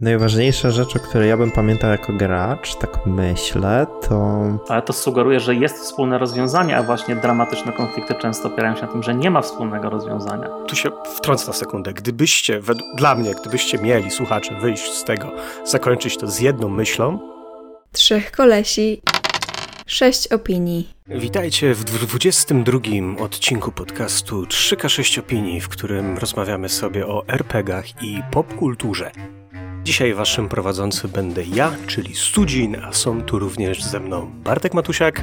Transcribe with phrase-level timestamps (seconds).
[0.00, 4.42] Najważniejsza rzecz, o której ja bym pamiętał jako gracz, tak myślę, to.
[4.68, 8.88] Ale to sugeruje, że jest wspólne rozwiązanie, a właśnie dramatyczne konflikty często opierają się na
[8.88, 10.48] tym, że nie ma wspólnego rozwiązania.
[10.66, 11.92] Tu się wtrącę na sekundę.
[11.92, 12.60] Gdybyście,
[12.96, 15.32] dla mnie, gdybyście mieli, słuchacze, wyjść z tego,
[15.64, 17.18] zakończyć to z jedną myślą.
[17.92, 19.02] Trzech kolesi,
[19.86, 20.94] sześć opinii.
[21.06, 22.78] Witajcie w 22
[23.18, 29.10] odcinku podcastu 3K6 opinii, w którym rozmawiamy sobie o RPGach i popkulturze.
[29.88, 35.22] Dzisiaj waszym prowadzącym będę ja, czyli Studzin, a są tu również ze mną Bartek Matusiak.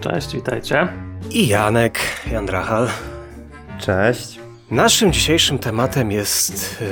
[0.00, 0.88] Cześć, witajcie.
[1.30, 1.98] I Janek
[2.32, 2.88] Jandrachal.
[3.78, 4.40] Cześć.
[4.70, 6.86] Naszym dzisiejszym tematem jest yy,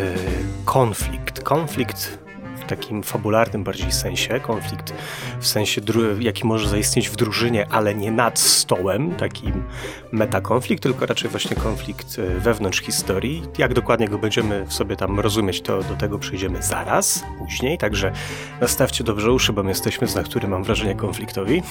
[0.64, 1.42] konflikt.
[1.42, 2.21] Konflikt
[2.66, 4.94] takim fabularnym bardziej sensie, konflikt
[5.40, 5.80] w sensie,
[6.20, 9.64] jaki może zaistnieć w drużynie, ale nie nad stołem, takim
[10.12, 13.42] metakonflikt, tylko raczej właśnie konflikt e, wewnątrz historii.
[13.58, 18.12] Jak dokładnie go będziemy sobie tam rozumieć, to do tego przejdziemy zaraz, później, także
[18.60, 21.62] nastawcie dobrze uszy, bo my jesteśmy z natury, mam wrażenie, konfliktowi.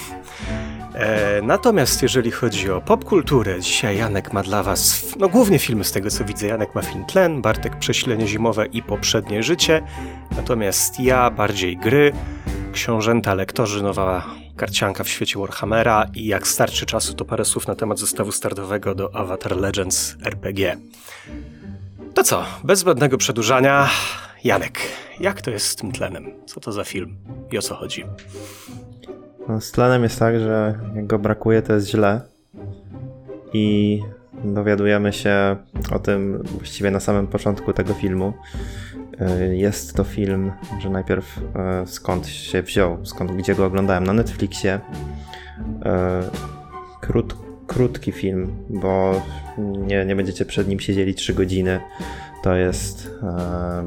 [0.93, 5.91] E, natomiast jeżeli chodzi o popkulturę, dzisiaj Janek ma dla Was, no głównie filmy z
[5.91, 6.47] tego co widzę.
[6.47, 9.81] Janek ma film Tlen, Bartek Przesilenie Zimowe i Poprzednie Życie.
[10.35, 12.11] Natomiast ja bardziej gry,
[12.73, 17.75] książęta, lektorzy, nowa karcianka w świecie Warhammera i jak starczy czasu, to parę słów na
[17.75, 20.77] temat zestawu startowego do Avatar Legends RPG.
[22.13, 23.89] To co, bez zbędnego przedłużania,
[24.43, 24.79] Janek,
[25.19, 26.31] jak to jest z tym tlenem?
[26.45, 27.15] Co to za film
[27.51, 28.05] i o co chodzi?
[29.47, 32.21] No, z tlenem jest tak, że jak go brakuje, to jest źle.
[33.53, 33.99] I
[34.43, 35.55] dowiadujemy się
[35.91, 38.33] o tym właściwie na samym początku tego filmu.
[39.21, 41.41] Y, jest to film, że najpierw y,
[41.87, 44.75] skąd się wziął, skąd, gdzie go oglądałem na Netflixie.
[44.75, 44.79] Y,
[47.01, 47.35] krót,
[47.67, 49.21] krótki film, bo
[49.57, 51.79] nie, nie będziecie przed nim siedzieli 3 godziny.
[52.43, 53.09] To jest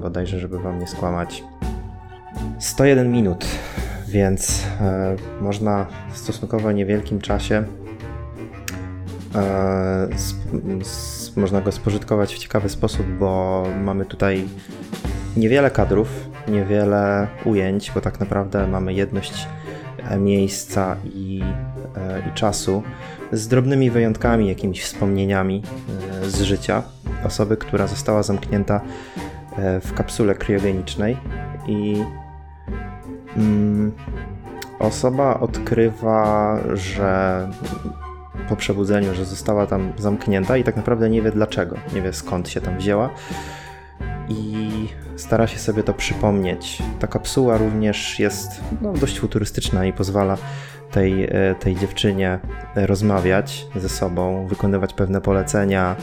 [0.00, 1.44] bodajże, żeby wam nie skłamać,
[2.58, 3.46] 101 minut
[4.14, 7.64] więc e, można w stosunkowo niewielkim czasie
[9.34, 10.08] e,
[11.36, 14.44] można go spożytkować w ciekawy sposób, bo mamy tutaj
[15.36, 19.48] niewiele kadrów, niewiele ujęć, bo tak naprawdę mamy jedność
[20.11, 21.42] e, miejsca i,
[22.28, 22.83] i czasu
[23.33, 25.62] z drobnymi wyjątkami, jakimiś wspomnieniami
[26.23, 26.83] z życia
[27.24, 28.80] osoby, która została zamknięta
[29.58, 31.17] w kapsule kriogenicznej
[31.67, 32.05] i
[33.36, 33.92] Mm,
[34.78, 37.48] osoba odkrywa, że
[38.48, 42.48] po przebudzeniu, że została tam zamknięta i tak naprawdę nie wie dlaczego, nie wie skąd
[42.48, 43.11] się tam wzięła
[44.28, 46.83] i stara się sobie to przypomnieć.
[46.98, 48.48] Ta kapsuła również jest
[48.83, 50.36] no, dość futurystyczna i pozwala
[50.91, 52.39] tej, e, tej dziewczynie
[52.75, 55.97] rozmawiać ze sobą, wykonywać pewne polecenia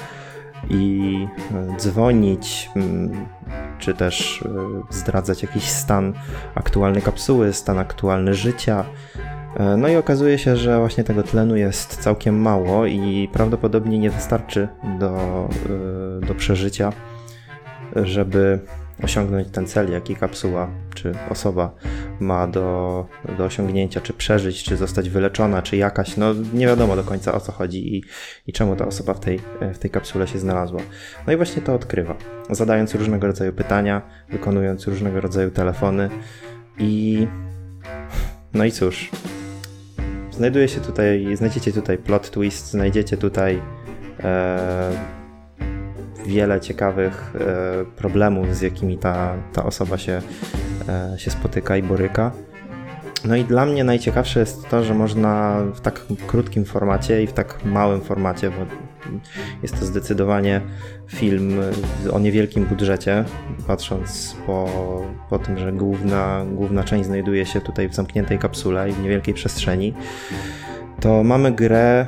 [0.70, 2.70] i e, dzwonić,
[3.80, 6.14] czy też e, zdradzać jakiś stan
[6.56, 8.86] aktualnej kapsuły, stan aktualny życia.
[9.58, 14.10] E, no i okazuje się, że właśnie tego tlenu jest całkiem mało i prawdopodobnie nie
[14.10, 14.68] wystarczy
[15.00, 15.10] do,
[16.22, 16.94] e, do przeżycia,
[17.96, 18.60] żeby
[19.04, 21.76] osiągnąć ten cel, jaki kapsuła czy osoba
[22.20, 23.06] ma do,
[23.38, 27.40] do osiągnięcia, czy przeżyć, czy zostać wyleczona, czy jakaś, no nie wiadomo do końca o
[27.40, 28.04] co chodzi i,
[28.48, 29.40] i czemu ta osoba w tej,
[29.74, 30.82] w tej kapsule się znalazła.
[31.28, 32.16] No i właśnie to odkrywa,
[32.50, 36.10] zadając różnego rodzaju pytania, wykonując różnego rodzaju telefony
[36.78, 37.28] i
[38.54, 39.12] no i cóż,
[40.32, 43.62] znajduje się tutaj, znajdziecie tutaj plot twist, znajdziecie tutaj
[44.20, 45.21] e,
[46.26, 50.22] wiele ciekawych e, problemów, z jakimi ta, ta osoba się,
[50.90, 52.32] e, się spotyka i boryka.
[53.26, 57.34] No i dla mnie najciekawsze jest to, że można w tak krótkim formacie i w
[57.34, 58.66] tak małym formacie, bo
[59.62, 60.62] jest to zdecydowanie
[61.08, 61.60] film
[62.12, 63.26] o niewielkim budżecie,
[63.68, 64.70] patrząc po,
[65.30, 69.34] po tym, że główna, główna część znajduje się tutaj w zamkniętej kapsule i w niewielkiej
[69.34, 69.94] przestrzeni,
[71.00, 72.06] to mamy grę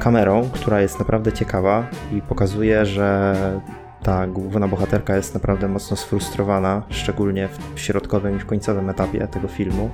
[0.00, 3.36] kamerą, która jest naprawdę ciekawa i pokazuje, że
[4.02, 9.48] ta główna bohaterka jest naprawdę mocno sfrustrowana, szczególnie w środkowym i w końcowym etapie tego
[9.48, 9.90] filmu.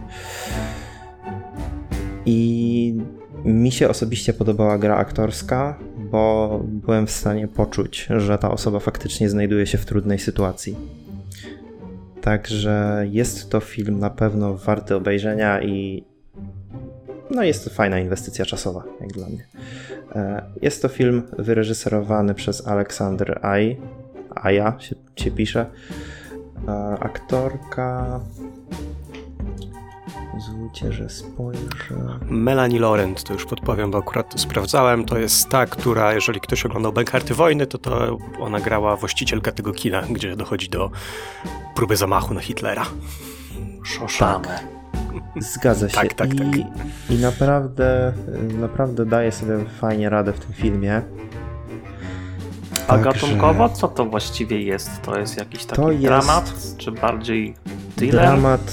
[2.27, 3.03] I
[3.45, 9.31] mi się osobiście podobała gra aktorska, bo byłem w stanie poczuć, że ta osoba faktycznie
[9.31, 10.77] znajduje się w trudnej sytuacji.
[12.21, 16.05] Także jest to film na pewno warty obejrzenia i
[17.31, 19.47] no jest to fajna inwestycja czasowa, jak dla mnie.
[20.15, 23.77] E, jest to film wyreżyserowany przez Aleksander Aj,
[24.35, 25.67] Aja się, się pisze.
[26.69, 28.21] E, aktorka
[30.39, 32.19] Pozwólcie, że spojrzę.
[32.23, 36.67] Melanie Laurent, to już podpowiem, bo akurat to sprawdzałem, to jest ta, która, jeżeli ktoś
[36.67, 40.91] oglądał Bankarty Wojny, to to ona grała właścicielka tego kina, gdzie dochodzi do
[41.75, 42.87] próby zamachu na Hitlera.
[43.85, 44.78] Szoszane.
[45.37, 45.95] Zgadza się.
[45.95, 46.47] Tak, tak, I, tak.
[47.11, 48.13] I naprawdę,
[48.61, 51.03] naprawdę daje sobie fajnie radę w tym filmie.
[52.89, 55.03] A gatunkowo co to właściwie jest?
[55.03, 57.55] To jest jakiś taki To jest- dramat, czy bardziej
[57.97, 58.23] thriller?
[58.23, 58.73] Dramat,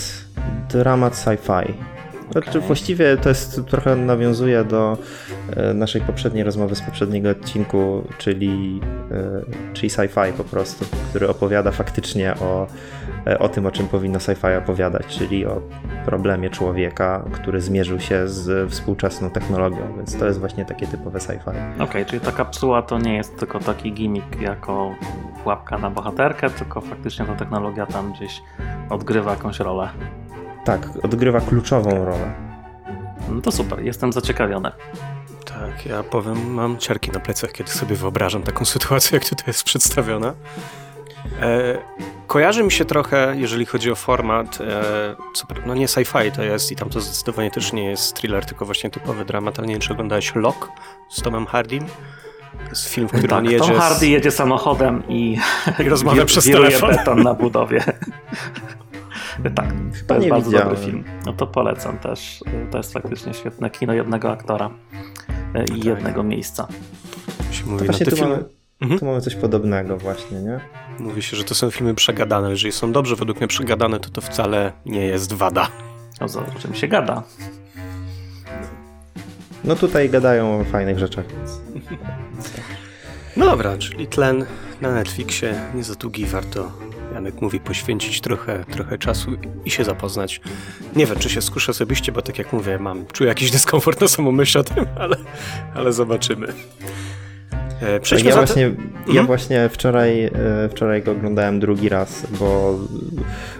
[0.70, 1.74] dramat sci-fi.
[2.32, 2.62] Znaczy, Okej.
[2.62, 4.98] właściwie to jest trochę nawiązuje do
[5.56, 8.82] e, naszej poprzedniej rozmowy z poprzedniego odcinku, czyli,
[9.12, 12.68] e, czyli sci-fi po prostu, który opowiada faktycznie o,
[13.28, 15.62] e, o tym, o czym powinno sci-fi opowiadać, czyli o
[16.06, 21.82] problemie człowieka, który zmierzył się z współczesną technologią, więc to jest właśnie takie typowe sci-fi.
[21.84, 24.96] Okej, czyli ta kapsuła to nie jest tylko taki gimmick jako
[25.44, 28.42] pułapka na bohaterkę, tylko faktycznie ta technologia tam gdzieś
[28.90, 29.90] odgrywa jakąś rolę.
[30.66, 32.34] Tak, odgrywa kluczową rolę.
[33.30, 34.72] No to super, jestem zaciekawiony.
[35.46, 39.64] Tak, ja powiem, mam ciarki na plecach, kiedy sobie wyobrażam taką sytuację, jak tutaj jest
[39.64, 40.34] przedstawiona.
[41.42, 41.78] E,
[42.28, 46.72] kojarzy mi się trochę, jeżeli chodzi o format, e, co, no nie sci-fi to jest
[46.72, 49.82] i tam to zdecydowanie też nie jest thriller, tylko właśnie typowy dramat, ale nie wiem,
[49.82, 50.70] czy oglądałeś Lock
[51.10, 51.46] z Tomem?
[51.46, 55.38] To jest film, w którym tak, on jedzie Tom z- Hardy jedzie samochodem i,
[55.86, 56.90] i rozmawia wir- przez telefon.
[56.90, 57.84] beton na budowie.
[59.56, 60.70] tak, to Chyba jest nie bardzo widziałem.
[60.70, 61.04] dobry film.
[61.26, 62.44] No to polecam też.
[62.72, 64.70] To jest faktycznie świetne kino jednego aktora
[65.54, 65.84] e, i Tak.
[65.86, 66.68] jednego miejsca.
[67.52, 68.44] Się To mówi, no, właśnie te tu filmy, mamy,
[68.82, 69.00] Mhm.
[69.00, 70.60] tu mamy coś podobnego właśnie, nie?
[71.00, 72.50] mówi się, że to są filmy przegadane.
[72.50, 75.68] Jeżeli są dobrze według mnie przegadane, to to wcale nie jest wada.
[76.20, 77.24] O za czym się gada.
[79.64, 81.62] No tutaj gadają o fajnych rzeczach, więc
[83.38, 84.46] No dobra, czyli tlen
[84.82, 86.72] na Netflixie nie za długi, warto,
[87.16, 89.32] Janek mówi, poświęcić trochę, trochę czasu
[89.66, 90.42] i się zapoznać.
[90.96, 94.08] Nie wiem, czy się skuszę osobiście, bo tak jak mówię, mam, czuję jakiś dyskomfort na
[94.08, 95.18] samą myśl o tym, ale,
[95.76, 96.48] ale zobaczymy.
[97.82, 98.70] E, Przejdźmy ja właśnie, ja
[99.08, 99.26] Mhm.
[99.28, 100.32] właśnie wczoraj, e,
[100.72, 102.80] wczoraj go oglądałem drugi raz, bo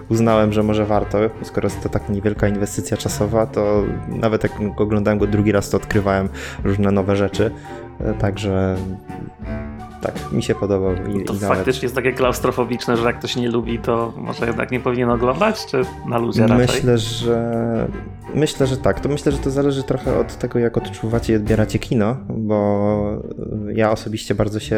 [0.10, 5.20] uznałem, że może warto, skoro jest to tak niewielka inwestycja czasowa, to nawet jak oglądałem
[5.20, 6.30] go drugi raz, to odkrywałem
[6.64, 7.52] różne nowe rzeczy,
[8.00, 8.76] E, także
[10.06, 11.58] tak, mi się podobał i, To i nawet...
[11.58, 15.66] faktycznie jest takie klaustrofobiczne, że jak ktoś nie lubi, to może jednak nie powinien oglądać,
[15.66, 16.68] czy na luzie raczej?
[16.68, 17.88] Myślę, że
[18.34, 19.00] myślę, że tak.
[19.00, 23.22] To myślę, że to zależy trochę od tego, jak odczuwacie i odbieracie kino, bo
[23.74, 24.78] ja osobiście bardzo się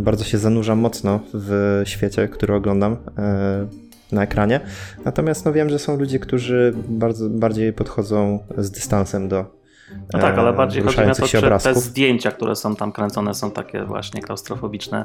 [0.00, 3.66] bardzo się zanurzam mocno w świecie, który oglądam e,
[4.12, 4.60] na ekranie.
[5.04, 9.63] Natomiast no wiem, że są ludzie, którzy bardzo bardziej podchodzą z dystansem do
[10.12, 11.76] No tak, ale bardziej chodzi mi o to, czy te obrazków.
[11.76, 15.04] zdjęcia, które są tam kręcone, są takie właśnie klaustrofobiczne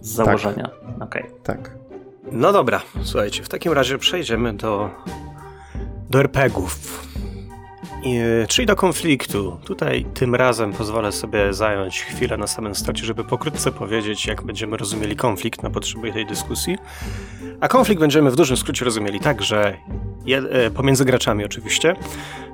[0.00, 0.70] z założenia.
[1.00, 1.24] Okej.
[1.42, 1.70] Tak.
[2.32, 4.90] No dobra, słuchajcie, w takim razie przejdziemy do,
[6.10, 7.06] do RPGów.
[8.48, 9.58] Czyli do konfliktu.
[9.64, 14.76] Tutaj tym razem pozwolę sobie zająć chwilę na samym starcie, żeby pokrótce powiedzieć, jak będziemy
[14.76, 16.78] rozumieli konflikt na potrzeby tej dyskusji.
[17.60, 19.76] A konflikt będziemy w dużym skrócie rozumieli tak, że
[20.50, 21.96] e, pomiędzy graczami oczywiście,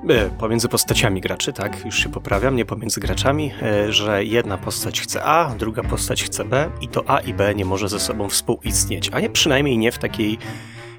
[0.09, 5.01] e, pomiędzy postaciami graczy, tak, już się poprawiam, nie pomiędzy graczami, e, że jedna postać
[5.01, 8.29] chce A, druga postać chce B i to A i B nie może ze sobą
[8.29, 10.37] współistnieć, a nie przynajmniej nie w takiej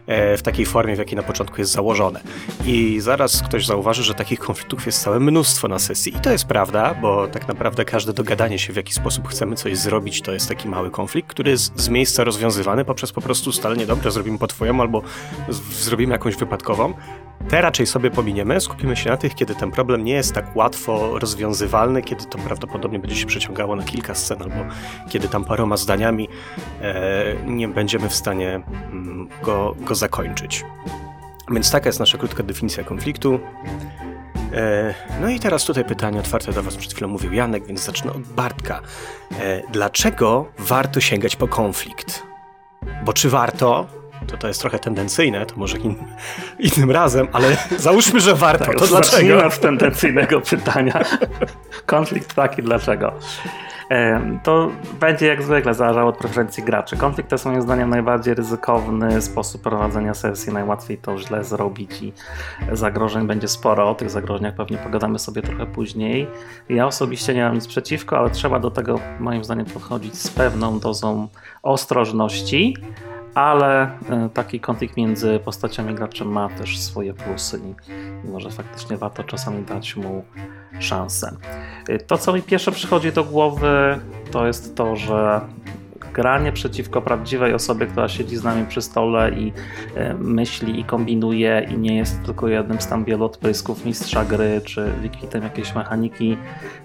[0.07, 2.21] w takiej formie, w jakiej na początku jest założone.
[2.67, 6.17] I zaraz ktoś zauważy, że takich konfliktów jest całe mnóstwo na sesji.
[6.17, 9.79] I to jest prawda, bo tak naprawdę każde dogadanie się, w jaki sposób chcemy coś
[9.79, 13.87] zrobić, to jest taki mały konflikt, który jest z miejsca rozwiązywany poprzez po prostu ustalenie,
[13.87, 15.03] dobrze, zrobimy po twojemu, albo
[15.73, 16.95] zrobimy jakąś wypadkową.
[17.49, 21.19] Te raczej sobie pominiemy, skupimy się na tych, kiedy ten problem nie jest tak łatwo
[21.19, 24.75] rozwiązywalny, kiedy to prawdopodobnie będzie się przeciągało na kilka scen, albo
[25.09, 26.29] kiedy tam paroma zdaniami
[26.83, 30.65] e, nie będziemy w stanie mm, go, go zakończyć.
[31.51, 33.41] Więc taka jest nasza krótka definicja konfliktu.
[34.53, 38.13] E, no i teraz tutaj pytanie otwarte do Was przed chwilą mówił Janek, więc zacznę
[38.13, 38.81] od Bartka.
[39.41, 42.23] E, dlaczego warto sięgać po konflikt?
[43.05, 43.87] Bo czy warto?
[44.27, 45.95] To to jest trochę tendencyjne, to może in,
[46.77, 48.65] innym razem, ale załóżmy, że warto.
[48.65, 49.47] Tak, to dlaczego?
[49.47, 51.05] od tendencyjnego pytania.
[51.87, 53.13] Konflikt taki, dlaczego?
[54.43, 56.97] To będzie jak zwykle zależało od preferencji graczy.
[56.97, 60.53] Konflikt to jest moim zdaniem najbardziej ryzykowny sposób prowadzenia sesji.
[60.53, 62.13] Najłatwiej to źle zrobić i
[62.73, 63.91] zagrożeń będzie sporo.
[63.91, 66.27] O tych zagrożeniach pewnie pogadamy sobie trochę później.
[66.69, 70.79] Ja osobiście nie mam nic przeciwko, ale trzeba do tego moim zdaniem podchodzić z pewną
[70.79, 71.29] dozą
[71.63, 72.77] ostrożności.
[73.35, 77.75] Ale e, taki konflikt między postaciami graczy ma też swoje plusy i,
[78.29, 80.25] może faktycznie warto czasami dać mu
[80.79, 81.37] szansę.
[81.89, 84.01] E, To, co mi pierwsze przychodzi do głowy,
[84.31, 85.41] to jest to, że
[86.15, 89.53] granie przeciwko prawdziwej osobie, która siedzi z nami przy stole i
[89.95, 94.61] e, myśli i kombinuje i nie jest tylko jednym z tam wielu odprysków mistrza gry
[94.65, 96.37] czy wikwitem jakiejś mechaniki,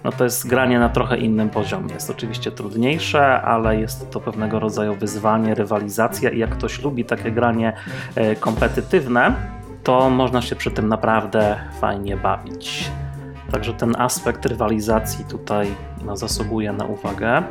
[0.04, 1.94] no to jest granie na trochę innym poziomie.
[1.94, 7.32] Jest oczywiście trudniejsze, ale jest to pewnego rodzaju wyzwanie, rywalizacja i jak ktoś lubi takie
[7.32, 7.74] granie
[8.16, 9.34] e, kompetytywne,
[9.84, 12.92] to można się przy tym naprawdę fajnie bawić.
[13.52, 15.68] Także ten aspekt rywalizacji tutaj
[16.06, 17.44] no, zasługuje na uwagę.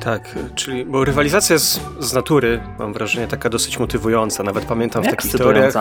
[0.00, 4.42] Tak, czyli, bo rywalizacja jest z natury, mam wrażenie, taka dosyć motywująca.
[4.42, 5.74] Nawet pamiętam w takich teoriach.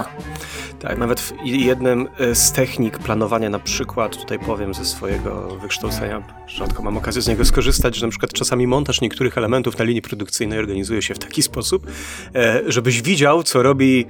[0.80, 6.24] Tak, nawet w jednym e, z technik planowania, na przykład, tutaj powiem ze swojego wykształcenia,
[6.48, 10.02] rzadko mam okazję z niego skorzystać, że na przykład czasami montaż niektórych elementów na linii
[10.02, 11.88] produkcyjnej organizuje się w taki sposób,
[12.36, 14.06] e, żebyś widział, co robi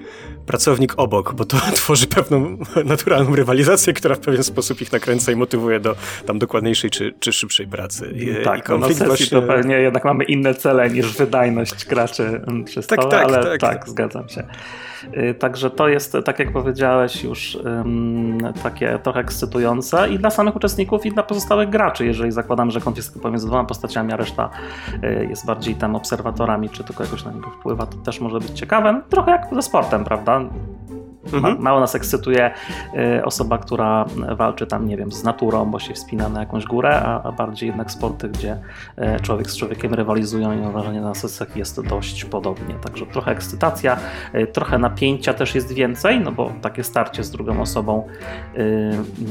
[0.46, 5.36] pracownik obok, bo to tworzy pewną naturalną rywalizację, która w pewien sposób ich nakręca i
[5.36, 8.14] motywuje do tam dokładniejszej czy, czy szybszej pracy.
[8.16, 9.42] I, tak, I konflikt no, właśnie...
[9.68, 13.60] to pewnie jednak mamy inne cele niż wydajność graczy przy stole, tak, tak, ale tak,
[13.60, 14.44] tak, zgadzam się.
[15.18, 17.58] Y, także to jest, tak jak powiedziałeś, już
[18.64, 23.08] takie trochę ekscytujące i dla samych uczestników, i dla pozostałych graczy, jeżeli zakładam, że konflikt
[23.08, 24.50] jest pomiędzy dwoma postaciami, a reszta
[25.04, 28.52] y, jest bardziej tam obserwatorami, czy tylko jakoś na niego wpływa, to też może być
[28.52, 29.02] ciekawe.
[29.10, 30.42] Trochę jak ze sportem, prawda?
[31.34, 31.62] Mhm.
[31.62, 32.52] Mało nas ekscytuje
[33.18, 34.06] y, osoba, która
[34.38, 37.68] walczy tam, nie wiem, z naturą, bo się wspina na jakąś górę, a, a bardziej
[37.68, 38.58] jednak sporty, gdzie
[39.18, 42.76] y, człowiek z człowiekiem rywalizują i mam wrażenie na sesjach jest dość podobnie.
[42.76, 43.98] Także trochę ekscytacja,
[44.36, 48.08] y, trochę napięcia też jest więcej, no bo takie starcie z drugą osobą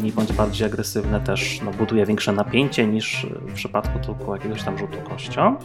[0.01, 4.79] mniej bądź bardziej agresywne też no, buduje większe napięcie niż w przypadku tylko jakiegoś tam
[4.79, 5.57] rzutu kością.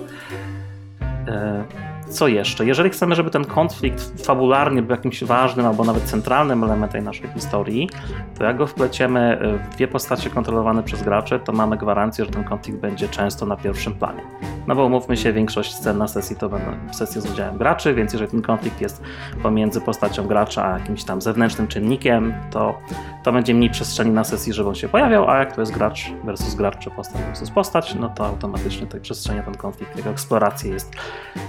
[2.12, 2.66] Co jeszcze?
[2.66, 7.90] Jeżeli chcemy, żeby ten konflikt fabularnie był jakimś ważnym albo nawet centralnym elementem naszej historii,
[8.38, 12.44] to jak go wpleciemy w dwie postacie kontrolowane przez graczy, to mamy gwarancję, że ten
[12.44, 14.22] konflikt będzie często na pierwszym planie.
[14.68, 18.14] No bo umówmy się, większość scen na sesji to będą sesje z udziałem graczy, więc
[18.14, 19.04] jeżeli ten konflikt jest
[19.44, 22.78] pomiędzy postacią gracza a jakimś tam zewnętrznym czynnikiem, to,
[23.24, 26.12] to będzie mniej przestrzeni na sesji, żeby on się pojawiał, a jak to jest gracz
[26.24, 30.72] versus gracz czy postać versus postać, no to automatycznie tej przestrzeni ten konflikt, jego eksploracji
[30.72, 30.96] jest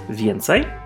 [0.09, 0.83] więcej więcej.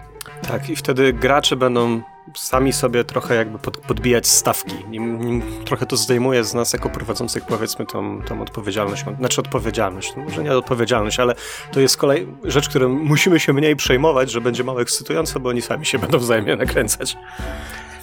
[0.48, 2.02] Tak, i wtedy gracze będą
[2.36, 4.76] sami sobie trochę jakby pod, podbijać stawki.
[4.90, 10.24] Nim trochę to zdejmuje z nas jako prowadzących powiedzmy tą, tą odpowiedzialność, znaczy odpowiedzialność, no
[10.24, 11.36] może nie odpowiedzialność, ale
[11.72, 15.62] to jest kolej rzecz, którą musimy się mniej przejmować, że będzie mało ekscytujące, bo oni
[15.62, 17.18] sami się będą wzajemnie nakręcać.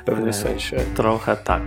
[0.05, 0.77] W pewnym sensie.
[0.95, 1.63] Trochę tak.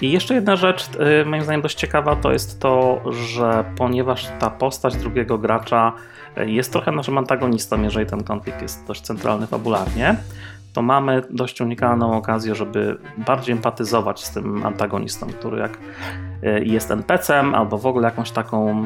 [0.00, 4.50] I jeszcze jedna rzecz, e, moim zdaniem dość ciekawa, to jest to, że ponieważ ta
[4.50, 5.92] postać drugiego gracza
[6.36, 10.16] jest trochę naszym antagonistą, jeżeli ten konflikt jest dość centralny fabularnie,
[10.72, 15.78] to mamy dość unikalną okazję, żeby bardziej empatyzować z tym antagonistą, który jak
[16.42, 18.84] e, jest NPC-em albo w ogóle jakąś taką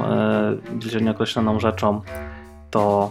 [0.73, 2.01] bliżej nieokreśloną rzeczą,
[2.71, 3.11] to,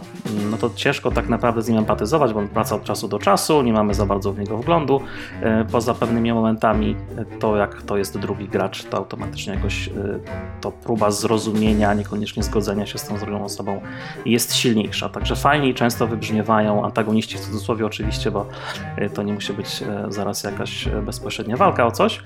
[0.50, 3.62] no to ciężko tak naprawdę z nim empatyzować, bo on wraca od czasu do czasu,
[3.62, 5.00] nie mamy za bardzo w niego wglądu.
[5.42, 9.92] E, poza pewnymi momentami, e, to jak to jest drugi gracz, to automatycznie jakoś e,
[10.60, 13.80] to próba zrozumienia, niekoniecznie zgodzenia się z tą drugą osobą
[14.26, 15.08] jest silniejsza.
[15.08, 18.46] Także fajniej często wybrzmiewają antagoniści w cudzysłowie oczywiście, bo
[19.14, 22.22] to nie musi być zaraz jakaś bezpośrednia walka o coś,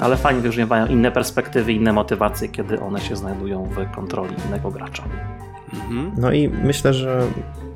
[0.00, 5.02] ale fajnie wybrzmiewają inne perspektywy, inne motywacje, kiedy one się znajdują w kontroli innego gracza.
[5.74, 6.12] Mhm.
[6.16, 7.26] No i myślę, że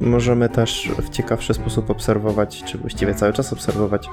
[0.00, 4.08] możemy też w ciekawszy sposób obserwować, czy właściwie cały czas obserwować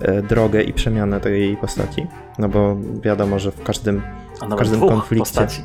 [0.00, 2.06] e, drogę i przemianę tej postaci.
[2.38, 4.02] No bo wiadomo, że w każdym,
[4.50, 5.18] w każdym konflikcie.
[5.18, 5.62] Postaci.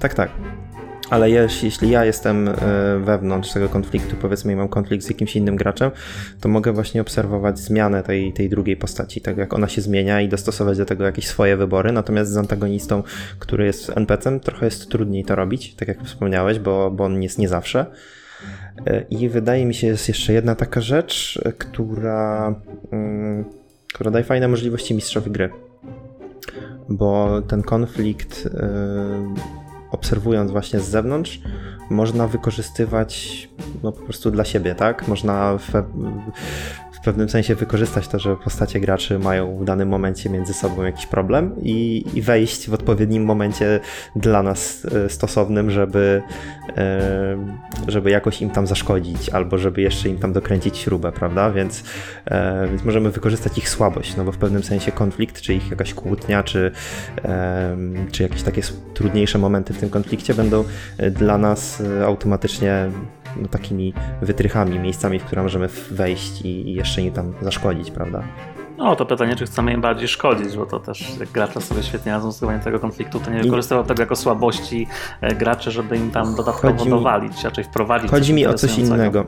[0.00, 0.30] Tak, tak
[1.10, 2.54] ale jeśli ja jestem e,
[3.04, 5.90] wewnątrz tego konfliktu, powiedzmy, i mam konflikt z jakimś innym graczem,
[6.40, 10.28] to mogę właśnie obserwować zmianę tej, tej drugiej postaci, tak jak ona się zmienia i
[10.28, 11.92] dostosować do tego jakieś swoje wybory.
[11.92, 13.02] Natomiast z antagonistą,
[13.38, 17.38] który jest NPC-em, trochę jest trudniej to robić, tak jak wspomniałeś, bo, bo on jest
[17.38, 17.86] nie zawsze.
[18.86, 22.54] E, I wydaje mi się, jest jeszcze jedna taka rzecz, która,
[22.92, 23.44] mm,
[23.94, 25.50] która daje fajne możliwości mistrzowi gry.
[26.88, 29.59] Bo ten konflikt e,
[29.92, 31.40] obserwując właśnie z zewnątrz,
[31.90, 33.48] można wykorzystywać
[33.82, 35.08] no, po prostu dla siebie, tak?
[35.08, 35.72] Można w,
[37.00, 41.06] w pewnym sensie wykorzystać to, że postacie graczy mają w danym momencie między sobą jakiś
[41.06, 43.80] problem i, i wejść w odpowiednim momencie
[44.16, 46.22] dla nas e, stosownym, żeby,
[46.76, 47.36] e,
[47.88, 51.50] żeby jakoś im tam zaszkodzić albo żeby jeszcze im tam dokręcić śrubę, prawda?
[51.50, 51.84] Więc,
[52.24, 55.94] e, więc możemy wykorzystać ich słabość, no bo w pewnym sensie konflikt, czy ich jakaś
[55.94, 56.70] kłótnia, czy,
[58.12, 58.62] czy jakieś takie
[58.94, 60.64] trudniejsze momenty w tym konflikcie będą
[61.10, 62.90] dla nas automatycznie
[63.50, 68.22] takimi wytrychami, miejscami, w które możemy wejść i, jeszcze im tam zaszkodzić, prawda?
[68.78, 72.12] No to pytanie, czy chcemy im bardziej szkodzić, bo to też jak gracze sobie świetnie
[72.12, 74.86] radzą z tego konfliktu, to nie wykorzystywał tego jako słabości
[75.20, 78.10] e, graczy, żeby im tam dodatkowo chodzi dowalić, raczej wprowadzić.
[78.10, 79.26] Chodzi mi o coś innego.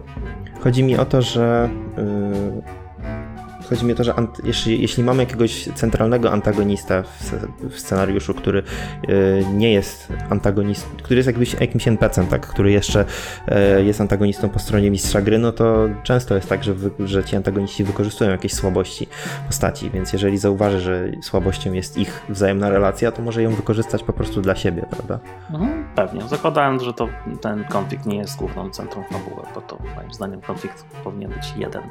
[0.61, 1.69] Chodzi mi o to, że
[3.73, 4.15] Chodzi mi o to, że
[4.45, 7.33] jeśli, jeśli mamy jakiegoś centralnego antagonista w,
[7.71, 8.63] w scenariuszu, który
[9.09, 13.05] y, nie jest antagonist, który jest jakimś, jakimś NPC-em, tak, który jeszcze
[13.79, 17.25] y, jest antagonistą po stronie mistrza gry, no to często jest tak, że, wy, że
[17.25, 19.07] ci antagoniści wykorzystują jakieś słabości
[19.47, 24.13] postaci, więc jeżeli zauważy, że słabością jest ich wzajemna relacja, to może ją wykorzystać po
[24.13, 25.19] prostu dla siebie, prawda?
[25.51, 26.23] Mhm, pewnie.
[26.29, 27.09] Zakładając, że to
[27.41, 31.83] ten konflikt nie jest główną centrum fabuły, bo to moim zdaniem konflikt powinien być jeden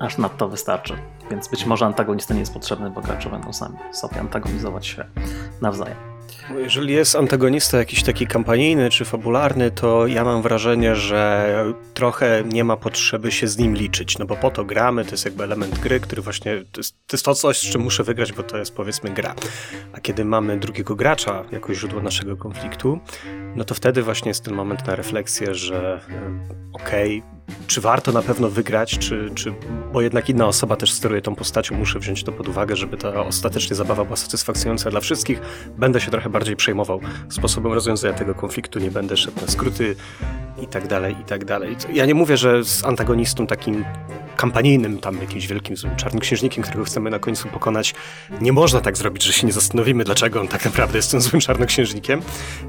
[0.00, 0.94] aż nadto wystarczy.
[1.30, 5.04] Więc być może antagonista nie jest potrzebny, bo gracze będą sami sobie antagonizować się
[5.60, 6.14] nawzajem.
[6.58, 12.64] Jeżeli jest antagonista jakiś taki kampanijny czy fabularny, to ja mam wrażenie, że trochę nie
[12.64, 15.78] ma potrzeby się z nim liczyć, no bo po to gramy, to jest jakby element
[15.78, 18.58] gry, który właśnie, to jest, to jest to coś, z czym muszę wygrać, bo to
[18.58, 19.34] jest powiedzmy gra.
[19.92, 22.98] A kiedy mamy drugiego gracza jako źródło naszego konfliktu,
[23.56, 26.00] no to wtedy właśnie jest ten moment na refleksję, że
[26.72, 27.33] okej, okay,
[27.66, 29.54] czy warto na pewno wygrać, czy, czy,
[29.92, 33.24] bo jednak inna osoba też steruje tą postacią, muszę wziąć to pod uwagę, żeby ta
[33.24, 35.40] ostatecznie zabawa była satysfakcjonująca dla wszystkich.
[35.78, 39.96] Będę się trochę bardziej przejmował sposobem rozwiązania tego konfliktu, nie będę szedł na skróty
[40.62, 41.76] i tak dalej, i tak dalej.
[41.92, 43.84] Ja nie mówię, że z antagonistą takim
[44.36, 47.94] kampanijnym, tam jakimś wielkim złym czarnoksiężnikiem, którego chcemy na końcu pokonać,
[48.40, 51.40] nie można tak zrobić, że się nie zastanowimy, dlaczego on tak naprawdę jest tym złym
[51.40, 52.22] czarnoksiężnikiem,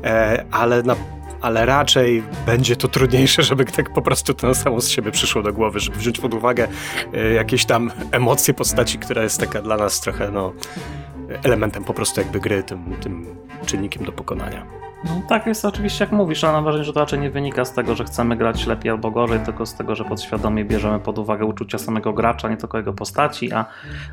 [0.04, 0.96] e, ale na
[1.42, 5.54] ale raczej będzie to trudniejsze, żeby tak po prostu to samo z siebie przyszło do
[5.54, 6.68] głowy, żeby wziąć pod uwagę
[7.14, 10.54] e, jakieś tam emocje postaci, która jest taka dla nas trochę no,
[11.44, 13.26] elementem po prostu jakby gry, tym, tym
[13.66, 14.85] czynnikiem do pokonania.
[15.04, 17.74] No, tak jest oczywiście jak mówisz, ale mam wrażenie, że to raczej nie wynika z
[17.74, 21.46] tego, że chcemy grać lepiej albo gorzej, tylko z tego, że podświadomie bierzemy pod uwagę
[21.46, 23.66] uczucia samego gracza, nie tylko jego postaci, a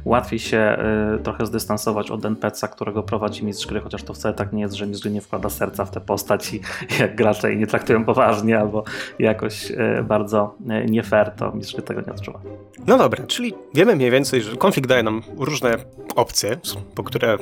[0.05, 0.79] łatwiej się
[1.19, 4.75] y, trochę zdystansować od NPC-a, którego prowadzi mistrz gry, chociaż to wcale tak nie jest,
[4.75, 6.61] że mistrz gry nie wkłada serca w tę postać i
[7.01, 8.85] jak gracze jej nie traktują poważnie albo
[9.19, 10.55] jakoś y, bardzo
[10.87, 12.41] y, nie fair, to mistrz gry tego nie odczuwa.
[12.87, 15.75] No dobra, czyli wiemy mniej więcej, że konflikt daje nam różne
[16.17, 16.57] opcje,
[16.95, 17.39] po które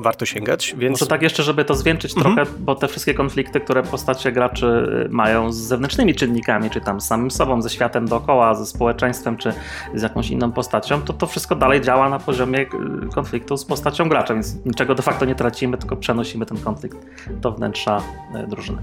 [0.00, 0.74] warto sięgać.
[0.78, 1.00] Więc...
[1.00, 2.36] Może tak jeszcze, żeby to zwieńczyć mhm.
[2.36, 7.06] trochę, bo te wszystkie konflikty, które postacie graczy mają z zewnętrznymi czynnikami, czy tam z
[7.06, 9.52] samym sobą, ze światem dookoła, ze społeczeństwem, czy
[9.94, 12.66] z jakąś inną postacią, to to wszystko dalej działa na poziomie y,
[13.14, 16.98] konfliktu z postacią gracza, więc niczego de facto nie tracimy, tylko przenosimy ten konflikt
[17.30, 18.02] do wnętrza
[18.44, 18.82] y, drużyny.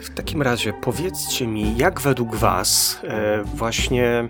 [0.00, 3.00] W takim razie powiedzcie mi, jak według Was
[3.44, 4.28] właśnie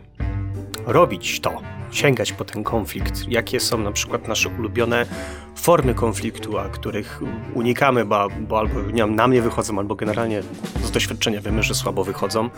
[0.86, 1.75] robić to?
[1.96, 5.06] Sięgać po ten konflikt, jakie są na przykład nasze ulubione
[5.54, 7.20] formy konfliktu, a których
[7.54, 10.42] unikamy, bo, bo albo nie wiem, nam nie wychodzą, albo generalnie
[10.84, 12.50] z doświadczenia wiemy, że słabo wychodzą.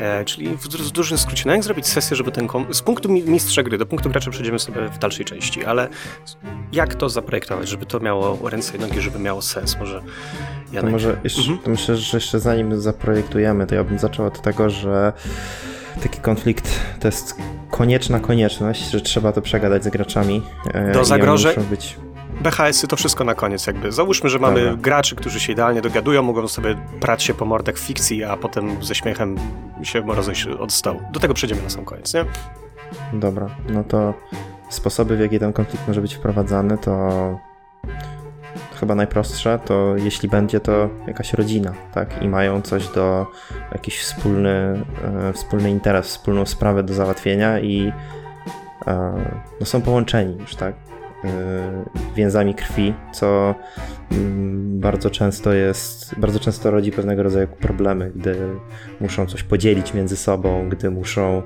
[0.00, 3.62] E, czyli w, w, dużym skrócie, no jak zrobić sesję, żeby ten z punktu mistrza
[3.62, 5.88] gry do punktu gracza przejdziemy sobie w dalszej części, ale
[6.72, 9.76] jak to zaprojektować, żeby to miało ręce i nogi, żeby miało sens?
[9.78, 10.02] Może
[10.80, 11.58] To może jeszcze, mhm.
[11.58, 15.12] to myślę, że jeszcze zanim zaprojektujemy, to ja bym zaczął od tego, że
[16.02, 17.36] taki konflikt to jest
[17.70, 20.42] konieczna konieczność, że trzeba to przegadać z graczami.
[20.74, 21.54] E, Do zagrożeń?
[21.70, 21.96] Być...
[22.40, 23.92] BHS-y to wszystko na koniec jakby.
[23.92, 24.76] Załóżmy, że mamy Dobra.
[24.76, 28.84] graczy, którzy się idealnie dogadują, mogą sobie prać się po mordach w fikcji, a potem
[28.84, 29.36] ze śmiechem
[29.82, 31.00] się rozejść od stołu.
[31.12, 32.24] Do tego przejdziemy na sam koniec, nie?
[33.12, 34.14] Dobra, no to
[34.70, 36.92] sposoby, w jaki ten konflikt może być wprowadzany, to
[38.82, 43.26] chyba najprostsze, to jeśli będzie to jakaś rodzina, tak, i mają coś do,
[43.72, 44.84] jakiś wspólny,
[45.28, 47.92] e, wspólny interes, wspólną sprawę do załatwienia i
[48.86, 49.12] e,
[49.60, 50.74] no, są połączeni już, tak,
[52.16, 53.54] więzami krwi, co
[54.12, 58.36] mm, bardzo często jest, bardzo często rodzi pewnego rodzaju problemy, gdy
[59.00, 61.42] muszą coś podzielić między sobą, gdy muszą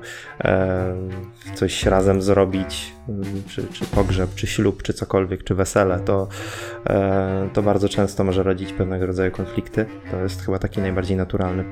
[1.55, 2.93] coś razem zrobić,
[3.47, 6.27] czy, czy pogrzeb, czy ślub, czy cokolwiek, czy wesele, to,
[6.85, 9.85] e, to bardzo często może rodzić pewnego rodzaju konflikty.
[10.11, 11.63] To jest chyba taki najbardziej naturalny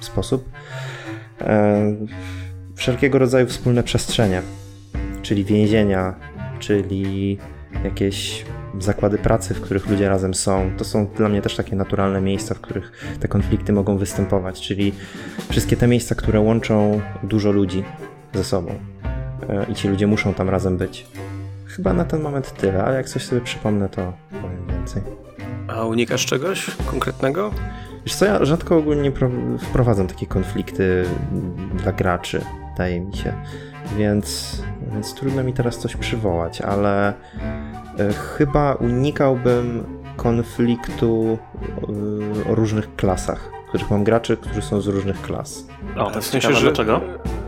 [0.00, 0.50] sposób.
[1.40, 1.94] E,
[2.74, 4.42] wszelkiego rodzaju wspólne przestrzenie,
[5.22, 6.14] czyli więzienia,
[6.58, 7.38] czyli
[7.84, 8.44] jakieś
[8.78, 10.70] zakłady pracy, w których ludzie razem są.
[10.78, 14.92] To są dla mnie też takie naturalne miejsca, w których te konflikty mogą występować, czyli
[15.50, 17.84] wszystkie te miejsca, które łączą dużo ludzi
[18.34, 18.74] ze sobą.
[19.48, 21.06] E, i ci ludzie muszą tam razem być.
[21.66, 25.02] Chyba na ten moment tyle, ale jak coś sobie przypomnę, to powiem więcej.
[25.68, 27.50] A unikasz czegoś konkretnego?
[28.04, 29.12] Wiesz co, ja rzadko ogólnie
[29.58, 31.04] wprowadzam takie konflikty
[31.82, 32.40] dla graczy,
[32.72, 33.32] wydaje mi się.
[33.96, 37.14] Więc, więc trudno mi teraz coś przywołać, ale e,
[38.12, 39.84] chyba unikałbym
[40.16, 41.38] konfliktu
[42.46, 45.66] e, o różnych klasach, w których mam graczy, którzy są z różnych klas.
[45.96, 47.00] O, w sensie, że, dlaczego?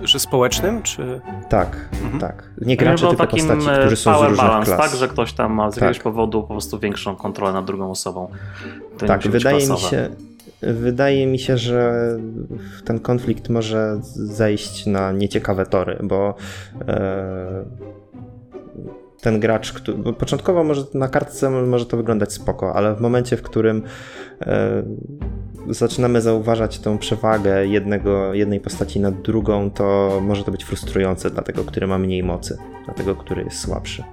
[0.02, 1.20] że społecznym, czy...
[1.48, 2.20] Tak, mhm.
[2.20, 2.50] tak.
[2.60, 4.90] Nie gracze, tylko postaci, którzy są z różnych balance, klas.
[4.90, 6.04] tak, że ktoś tam ma z jakiegoś tak.
[6.04, 8.30] powodu po prostu większą kontrolę nad drugą osobą.
[8.98, 10.10] To tak, wydaje mi się...
[10.62, 12.16] wydaje mi się, że
[12.84, 16.34] ten konflikt może zejść na nieciekawe tory, bo
[16.88, 17.64] e,
[19.20, 23.42] ten gracz, który, początkowo może na kartce może to wyglądać spoko, ale w momencie, w
[23.42, 23.82] którym
[24.40, 24.82] e,
[25.68, 31.42] zaczynamy zauważać tą przewagę jednego, jednej postaci nad drugą, to może to być frustrujące dla
[31.42, 34.04] tego, który ma mniej mocy, dla tego, który jest słabszy.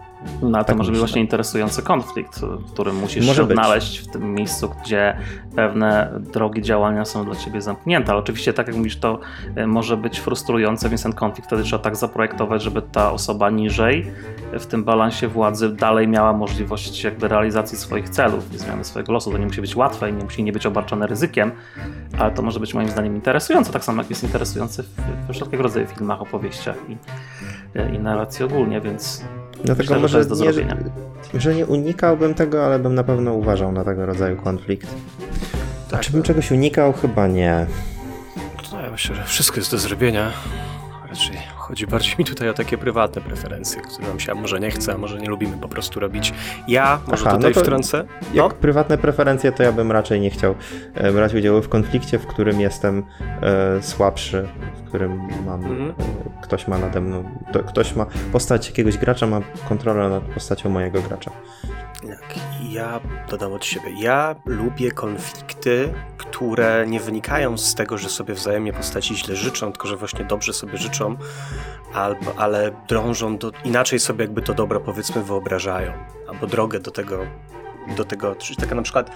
[0.42, 3.58] No, to Tak może być właśnie interesujący konflikt, w którym musisz Może się być.
[3.58, 5.18] odnaleźć w tym miejscu, gdzie
[5.56, 8.12] pewne drogi działania są dla ciebie zamknięte.
[8.12, 9.20] Ale oczywiście, tak jak mówisz, to
[9.56, 14.12] e, może być frustrujące, więc ten konflikt wtedy trzeba tak zaprojektować, żeby ta osoba niżej
[14.54, 19.32] w tym balansie władzy dalej miała możliwość jakby realizacji swoich celów i zmiany swojego losu.
[19.32, 21.52] To nie musi być łatwe i nie musi nie być obarczone ryzykiem,
[22.20, 24.96] ale to może być moim zdaniem interesujące, tak samo jak jest interesujące w,
[25.28, 26.98] we wszelkiego rodzaju filmach, opowieściach i,
[27.80, 29.24] e, i narracji ogólnie, więc
[29.64, 30.78] Dlatego Myślę, że może to jest do nie, zrobienia.
[31.34, 34.88] że nie unikałbym tego, ale bym na pewno uważał na tego rodzaju konflikt.
[35.92, 36.94] Tak, Czy bym czegoś unikał?
[36.94, 37.66] Chyba nie.
[38.74, 40.32] No, ja myślę, że wszystko jest do zrobienia.
[41.10, 44.72] Raczej chodzi bardziej mi tutaj o takie prywatne preferencje, które nam się a może nie
[44.72, 46.34] chce, a może nie lubimy po prostu robić.
[46.68, 47.98] Ja może Aha, tutaj no wtrącę.
[48.34, 50.56] Jak No, prywatne preferencje, to ja bym raczej nie chciał
[50.94, 53.04] e, brać udziału w konflikcie, w którym jestem
[53.42, 55.90] e, słabszy, w którym mam, Mhm.
[55.90, 55.94] e,
[56.44, 61.02] ktoś ma nade mną, to, ktoś ma postać jakiegoś gracza, ma kontrolę nad postacią mojego
[61.02, 61.32] gracza.
[62.08, 62.36] Tak,
[62.70, 63.92] ja dodam od siebie.
[64.00, 69.88] Ja lubię konflikty, które nie wynikają z tego, że sobie wzajemnie postaci źle życzą, tylko
[69.88, 71.18] że właśnie dobrze sobie życzą,
[71.94, 75.94] albo, ale drążą do, inaczej sobie jakby to dobro powiedzmy wyobrażają,
[76.28, 77.26] albo drogę do tego,
[77.98, 79.12] do tego, czyli taka na przykład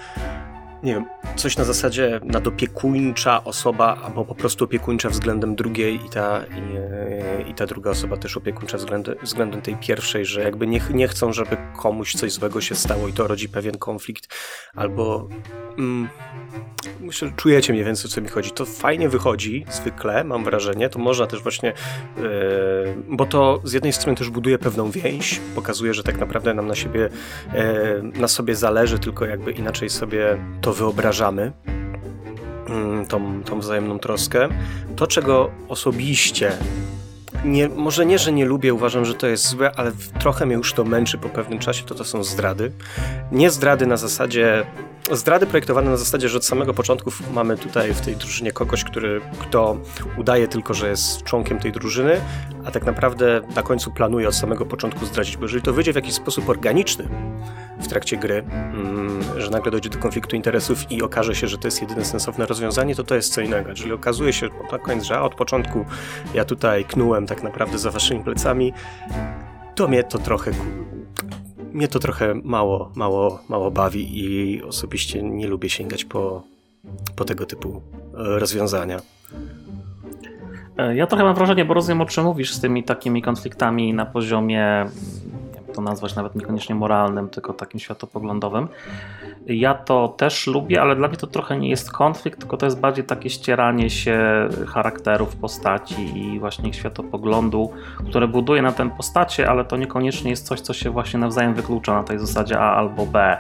[0.83, 6.41] nie wiem, coś na zasadzie nadopiekuńcza osoba, albo po prostu opiekuńcza względem drugiej i ta,
[6.45, 10.81] i, e, i ta druga osoba też opiekuńcza względem, względem tej pierwszej, że jakby nie,
[10.93, 14.27] nie chcą, żeby komuś coś złego się stało i to rodzi pewien konflikt,
[14.75, 15.27] albo
[15.77, 16.09] mm,
[16.99, 18.51] myślę, że czujecie mniej więcej o co mi chodzi.
[18.51, 21.73] To fajnie wychodzi zwykle, mam wrażenie, to można też właśnie, e,
[23.07, 26.75] bo to z jednej strony też buduje pewną więź, pokazuje, że tak naprawdę nam na
[26.75, 27.09] siebie,
[27.53, 31.51] e, na sobie zależy, tylko jakby inaczej sobie to wyobrażamy
[32.67, 34.49] mm, tą, tą wzajemną troskę.
[34.95, 36.51] To, czego osobiście
[37.45, 40.73] nie, może nie, że nie lubię, uważam, że to jest złe, ale trochę mnie już
[40.73, 42.71] to męczy po pewnym czasie, to to są zdrady.
[43.31, 44.65] Nie zdrady na zasadzie,
[45.11, 49.21] zdrady projektowane na zasadzie, że od samego początku mamy tutaj w tej drużynie kogoś, który,
[49.39, 49.77] kto
[50.17, 52.21] udaje tylko, że jest członkiem tej drużyny,
[52.65, 55.95] a tak naprawdę na końcu planuje od samego początku zdradzić, bo jeżeli to wyjdzie w
[55.95, 57.07] jakiś sposób organiczny
[57.79, 61.67] w trakcie gry, mm, że nagle dojdzie do konfliktu interesów i okaże się, że to
[61.67, 63.69] jest jedyne sensowne rozwiązanie, to to jest co innego.
[63.69, 65.85] Jeżeli okazuje się na koniec, że od początku
[66.33, 68.73] ja tutaj knułem tak naprawdę za waszymi plecami,
[69.75, 70.51] to mnie to trochę
[71.73, 76.43] mnie to trochę mało, mało, mało bawi i osobiście nie lubię sięgać po,
[77.15, 77.81] po tego typu
[78.13, 79.01] e, rozwiązania.
[80.77, 84.05] E, Ja trochę mam wrażenie, bo rozumiem o czym mówisz z tymi takimi konfliktami na
[84.05, 84.85] poziomie,
[85.55, 88.67] wiem, to nazwać nawet niekoniecznie moralnym, tylko takim światopoglądowym.
[89.45, 92.79] Ja to też lubię, ale dla mnie to trochę nie jest konflikt, tylko to jest
[92.79, 94.19] bardziej takie ścieranie się
[94.67, 97.71] charakterów postaci i właśnie ich światopoglądu,
[98.09, 101.93] które buduje na ten postacie, ale to niekoniecznie jest coś, co się właśnie nawzajem wyklucza
[101.93, 103.37] na tej zasadzie A albo B.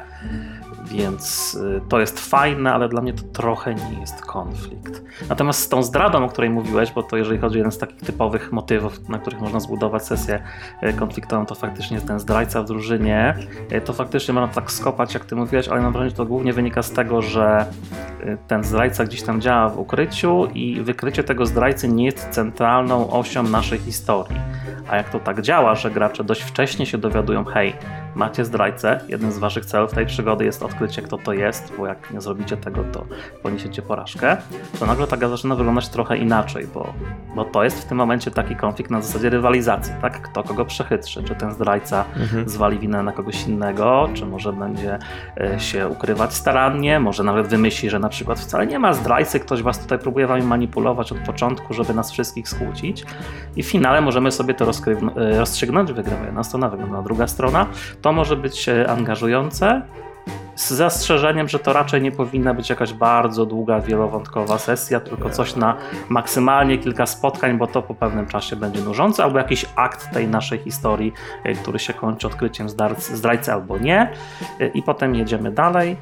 [0.91, 5.03] Więc y, to jest fajne, ale dla mnie to trochę nie jest konflikt.
[5.29, 8.01] Natomiast z tą zdradą, o której mówiłeś, bo to jeżeli chodzi o jeden z takich
[8.01, 10.41] typowych motywów, na których można zbudować sesję
[10.83, 13.35] y, konfliktową, to faktycznie ten zdrajca w drużynie,
[13.71, 16.53] y, to faktycznie można tak skopać, jak ty mówiłeś, ale mam wrażenie, że to głównie
[16.53, 17.65] wynika z tego, że
[18.47, 23.43] ten zdrajca gdzieś tam działa w ukryciu i wykrycie tego zdrajcy nie jest centralną osią
[23.43, 24.37] naszej historii.
[24.87, 27.75] A jak to tak działa, że gracze dość wcześnie się dowiadują, hej,
[28.15, 32.11] macie zdrajcę, jednym z waszych celów tej przygody jest odkrycie, kto to jest, bo jak
[32.11, 33.05] nie zrobicie tego, to
[33.43, 34.37] poniesiecie porażkę,
[34.79, 36.93] to nagle ta gra zaczyna wyglądać trochę inaczej, bo,
[37.35, 40.21] bo to jest w tym momencie taki konflikt na zasadzie rywalizacji, tak?
[40.21, 42.05] Kto kogo przechytrzy, czy ten zdrajca
[42.45, 44.99] zwali winę na kogoś innego, czy może będzie
[45.37, 49.61] e, się ukrywać starannie, może nawet wymyśli, że na przykład wcale nie ma zdrajcy, ktoś
[49.61, 53.05] was tutaj próbuje wami manipulować od początku, żeby nas wszystkich skłócić.
[53.55, 57.65] I w finale możemy sobie to e, rozstrzygnąć, wygrywa jedna strona, wygląda druga strona.
[58.01, 59.81] To może być e, angażujące,
[60.55, 65.55] z zastrzeżeniem, że to raczej nie powinna być jakaś bardzo długa, wielowątkowa sesja, tylko coś
[65.55, 65.77] na
[66.09, 70.59] maksymalnie kilka spotkań, bo to po pewnym czasie będzie nużące, albo jakiś akt tej naszej
[70.59, 74.11] historii, e, który się kończy odkryciem zdrajcy albo nie,
[74.59, 75.97] e, i potem jedziemy dalej.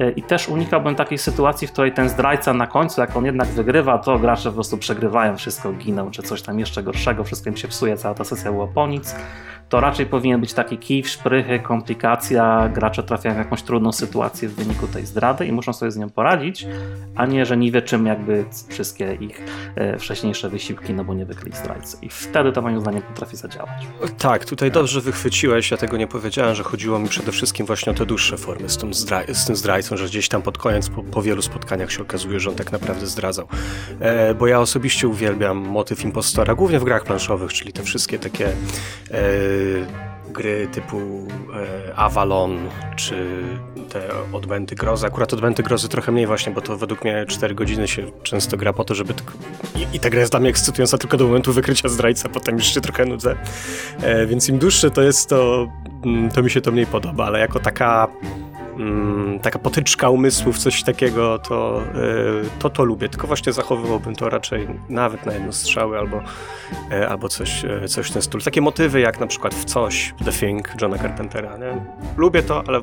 [0.00, 3.48] E, I też unikałbym takiej sytuacji, w której ten zdrajca na końcu, jak on jednak
[3.48, 7.56] wygrywa, to gracze po prostu przegrywają, wszystko giną, czy coś tam jeszcze gorszego, wszystko im
[7.56, 9.14] się psuje, cała ta sesja była po nic.
[9.68, 14.54] To raczej powinien być taki kij szprychy, komplikacja, gracze trafiają w jakąś trudną sytuację w
[14.54, 16.66] wyniku tej zdrady i muszą sobie z nią poradzić,
[17.16, 19.42] a nie, że niweczym jakby wszystkie ich
[19.76, 21.96] e, wcześniejsze wysiłki, no bo nie wykryli zdrajcy.
[22.02, 23.70] I wtedy to moim zdaniem potrafi zadziałać.
[24.18, 27.94] Tak, tutaj dobrze wychwyciłeś, ja tego nie powiedziałem, że chodziło mi przede wszystkim właśnie o
[27.94, 31.02] te dłuższe formy z tym, zdraj- z tym zdrajcą, że gdzieś tam pod koniec, po,
[31.02, 33.48] po wielu spotkaniach się okazuje, że on tak naprawdę zdradzał.
[34.00, 38.46] E, bo ja osobiście uwielbiam motyw impostora, głównie w grach planszowych, czyli te wszystkie takie
[38.46, 38.52] e,
[40.32, 41.26] gry typu
[41.88, 42.58] e, Avalon,
[42.96, 43.42] czy
[43.88, 45.06] te odbędy grozy.
[45.06, 48.72] Akurat odbędy grozy trochę mniej właśnie, bo to według mnie 4 godziny się często gra
[48.72, 49.14] po to, żeby.
[49.76, 52.74] I, i ta gra jest dla mnie ekscytująca tylko do momentu wykrycia zdrajca, potem już
[52.74, 53.36] się trochę nudzę.
[54.02, 55.68] E, więc im dłuższe to jest, to,
[56.04, 58.08] mm, to mi się to mniej podoba, ale jako taka
[58.78, 63.08] mm, taka potyczka umysłów, coś takiego, to, e, to to lubię.
[63.08, 66.20] Tylko właśnie zachowywałbym to raczej nawet na jedno strzały albo,
[66.90, 68.44] e, albo coś, e, coś w ten stylu.
[68.44, 71.56] Takie motywy jak na przykład w coś, The Thing, Johna Carpentera.
[71.56, 71.80] Nie?
[72.16, 72.80] Lubię to, ale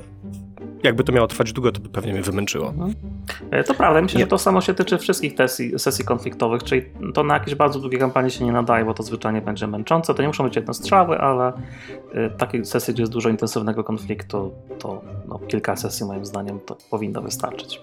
[0.85, 2.73] jakby to miało trwać długo, to by pewnie mnie wymęczyło.
[3.51, 4.23] E, To prawda, myślę, Nie.
[4.25, 6.81] że to samo się tyczy wszystkich sesji, sesji konfliktowych, czyli
[7.13, 10.13] to na jakieś bardzo długie kampanie się nie nadaje, bo to zwyczajnie będzie męczące.
[10.13, 11.53] To nie muszą być jednostrzały, ale
[12.13, 16.77] e, takie sesje, gdzie jest dużo intensywnego konfliktu, to no, kilka sesji moim zdaniem to
[16.89, 17.81] powinno wystarczyć.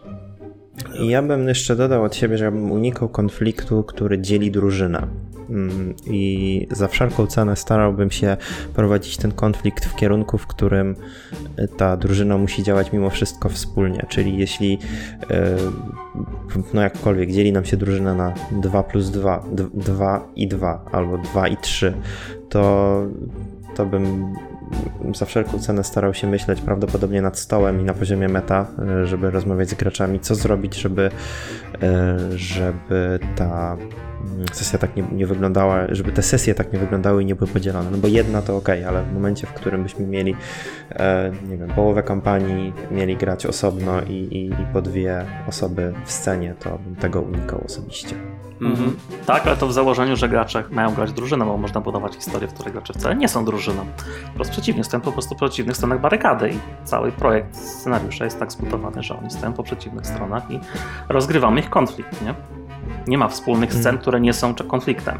[1.00, 5.06] I ja bym jeszcze dodał od siebie, że ja bym unikał konfliktu, który dzieli drużynę.
[5.52, 8.36] Mm, I za wszelką cenę starałbym się
[8.74, 10.96] prowadzić ten konflikt w kierunku, w którym
[11.76, 14.06] ta drużyna musi działać mimo wszystko wspólnie.
[14.08, 14.78] Czyli jeśli,
[15.30, 15.56] e,
[16.74, 21.48] no jakkolwiek, dzieli nam się drużyna na 2 plus 2, 2 i 2 albo 2
[21.48, 21.94] i 3,
[22.48, 23.02] to,
[23.74, 24.34] to bym
[25.14, 29.30] za wszelką cenę starał się myśleć prawdopodobnie nad stołem i na poziomie meta, e, żeby
[29.30, 31.10] rozmawiać z graczami, co zrobić, żeby,
[31.82, 33.76] e, żeby ta
[34.52, 37.90] sesja tak nie, nie wyglądała, żeby te sesje tak nie wyglądały i nie były podzielone.
[37.90, 40.36] No bo jedna to ok, ale w momencie, w którym byśmy mieli,
[40.90, 46.12] e, nie wiem, połowę kampanii, mieli grać osobno i, i, i po dwie osoby w
[46.12, 48.16] scenie, to bym tego unikał osobiście.
[48.62, 48.96] Mhm.
[49.26, 52.54] Tak, ale to w założeniu, że gracze mają grać drużyną, bo można budować historię, w
[52.54, 53.86] której gracze wcale nie są drużyną.
[54.34, 58.52] Wprost przeciwnie, stoją po prostu po przeciwnych stronach barykady i cały projekt scenariusza jest tak
[58.52, 60.60] zbudowany, że oni stoją po przeciwnych stronach i
[61.08, 62.34] rozgrywamy ich konflikt, nie?
[63.06, 65.18] Nie ma wspólnych scen, które nie są konfliktem.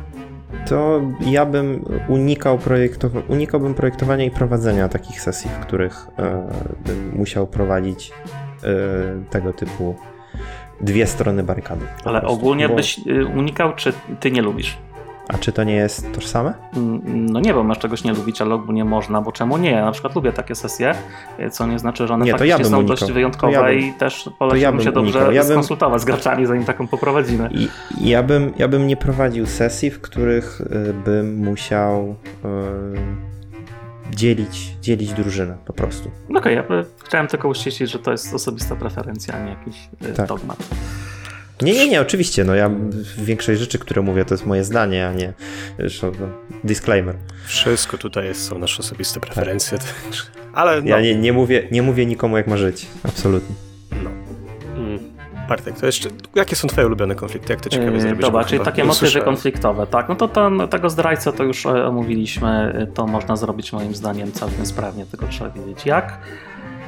[0.67, 6.47] To ja bym unikał, projektowa- unikałbym projektowania i prowadzenia takich sesji, w których e,
[6.87, 8.13] bym musiał prowadzić
[8.65, 8.67] e,
[9.31, 9.95] tego typu
[10.81, 11.85] dwie strony barykady.
[12.05, 12.39] Ale prostu.
[12.39, 14.79] ogólnie Bo- byś y, unikał, czy ty nie lubisz?
[15.35, 16.55] A czy to nie jest tożsame?
[16.77, 19.71] Mm, No nie, bo masz czegoś nie lubić, ale ogólnie można, bo czemu nie?
[19.71, 20.95] Ja na przykład lubię takie sesje,
[21.41, 22.97] y, co nie znaczy, że one Nie, to faktycznie ja bym są unikał.
[22.97, 25.33] dość wyjątkowe ja bym- i też polecam bym się dobrze unikał.
[25.33, 27.51] Ja bym- skonsultować z graczami, zanim taką poprowadzimy.
[27.53, 27.69] I
[28.09, 32.15] ja bym, ja bym nie prowadził sesji, w których y, bym musiał
[32.45, 36.11] y, dzielić, dzielić drużynę po prostu.
[36.37, 40.13] Okej, ja by- chciałem tylko uściślić, że to jest osobista preferencja, a nie jakiś y,
[40.15, 40.27] Tak.
[40.27, 40.57] dogmat.
[41.63, 42.45] Nie, nie, nie, oczywiście.
[42.45, 42.71] No ja
[43.19, 45.33] większość rzeczy, które mówię, to jest moje zdanie, a nie
[45.79, 46.27] zresztą, no,
[46.65, 47.15] disclaimer.
[47.47, 49.79] Wszystko tutaj jest, są nasze osobiste preferencje.
[49.79, 50.23] także-
[50.55, 52.87] Ale no, Ja nie, nie, mówię, nie mówię nikomu, jak ma żyć.
[53.09, 53.55] Absolutnie.
[54.05, 54.11] no.
[54.77, 54.99] Mm.
[55.49, 57.53] Bartek, to jeszcze, jakie są twoje ulubione konflikty?
[57.53, 58.21] Jak to ciekawie Yy, zrobić?
[58.21, 59.25] Dobra, czyli takie motywy usłyszałem.
[59.25, 60.09] konfliktowe, tak?
[60.09, 64.33] No to ten, tego zdrajcę to już e, omówiliśmy, y, to można zrobić moim zdaniem
[64.33, 66.19] całkiem sprawnie, tylko trzeba wiedzieć jak.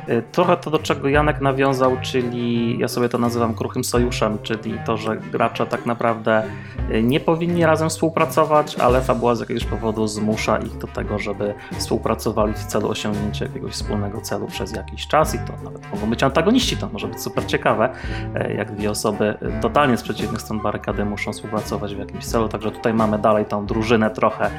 [0.08, 4.78] Y, Trochę to, do czego Janek nawiązał, czyli ja sobie to nazywam kruchym sojuszem, czyli
[4.86, 6.42] to, że gracze tak naprawdę
[6.90, 11.54] y, nie powinni razem współpracować, ale fabuła z jakiegoś powodu zmusza ich do tego, żeby
[11.78, 16.22] współpracowali w celu osiągnięcia jakiegoś wspólnego celu przez jakiś czas i to nawet mogą być
[16.22, 17.88] antagoniści, to może być super ciekawe,
[18.34, 22.70] e, jak dwie osoby totalnie z przeciwnych stron barykady muszą współpracować w jakimś celu, także
[22.70, 24.50] tutaj mamy dalej tą drużynę trochę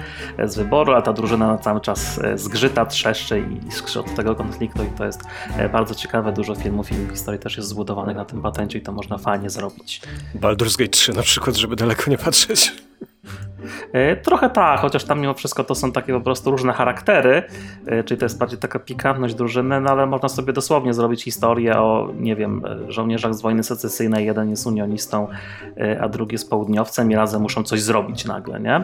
[0.43, 4.84] z wyboru, ale ta drużyna na cały czas zgrzyta, trzeszczy i skrzy od tego konfliktu
[4.84, 5.25] i to jest
[5.71, 9.17] bardzo ciekawe, dużo filmów i historii też jest zbudowanych na tym patencie i to można
[9.17, 10.02] fajnie zrobić.
[10.36, 12.74] Baldur's Gate 3 na przykład, żeby daleko nie patrzeć.
[13.93, 17.43] E, Trochę tak, chociaż tam mimo wszystko to są takie po prostu różne charaktery,
[17.86, 21.78] e, czyli to jest bardziej taka pikantność drużyny, no ale można sobie dosłownie zrobić historię
[21.78, 25.28] o, nie wiem, e, żołnierzach z wojny secesyjnej, jeden jest unionistą,
[25.78, 28.84] e, a drugi jest południowcem i razem muszą coś zrobić nagle, nie?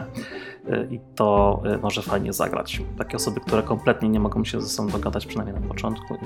[0.70, 2.82] E, I to e, może fajnie zagrać.
[2.98, 6.18] Takie osoby, które kompletnie nie mogą się ze sobą dogadać, przynajmniej na początku i,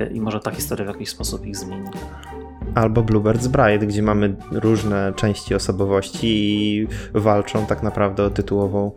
[0.00, 1.88] e, i może ta historia w jakiś sposób ich zmieni.
[2.74, 8.90] Albo Bluebird's Bride, gdzie mamy różne części osobowości i walczą tak naprawdę o tytułową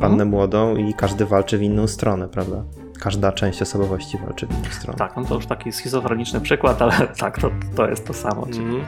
[0.00, 2.64] pannę młodą i każdy walczy w inną stronę, prawda?
[3.02, 4.98] każda część osobowości walczy w inną stronę.
[4.98, 8.46] Tak, no to już taki schizofreniczny przykład, ale tak, to, to jest to samo.
[8.46, 8.84] Czyli e,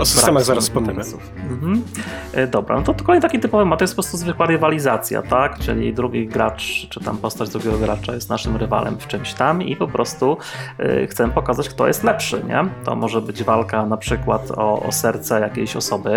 [0.00, 1.02] O systemach zaraz wspomnimy.
[1.50, 1.82] Mhm.
[2.32, 5.58] E, Dobra, no to kolejny taki typowy ma to jest po prostu zwykła rywalizacja, tak?
[5.58, 9.76] Czyli drugi gracz, czy tam postać drugiego gracza jest naszym rywalem w czymś tam i
[9.76, 10.36] po prostu
[10.78, 12.64] e, chcemy pokazać, kto jest lepszy, nie?
[12.84, 16.10] To może być walka na przykład o, o serce jakiejś osoby,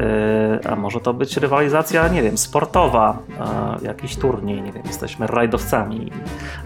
[0.00, 3.18] e, a może to być rywalizacja, nie wiem, sportowa,
[3.82, 6.12] e, jakiś turniej, nie wiem, jesteśmy rajdowcami i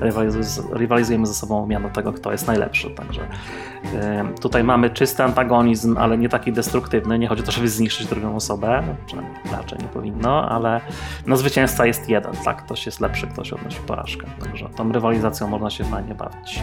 [0.05, 3.27] rywaliz- rywalizujemy ze sobą miano tego, kto jest najlepszy, także e,
[4.41, 8.37] tutaj mamy czysty antagonizm, ale nie taki destruktywny, nie chodzi o to, żeby zniszczyć drugą
[8.37, 10.81] osobę, no, przynajmniej raczej nie powinno, ale
[11.27, 15.71] no, zwycięzca jest jeden, tak, ktoś jest lepszy, ktoś odnosi porażkę, także tą rywalizacją można
[15.71, 16.63] się fajnie bawić.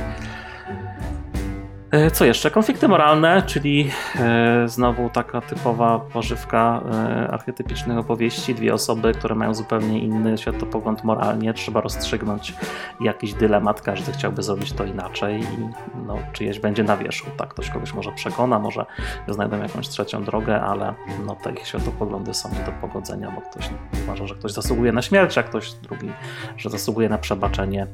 [1.94, 2.52] E, Co jeszcze?
[2.52, 8.56] Konflikty moralne, czyli e, znowu taka typowa pożywka e, archetypicznych opowieści.
[8.56, 11.54] Dwie osoby, które mają zupełnie inny światopogląd moralnie.
[11.54, 12.54] Trzeba rozstrzygnąć
[13.02, 13.82] jakiś dylemat.
[13.82, 15.70] Każdy chciałby zrobić to inaczej i
[16.08, 17.32] no, czyjeś będzie na wierzchu.
[17.38, 18.86] Tak, ktoś kogoś może przekona, może
[19.28, 20.94] znajdą jakąś trzecią drogę, ale
[21.26, 23.70] no, te ich światopoglądy są nie do pogodzenia, bo ktoś
[24.04, 26.12] uważa, że ktoś zasługuje na śmierć, a ktoś drugi,
[26.58, 27.88] że zasługuje na przebaczenie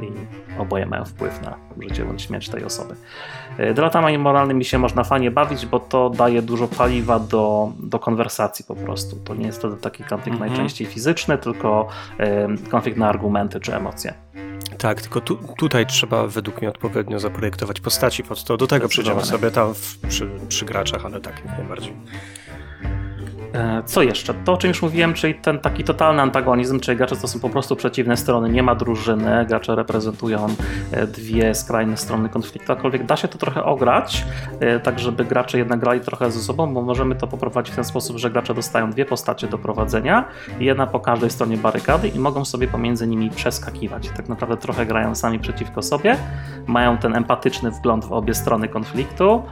[0.00, 0.12] i
[0.60, 2.96] oboje mają wpływ na życie bądź śmierć tej osoby.
[3.58, 8.64] E, Dylematami moralnymi się można fajnie bawić, bo to daje dużo paliwa do, do konwersacji
[8.64, 9.16] po prostu.
[9.16, 10.50] To nie jest wtedy taki konflikt Mhm.
[10.50, 11.88] najczęściej fizyczny, tylko
[12.70, 14.14] konflikt na argumenty czy emocje.
[14.78, 18.56] Tak, tylko tu, tutaj trzeba według mnie odpowiednio zaprojektować postaci pod to.
[18.56, 19.26] Do tego Zdecydowanie.
[19.26, 21.92] sobie tam w, przy, przy graczach, ale tak jak najbardziej.
[23.56, 24.34] E, Co jeszcze?
[24.34, 27.48] To, o czym już mówiłem, czyli ten taki totalny antagonizm, czyli gracze to są po
[27.48, 30.46] prostu przeciwne strony, nie ma drużyny, gracze reprezentują
[30.92, 34.24] e, dwie skrajne strony konfliktu, aczkolwiek da się to trochę ograć,
[34.60, 37.84] e, tak żeby gracze jednak grali trochę ze sobą, bo możemy to poprowadzić w ten
[37.84, 40.24] sposób, że gracze dostają dwie postacie do prowadzenia,
[40.60, 44.10] jedna po każdej stronie barykady i mogą sobie pomiędzy nimi przeskakiwać.
[44.16, 46.16] Tak naprawdę trochę grają sami przeciwko sobie,
[46.66, 49.42] mają ten empatyczny wgląd w obie strony konfliktu,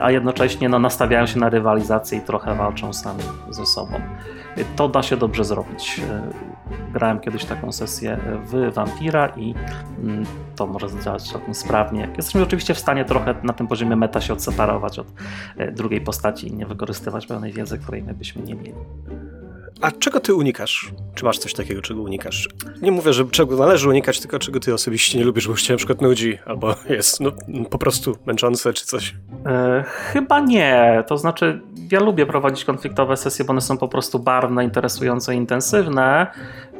[0.00, 4.00] a jednocześnie no, nastawiają się na rywalizację i trochę walczą sami ze sobą.
[4.76, 6.00] To da się dobrze zrobić.
[6.10, 6.22] E,
[6.92, 9.54] Grałem kiedyś taką sesję w Vampira i
[10.02, 12.08] mm, to może zadziałać całkiem sprawnie.
[12.16, 15.06] Jesteśmy oczywiście w stanie trochę na tym poziomie meta się odseparować od
[15.56, 18.74] e, drugiej postaci i nie wykorzystywać pełnej wiedzy, której my byśmy nie mieli.
[19.80, 20.92] A czego ty unikasz?
[21.14, 22.48] Czy masz coś takiego, czego unikasz?
[22.82, 25.72] Nie mówię, że czego należy unikać, tylko czego ty osobiście nie lubisz, bo już cię
[25.72, 27.32] na przykład nudzi, albo jest no,
[27.70, 29.14] po prostu męczące, czy coś.
[29.46, 31.04] E, chyba nie.
[31.06, 31.60] To znaczy,
[31.92, 36.26] ja lubię prowadzić konfliktowe sesje, bo one są po prostu barwne, interesujące intensywne.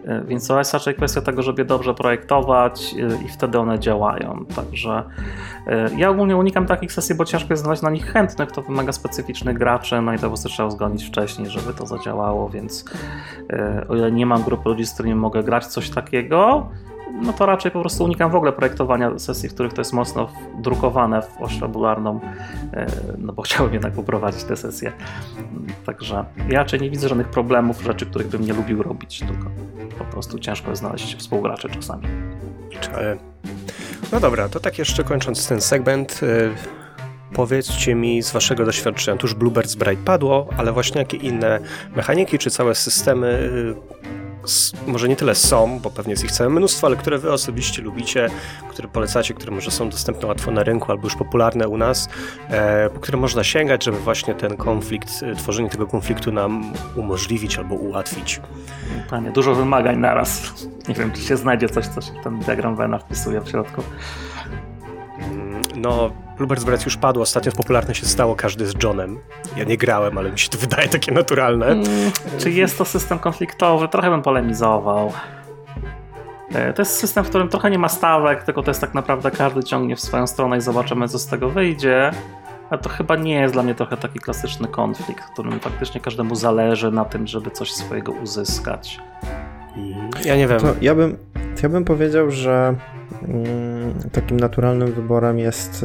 [0.07, 4.45] E, Więc to jest raczej kwestia tego, żeby dobrze projektować e, i wtedy one działają.
[4.57, 5.03] Także
[5.66, 8.53] e, ja ogólnie unikam takich sesji, bo ciężko jest znaleźć na nich chętnych.
[8.53, 12.49] To wymaga specyficznych graczy, no i to po prostu trzeba uzgodnić wcześniej, żeby to zadziałało.
[12.49, 12.85] Więc
[13.88, 16.69] o ile nie mam grupy ludzi, z którymi mogę grać coś takiego,
[17.12, 20.29] no to raczej po prostu unikam w ogóle projektowania sesji, w których to jest mocno
[20.59, 22.21] drukowane w oś fabularną,
[22.73, 22.87] e,
[23.19, 24.92] no bo chciałbym jednak poprowadzić tę sesję.
[25.87, 29.51] Także ja raczej nie widzę żadnych problemów, rzeczy, których bym nie lubił robić, tylko
[29.99, 32.07] po prostu ciężko jest znaleźć współgraczy czasami.
[32.95, 33.16] E,
[34.12, 36.87] No dobra, to tak jeszcze kończąc ten segment, e,
[37.35, 41.61] powiedzcie mi z waszego doświadczenia, tuż Bluebird's Bride padło, ale właśnie jakie inne
[41.97, 43.51] mechaniki czy całe systemy,
[44.87, 48.31] może nie tyle są, bo pewnie jest ich całe mnóstwo, ale które wy osobiście lubicie,
[48.71, 52.09] które polecacie, które może są dostępne łatwo na rynku albo już popularne u nas,
[52.49, 57.59] e, po które można sięgać, żeby właśnie ten konflikt, e, tworzenie tego konfliktu nam umożliwić
[57.59, 58.41] albo ułatwić.
[59.11, 60.43] Panie, dużo wymagań naraz.
[60.89, 63.83] Nie wiem, czy się znajdzie coś, co się ten diagram Vena wpisuje w środku.
[65.19, 69.18] Mm, No, Bluebird's Bride już padło, ostatnio popularne się stało każdy z Johnem.
[69.57, 71.66] Ja nie grałem, ale mi się to wydaje takie naturalne.
[71.66, 71.85] Mm,
[72.38, 73.88] Czy jest to system konfliktowy?
[73.88, 75.12] Trochę bym polemizował.
[76.55, 79.31] E, To jest system, w którym trochę nie ma stawek, tylko to jest tak naprawdę
[79.31, 82.11] każdy ciągnie w swoją stronę i zobaczymy, co z tego wyjdzie.
[82.70, 86.35] Ale to chyba nie jest dla mnie trochę taki klasyczny konflikt, w którym faktycznie każdemu
[86.35, 89.01] zależy na tym, żeby coś swojego uzyskać.
[90.25, 90.61] Ja nie wiem.
[90.61, 91.16] To ja bym,
[91.62, 92.75] ja bym powiedział, że
[94.12, 95.83] takim naturalnym wyborem jest,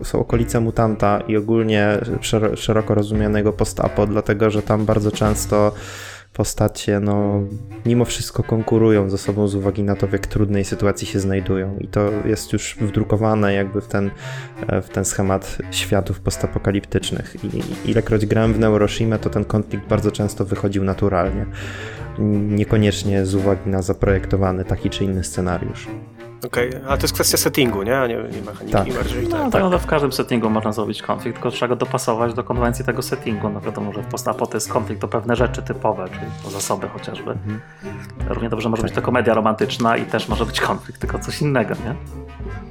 [0.00, 5.72] y, są okolice mutanta i ogólnie szero, szeroko rozumianego post-apo, dlatego że tam bardzo często
[6.32, 7.42] postacie, no,
[7.86, 11.76] mimo wszystko konkurują ze sobą z uwagi na to, w jak trudnej sytuacji się znajdują.
[11.78, 14.10] I to jest już wdrukowane jakby w ten,
[14.82, 17.36] w ten schemat światów postapokaliptycznych.
[17.44, 21.46] I ilekroć grałem w Neuroshima, to ten konflikt bardzo często wychodził naturalnie.
[22.48, 25.86] Niekoniecznie z uwagi na zaprojektowany taki czy inny scenariusz.
[26.46, 26.90] Okej, okay.
[26.90, 27.98] a to jest kwestia settingu, nie?
[27.98, 28.92] A nie, nie mechaniki Tak.
[28.94, 29.28] bardziej.
[29.28, 32.34] No, tak, tak, no to w każdym settingu można zrobić konflikt, tylko trzeba go dopasować
[32.34, 33.48] do konwencji tego settingu.
[33.48, 36.88] No wiadomo, że w postapo to jest konflikt o pewne rzeczy typowe, czyli o zasoby
[36.88, 37.34] chociażby.
[38.28, 41.74] Równie dobrze może być to komedia romantyczna i też może być konflikt, tylko coś innego,
[41.74, 41.94] nie?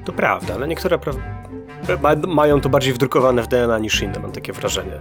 [0.05, 1.13] To prawda, ale niektóre pra...
[2.01, 4.91] ma- mają to bardziej wdrukowane w DNA niż inne, mam takie wrażenie.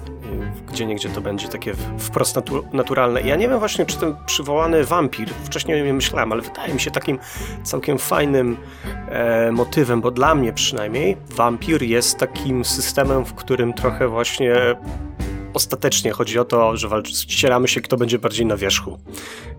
[0.72, 3.22] Gdzie niegdzie to będzie takie wprost natu naturalne.
[3.22, 6.80] Ja nie wiem właśnie, czy ten przywołany wampir, wcześniej o nim myślałem, ale wydaje mi
[6.80, 7.18] się takim
[7.62, 8.56] całkiem fajnym
[9.08, 14.54] e, motywem, bo dla mnie przynajmniej wampir jest takim systemem, w którym trochę właśnie
[15.58, 18.98] ostatecznie chodzi o to, że ścieramy się, kto będzie bardziej na wierzchu.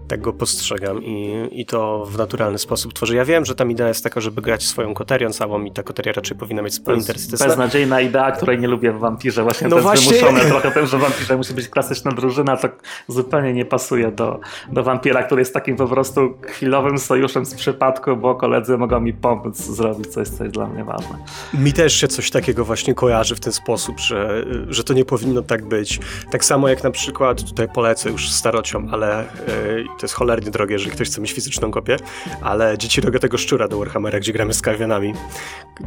[0.08, 3.16] Tak go postrzegam i, i to w naturalny sposób tworzy.
[3.16, 6.14] Ja wiem, że tam idea jest taka, żeby grać swoją koterią całą i ta koteria
[6.14, 6.84] raczej powinna mieć.
[6.84, 9.44] To jest beznadziejna idea, której nie lubię w wampirze.
[9.44, 10.18] Właśnie No to jest właśnie.
[10.18, 12.70] wymuszone trochę tym, że w wampirze musi być klasyczna drużyna, to
[13.08, 14.40] zupełnie nie pasuje do,
[14.72, 19.14] do wampira, który jest takim po prostu chwilowym sojuszem z przypadku, bo koledzy mogą mi
[19.14, 21.18] pomóc zrobić coś, co jest dla mnie ważne.
[21.54, 25.42] Mi też się coś takiego właśnie kojarzy w ten sposób, że, że to nie powinno
[25.42, 25.89] tak być.
[26.32, 30.74] Tak samo jak na przykład, tutaj polecę już starociom, ale yy, to jest cholernie drogie,
[30.74, 31.98] jeżeli ktoś chce mieć fizyczną kopię,
[32.42, 35.14] ale Dzieci Rogatego Szczura do Warhammera, gdzie gramy z kawianami.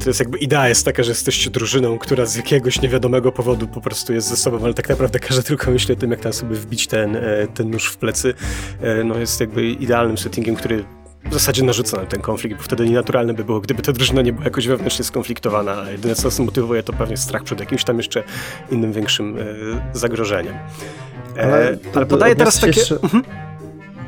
[0.04, 3.80] To jest jakby idea jest taka, że jesteście drużyną, która z jakiegoś niewiadomego powodu po
[3.80, 6.56] prostu jest ze sobą, ale tak naprawdę każdy tylko myśli o tym, jak tam sobie
[6.56, 8.34] wbić ten, e, ten nóż w plecy.
[8.80, 10.84] E, No jest jakby idealnym settingiem, który
[11.32, 14.32] w zasadzie narzuca nam ten konflikt, bo wtedy nienaturalne by było, gdyby ta drużyna nie
[14.32, 15.82] była jakoś wewnętrznie skonfliktowana.
[15.82, 18.22] A jedyne, co nas motywuje, to pewnie strach przed jakimś tam jeszcze
[18.70, 19.42] innym, większym e,
[19.98, 20.54] zagrożeniem.
[21.36, 22.80] E, ale, to- podaję teraz takie...
[22.80, 22.98] Jeszcze,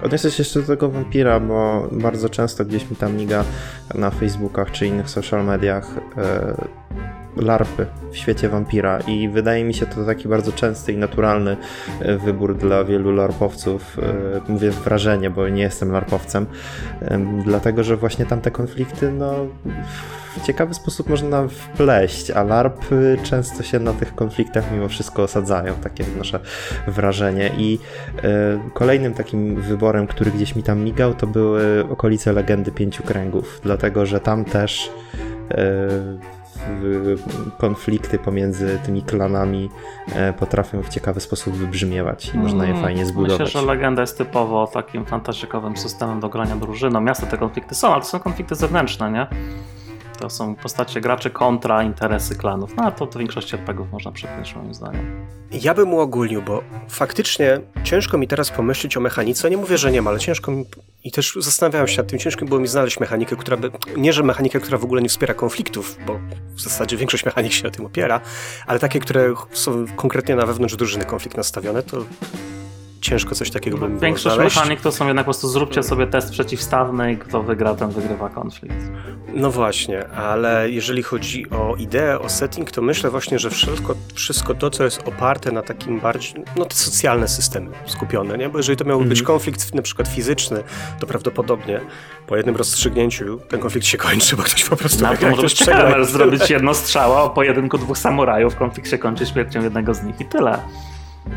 [0.03, 3.45] odniosę się jeszcze do tego wampira, bo bardzo często gdzieś mi tam miga
[3.95, 6.55] na Facebookach czy innych social mediach e,
[7.37, 11.57] larpy w świecie wampira i wydaje mi się to taki bardzo częsty i naturalny
[12.01, 13.99] e, wybór dla wielu larpowców.
[13.99, 16.47] E, Mówię wrażenie, bo nie jestem larpowcem,
[17.01, 19.35] em, dlatego że właśnie tamte konflikty no,
[20.37, 25.75] w ciekawy sposób można wpleść, a larpy często się na tych konfliktach mimo wszystko osadzają,
[25.75, 26.41] takie nasze
[26.87, 27.51] wrażenie.
[27.59, 27.79] I
[28.23, 33.61] e, kolejnym takim wyborem, który gdzieś mi tam migał, to były okolice Legendy Pięciu Kręgów,
[33.63, 34.91] dlatego że tam też
[37.59, 39.71] konflikty pomiędzy tymi klanami
[40.15, 43.41] e, potrafią w ciekawy sposób wybrzmiewać i można je Mm, fajnie zbudować.
[43.41, 47.01] Myślę, że legenda jest typowo takim fantazjowym systemem do grania drużyną.
[47.01, 49.27] Miasto te konflikty są, ale to są konflikty zewnętrzne, nie?
[50.19, 52.77] To są postacie graczy kontra interesy klanów.
[52.77, 55.27] No a to do większości RPGów można przypiąć moim zdaniem.
[55.53, 59.51] Ja bym uogólnił, bo faktycznie ciężko mi teraz pomyśleć o mechanice.
[59.51, 60.65] Nie mówię, że nie ma, ale ciężko mi.
[61.05, 63.71] I też zastanawiałem się nad tym, ciężko było mi znaleźć mechanikę, która by.
[63.97, 66.21] Nie, że mechanikę, która w ogóle nie wspiera konfliktów, bo
[66.57, 68.21] w zasadzie większość mechanik się na tym opiera,
[68.67, 72.05] ale takie, które są konkretnie na wewnątrz drużyny konflikt nastawione, to
[73.05, 74.57] ciężko coś takiego bym było Większość znaleźć.
[74.57, 78.29] mechanik to są jednak po prostu zróbcie sobie test przeciwstawny i kto wygra, ten wygrywa
[78.29, 78.77] konflikt.
[79.35, 84.55] No właśnie, ale jeżeli chodzi o ideę, o setting, to myślę właśnie, że wszystko, wszystko
[84.55, 88.49] to, co jest oparte na takim bardziej, no te socjalne systemy skupione, nie?
[88.49, 90.63] Bo jeżeli to miałby być konflikt na przykład fizyczny,
[91.01, 91.81] to prawdopodobnie
[92.27, 95.43] po jednym rozstrzygnięciu ten konflikt się kończy, bo ktoś po prostu Na to wygra, może
[95.43, 100.03] być ciekawe, zrobić jedno strzała o pojedynku dwóch samurajów, konflikt się kończy śmiercią jednego z
[100.03, 100.59] nich i tyle.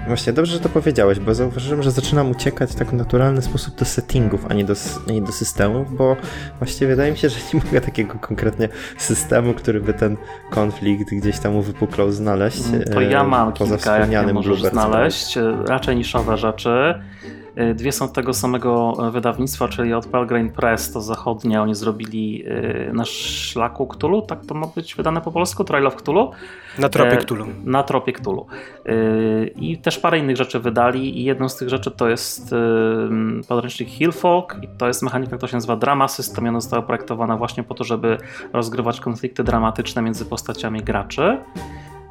[0.08, 3.86] Właśnie, dobrze, że to powiedziałeś, bo zauważyłem, że zaczynam uciekać w tak naturalny sposób do
[3.86, 4.74] settingów, a nie do,
[5.08, 6.16] nie do systemów, bo
[6.60, 10.18] właściwie wydaje mi się, że nie mogę takiego konkretnie systemu, który by ten
[10.50, 12.64] konflikt gdzieś tam uwypuklał znaleźć.
[12.94, 15.38] To e, ja mam poza kilka, jakie wspomnianym możesz znaleźć.
[15.38, 17.02] E, Raczej niszowe rzeczy.
[17.58, 21.62] E, Dwie są tego samego e, wydawnictwa, czyli od Pelgrane Press, to zachodnie.
[21.62, 25.96] Oni zrobili e, na szlaku Cthulhu, tak to ma być wydane po polsku, Trail of
[25.96, 26.32] Cthulhu.
[26.80, 27.46] Na tropie Cthulhu.
[27.66, 28.46] Na tropie Cthulhu.
[29.56, 32.56] I też parę innych rzeczy wydali i jedną z tych rzeczy to jest
[33.48, 37.38] podręcznik Hillfolk i to jest mechanika, która się nazywa Drama System i ona została projektowana
[37.38, 38.18] właśnie po to, żeby
[38.54, 41.38] rozgrywać konflikty dramatyczne między postaciami graczy.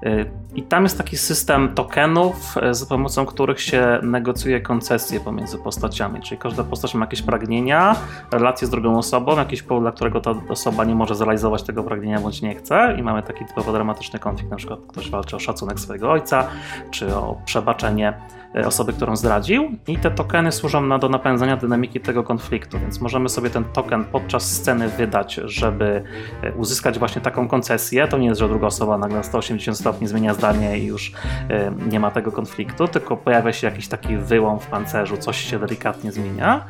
[0.03, 5.59] Yy, I tam jest taki system tokenów, yy, za pomocą których się negocjuje koncesje pomiędzy
[5.59, 7.97] postaciami, czyli każda postać ma jakieś pragnienia,
[8.33, 12.21] relacje z drugą osobą, jakiś powód, dla którego ta osoba nie może zrealizować tego pragnienia
[12.21, 12.97] bądź nie chce.
[12.99, 16.47] I mamy taki typowo dramatyczny konflikt, na przykład ktoś walczy o szacunek swojego ojca,
[16.91, 18.13] czy o przebaczenie
[18.55, 23.29] osoby, którą zdradził i te tokeny służą na, do napędzania dynamiki tego konfliktu, więc możemy
[23.29, 26.03] sobie ten token podczas sceny wydać, żeby
[26.43, 28.09] e, uzyskać właśnie taką koncesję.
[28.09, 31.13] To nie jest, że druga osoba nagle na 180 stopni zmienia zdanie i już
[31.51, 35.59] e, nie ma tego konfliktu, tylko pojawia się jakiś taki wyłom w pancerzu, coś się
[35.59, 36.65] delikatnie zmienia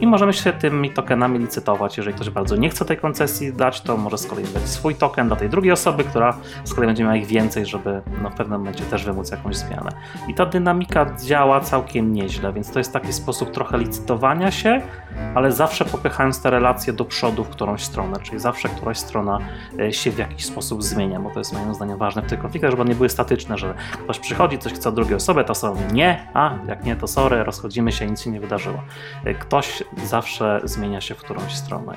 [0.00, 1.96] i możemy się tymi tokenami licytować.
[1.96, 5.26] Jeżeli ktoś bardzo nie chce tej koncesji dać, to może z kolei dać swój token
[5.26, 8.58] dla tej drugiej osoby, która z kolei będzie miała ich więcej, żeby no, w pewnym
[8.58, 9.90] momencie też wymóc jakąś zmianę.
[10.28, 14.80] I ta dynamika działa całkiem nieźle, więc to jest taki sposób trochę licytowania się,
[15.34, 19.38] ale zawsze popychając te relacje do przodu w którąś stronę, czyli zawsze któraś strona
[19.80, 22.70] e, się w jakiś sposób zmienia, bo to jest moim zdaniem ważne w tych konfliktach,
[22.70, 25.80] żeby one nie były statyczne, że ktoś przychodzi, coś chce od drugiej osoby, ta osoba
[25.80, 28.82] mówi nie, a jak nie, to sorry, rozchodzimy się, nic się nie wydarzyło.
[29.24, 31.94] E, Ktoś zawsze zmienia się w którąś stronę.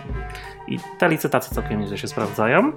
[0.68, 2.72] I te licytacje całkiem nieźle się sprawdzają.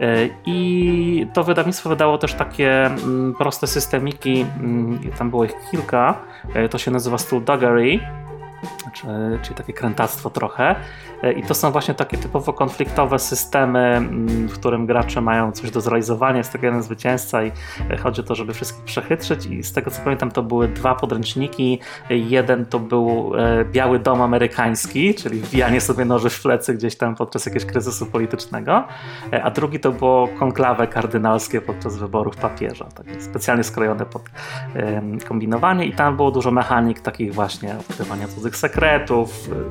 [0.00, 6.14] E, I to wydawnictwo wydało też takie mm, proste systemiki, mm, tam było ich kilka,
[6.54, 8.00] E, to się nazywa Skullduggery,
[8.94, 9.06] czy,
[9.42, 10.76] czyli takie krętactwo trochę.
[11.22, 15.70] E, I to są właśnie takie typowo konfliktowe systemy, mm, w którym gracze mają coś
[15.70, 17.52] do zrealizowania, jest tego jeden zwycięzca i
[17.90, 20.94] e, chodzi o to, żeby wszystkich przechytrzyć i z tego co pamiętam to były dwa
[20.94, 21.80] podręczniki.
[22.10, 27.14] Jeden to był e, Biały Dom Amerykański, czyli wbijanie sobie noży w plecy gdzieś tam
[27.16, 28.84] podczas jakiegoś kryzysu politycznego,
[29.32, 34.22] e, a drugi to było konklawę kardynalskie podczas wyborów papieża, takie specjalnie skrojone pod
[35.28, 39.06] kombinowanie i tam było dużo mechanik takich właśnie odkrywania cudzych sekretów, e,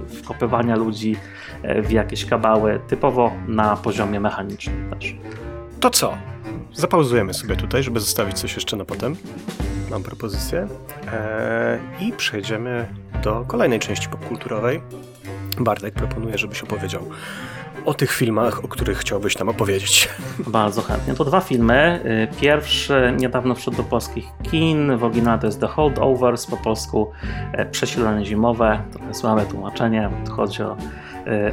[0.09, 1.15] wkopywania ludzi
[1.63, 5.15] e, w jakieś kabały, typowo na poziomie mechanicznym też.
[5.79, 6.17] To co?
[6.73, 9.15] Zapauzujemy sobie tutaj, żeby zostawić coś jeszcze na potem.
[9.91, 10.67] Mam propozycję.
[11.99, 12.87] Eee, I przejdziemy
[13.23, 14.81] do kolejnej części popkulturowej.
[15.59, 17.09] Bartek proponuje, żebyś opowiedział
[17.85, 20.09] o tych filmach, o których chciałbyś nam opowiedzieć.
[20.47, 21.13] Bardzo chętnie.
[21.13, 21.99] To dwa filmy.
[22.33, 24.97] Y, Pierwszy niedawno wszedł do polskich kin.
[24.97, 27.11] W oryginale to jest The Holdovers, po polsku
[27.53, 28.83] e, Przesilenie zimowe.
[28.91, 30.09] Trochę słabe tłumaczenie.
[30.31, 30.77] Chodzi o,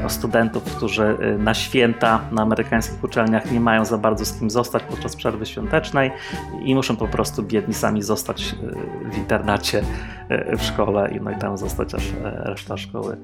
[0.06, 4.50] o studentów, którzy e, na święta na amerykańskich uczelniach nie mają za bardzo z kim
[4.50, 6.10] zostać podczas przerwy świątecznej
[6.62, 8.54] i muszą po prostu biedni sami zostać
[9.06, 9.82] e, w internacie
[10.28, 13.16] e, w szkole no i tam zostać aż e, reszta szkoły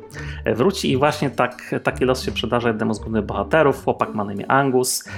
[0.44, 3.84] e, wróci i właśnie tak, taki los się przydarza jednemu z głównych bohaterów.
[3.84, 5.08] Chłopak ma na imię Angus.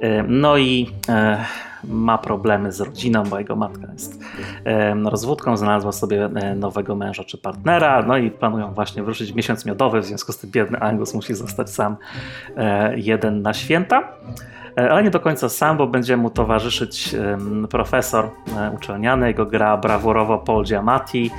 [0.00, 1.44] E, No i e,
[1.84, 4.20] ma problemy z rodziną, bo jego matka jest
[5.04, 9.66] rozwódką, znalazła sobie e, nowego męża czy partnera, no i planują właśnie wyruszyć w miesiąc
[9.66, 11.96] miodowy, w związku z tym biedny Angus musi zostać sam
[12.56, 14.12] e, jeden na święta.
[14.78, 17.14] E, Ale nie do końca sam, bo będzie mu towarzyszyć
[17.70, 18.30] profesor
[18.74, 21.30] uczelniany, jego gra brawurowo Paul Giamatti.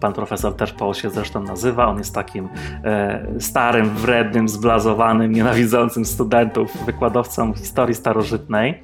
[0.00, 1.86] Pan profesor też Paul się zresztą nazywa.
[1.86, 2.48] On jest takim
[2.84, 8.80] e, starym, wrednym, zblazowanym, nienawidzącym studentów, wykładowcą historii starożytnej,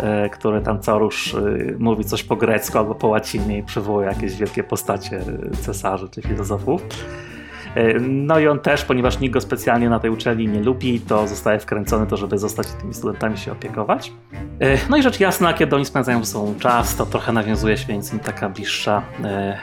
[0.00, 1.40] e, który tam co rusz e,
[1.78, 5.20] mówi coś po grecku albo po łacinie i przywołuje jakieś wielkie postacie
[5.60, 6.82] cesarzy czy filozofów.
[7.74, 11.28] E, No i on też, ponieważ nikt go specjalnie na tej uczelni nie lubi, to
[11.28, 14.12] zostaje wkręcony to, żeby zostać tymi studentami się opiekować.
[14.60, 17.92] E, No i rzecz jasna, kiedy oni spędzają ze sobą czas, to trochę nawiązuje się
[17.92, 19.58] między nimi taka bliższa e,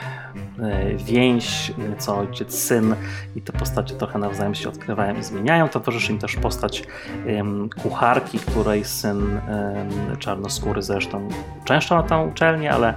[0.96, 2.94] więź, co ojciec, syn
[3.36, 5.68] i te postacie trochę nawzajem się odkrywają i zmieniają.
[5.68, 6.82] Towarzyszy im też postać
[7.26, 11.28] em, kucharki, której syn em, czarnoskóry zresztą
[11.64, 12.94] często na tą uczelnię, ale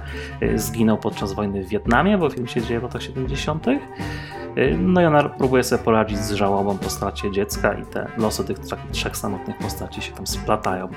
[0.54, 3.66] zginął podczas wojny w Wietnamie, bo film się dzieje w latach 70.
[4.78, 8.58] No i ona próbuje sobie poradzić z żałobą po stracie dziecka i te losy tych
[8.92, 10.88] trzech, samotnych postaci się tam splatają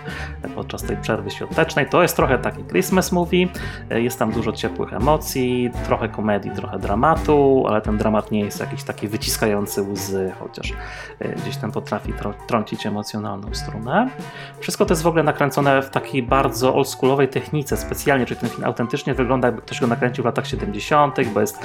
[0.56, 1.90] podczas tej przerwy świątecznej.
[1.90, 3.48] To jest trochę taki Christmas movie,
[3.90, 8.84] jest tam dużo ciepłych emocji, trochę komedii, trochę dramatu, ale ten dramat nie jest jakiś
[8.84, 10.74] taki wyciskający łzy, chociaż
[11.20, 12.14] e, gdzieś tam potrafi
[12.48, 14.10] trącić emocjonalną strunę.
[14.60, 18.64] Wszystko to jest w ogóle nakręcone w takiej bardzo oldschoolowej technice specjalnie, czyli ten film
[18.64, 21.60] autentycznie wygląda jakby ktoś go nakręcił w latach 70., bo jest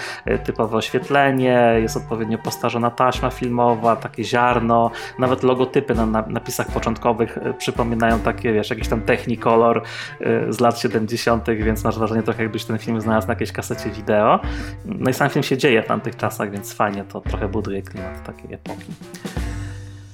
[0.44, 7.38] typowe oświetlenie, jest odpowiednio postarzona taśma filmowa, takie ziarno, nawet logotypy na, na napisach początkowych
[7.38, 9.82] e, przypominają takie, wiesz, jakiś tam Technicolor
[10.20, 13.90] e, z lat 70., więc masz wrażenie trochę jakbyś ten film znalazł na jakiejś kasecie
[13.90, 14.40] wideo.
[14.84, 18.24] No i sam film się dzieje w tamtych czasach, więc fajnie to trochę buduje klimat
[18.24, 18.92] takiej epoki.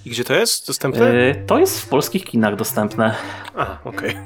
[0.05, 1.07] I gdzie to jest dostępne?
[1.11, 3.15] E, To jest w polskich kinach dostępne.
[3.57, 4.17] A, okej.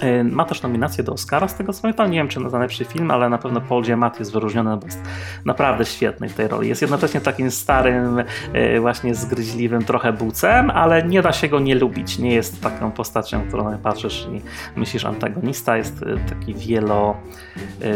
[0.00, 2.10] E, Ma też nominację do Oscara, z tego co pamiętam.
[2.10, 4.98] Nie wiem, czy za najlepszy film, ale na pewno Paul Giamatti jest wyróżniony, bo jest
[5.44, 6.68] naprawdę świetny w tej roli.
[6.68, 8.18] Jest jednocześnie takim starym,
[8.52, 12.18] e, właśnie zgryźliwym trochę bucem, ale nie da się go nie lubić.
[12.18, 14.40] Nie jest taką postacią, którą na patrzysz i
[14.80, 15.76] myślisz antagonista.
[15.76, 17.16] Jest e, taki wielo,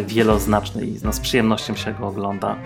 [0.07, 2.57] wieloznaczny i no, z przyjemnością się go ogląda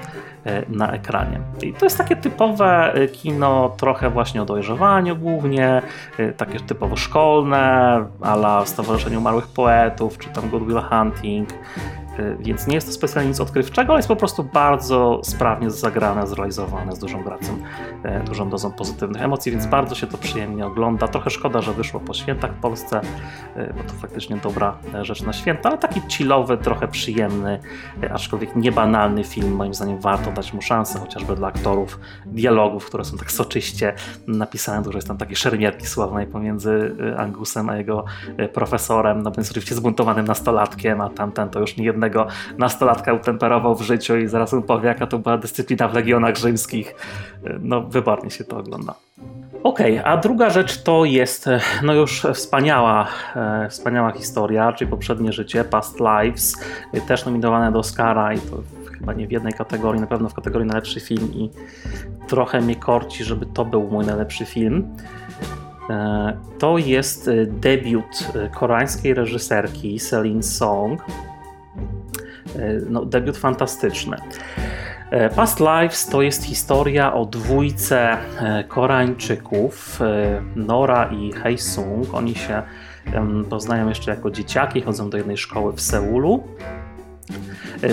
[0.69, 1.41] na ekranie.
[1.63, 5.83] I to jest takie typowe e, kino, trochę właśnie o dojrzewaniu głównie,
[6.19, 11.49] e, takie typowo szkolne, ala Stowarzyszenie Umarłych Poetów, czy tam Good Will Hunting.
[12.19, 16.27] Y, Więc nie jest to specjalnie nic odkrywczego, ale jest po prostu bardzo sprawnie zagrane,
[16.27, 17.59] zrealizowane z dużą gracją,
[18.03, 21.09] e, dużą dozą pozytywnych emocji, więc bardzo się to przyjemnie ogląda.
[21.09, 23.01] Trochę szkoda, że wyszło po świętach w Polsce,
[23.57, 27.61] e, bo to faktycznie dobra e, rzecz na święta, ale taki chillowy, trochę przyjemny,
[28.15, 29.53] aczkolwiek niebanalny film.
[29.53, 33.95] Moim zdaniem warto dać mu szansę, chociażby dla aktorów dialogów, które są tak soczyście
[34.27, 34.83] napisane.
[34.83, 38.05] Dużo jest tam takiej szermierki sławnej pomiędzy Angusem a jego
[38.53, 42.27] profesorem, no więc oczywiście zbuntowanym nastolatkiem, a tamten to już nie jednego
[42.59, 46.95] nastolatka utemperował w życiu i zaraz mu powie, jaka to była dyscyplina w Legionach Rzymskich.
[47.61, 48.95] No, wybornie się to ogląda.
[49.63, 55.33] Okej, a druga rzecz to jest e, no już wspaniała, e, wspaniała historia, czyli poprzednie
[55.33, 56.57] życie, Past Lives,
[56.95, 58.63] e, też nominowane do Oscara i to
[58.99, 61.51] chyba nie w jednej kategorii, na pewno w kategorii najlepszy film i
[62.29, 64.89] trochę mnie korci, żeby to był mój najlepszy film.
[65.91, 71.03] E, To jest debiut koreańskiej reżyserki Celine Song.
[72.57, 74.17] E, No, debiut fantastyczny.
[75.11, 80.01] E, Past Lives to jest historia o dwójce e, Koreańczyków,
[80.57, 82.15] Nora i Hei Sung.
[82.15, 82.63] Oni się
[83.51, 86.45] poznają jeszcze jako dzieciaki, chodzą do jednej szkoły w Seulu.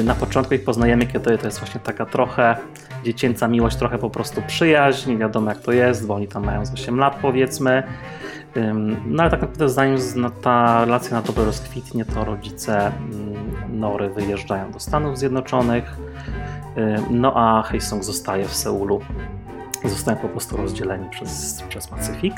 [0.04, 2.56] Na początku ich poznajemy, kiedy to jest właśnie taka trochę
[3.04, 5.10] dziecięca miłość, trochę po prostu przyjaźń.
[5.12, 7.84] Nie wiadomo jak to jest, bo oni tam mają z 8 lat powiedzmy.
[9.06, 14.10] No ale tak naprawdę zanim zna- ta relacja na dobre rozkwitnie, to rodzice mm, Nory
[14.10, 15.98] wyjeżdżają do Stanów Zjednoczonych.
[17.10, 19.02] No a Heisung zostaje w Seulu.
[19.86, 22.34] Zostają po prostu rozdzieleni przez, przez Pacyfik.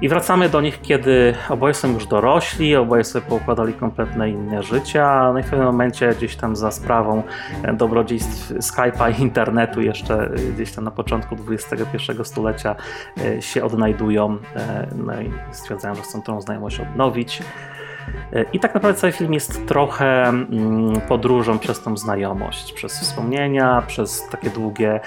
[0.00, 5.32] I wracamy do nich, kiedy oboje są już dorośli, oboje sobie poukładali kompletnie inne życia,
[5.32, 7.22] no i w pewnym momencie gdzieś tam za sprawą
[7.62, 12.76] e, dobrodziejstw Skype'a i internetu jeszcze e, gdzieś tam na początku XXI stulecia
[13.24, 14.38] e, się odnajdują
[14.96, 17.42] no i stwierdzają, że chcą tą znajomość odnowić.
[18.52, 24.28] I tak naprawdę cały film jest trochę mm, podróżą przez tą znajomość, przez wspomnienia, przez
[24.28, 25.00] takie długie,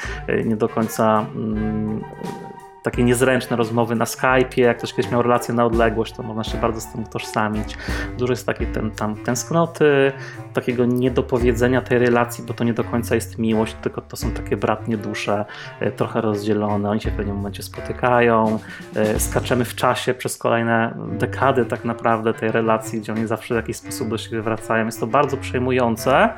[0.46, 2.02] nie do końca mm,
[2.84, 6.58] takie niezręczne rozmowy na Skype'ie, jak ktoś kiedyś miał relację na odległość, to można się
[6.58, 7.78] bardzo z tym utożsamić.
[8.18, 10.12] Dużo jest takiej ten, tam tęsknoty,
[10.54, 14.58] takiego niedopowiedzenia tej relacji, bo to nie do końca jest miłość, tylko to są takie
[14.58, 15.46] bratnie dusze,
[15.80, 18.60] e, trochę rozdzielone, oni się w pewnym momencie spotykają,
[18.96, 23.58] e, skaczemy w czasie przez kolejne dekady tak naprawdę tej relacji, gdzie oni zawsze w
[23.58, 24.86] jakiś sposób do siebie wracają.
[24.86, 26.30] Jest to bardzo przejmujące,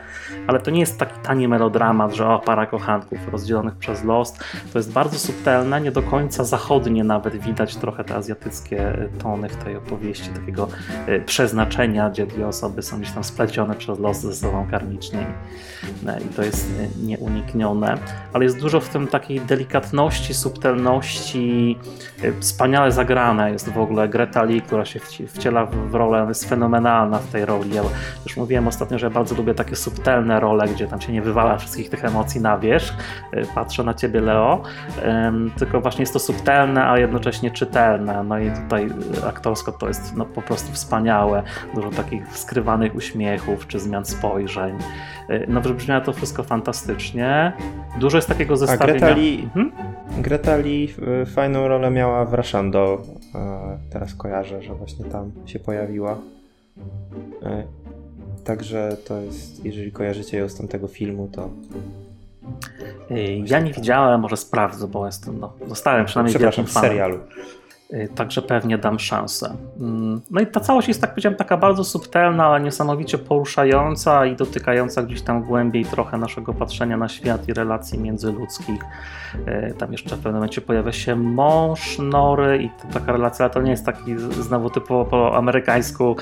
[0.47, 4.33] ale to nie jest taki tani melodramat, że o, para kochanków rozdzielonych przez los.
[4.73, 9.49] To jest bardzo subtelne, nie do końca zachodnie nawet widać trochę te azjatyckie e, tony
[9.49, 10.67] w tej opowieści, takiego
[11.07, 15.19] e, przeznaczenia, gdzie dwie osoby są gdzieś tam splecione przez los ze sobą karmicznie
[16.03, 16.71] i, e, i to jest
[17.03, 17.97] nieuniknione,
[18.33, 21.77] ale jest dużo w tym takiej delikatności, subtelności,
[22.39, 27.19] wspaniale zagrane jest w ogóle Greta Lee, która się wci- wciela w, rolę, jest fenomenalna
[27.19, 27.75] w tej roli.
[27.75, 27.81] Ja
[28.25, 31.89] już mówiłem ostatnio, że bardzo lubię takie subtelne role, gdzie tam się nie wywala wszystkich
[31.89, 32.93] tych emocji na wierzch.
[33.55, 34.63] Patrzę na ciebie, Leo.
[35.57, 38.23] Tylko właśnie jest to subtelne, a jednocześnie czytelne.
[38.23, 38.87] No i tutaj
[39.23, 41.43] e, aktorsko to jest no, po prostu wspaniałe.
[41.75, 44.77] Dużo takich skrywanych uśmiechów czy zmian spojrzeń.
[45.29, 47.53] E, No wybrzmia to wszystko fantastycznie.
[47.99, 48.99] Dużo jest takiego A zestawienia.
[48.99, 49.71] Greta Lee, Mhm.
[50.21, 53.01] Greta Lee y, fajną rolę miała w Rashando.
[53.89, 56.17] Teraz kojarzę, że właśnie tam się pojawiła.
[58.43, 61.49] Także to jest, jeżeli kojarzycie ją z tamtego filmu, to
[63.45, 66.89] Ja nie widziałem, może sprawdzę, bo jestem, no, zostałem przynajmniej przepraszam, wielkim w fanem.
[66.89, 67.15] serialu.
[67.15, 67.19] Y,
[68.15, 69.57] Także pewnie dam szansę.
[69.79, 74.35] Mm, No i ta całość jest, tak powiedziałem, taka bardzo subtelna, ale niesamowicie poruszająca i
[74.35, 78.81] dotykająca gdzieś tam głębiej trochę naszego patrzenia na świat i relacji międzyludzkich.
[79.47, 83.71] Y, Tam jeszcze w pewnym momencie pojawia się mąż Nory i taka relacja, to nie
[83.71, 86.15] jest taki znowu typowo po amerykańsku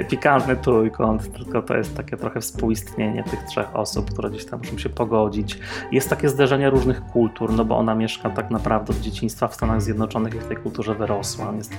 [0.00, 4.58] y, pikantny trójkąt, tylko to jest takie trochę współistnienie tych trzech osób, które gdzieś tam
[4.58, 5.58] muszą się pogodzić.
[5.92, 9.82] Jest takie zderzenie różnych kultur, no bo ona mieszka tak naprawdę od dzieciństwa w Stanach
[9.82, 11.48] Zjednoczonych i w tej kulturze wyrosła.
[11.48, 11.72] On jest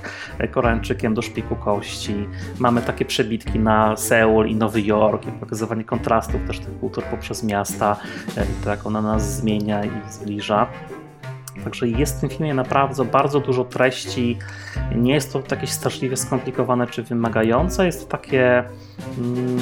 [0.50, 2.14] Koreańczykiem do szpiku kości.
[2.58, 7.44] Mamy takie przebitki na Seul i Nowy Jork, i pokazywanie kontrastów też tych kultur poprzez
[7.44, 7.96] miasta
[8.36, 10.66] e, to jak ona nas zmienia i zbliża.
[11.64, 14.38] Także jest w tym filmie naprawdę bardzo dużo treści.
[14.94, 18.64] Nie jest to jakieś straszliwie skomplikowane czy wymagające, jest to takie
[19.18, 19.58] mm,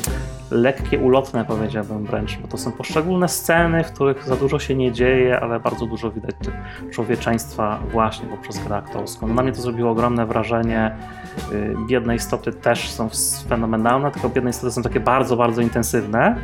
[0.51, 4.93] lekkie, ulotne powiedziałbym wręcz, bo to są poszczególne sceny, w których za dużo się nie
[4.93, 6.35] dzieje, ale bardzo dużo widać
[6.91, 9.27] człowieczeństwa właśnie poprzez grę aktorską.
[9.27, 10.97] No, na mnie to zrobiło ogromne wrażenie.
[11.53, 13.09] Y, Biedne istoty też są
[13.49, 16.37] fenomenalne, tylko biedne istoty są takie bardzo, bardzo intensywne.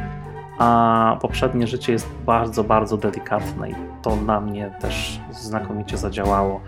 [0.59, 6.61] A poprzednie życie jest bardzo, bardzo delikatne i to na mnie też znakomicie zadziałało.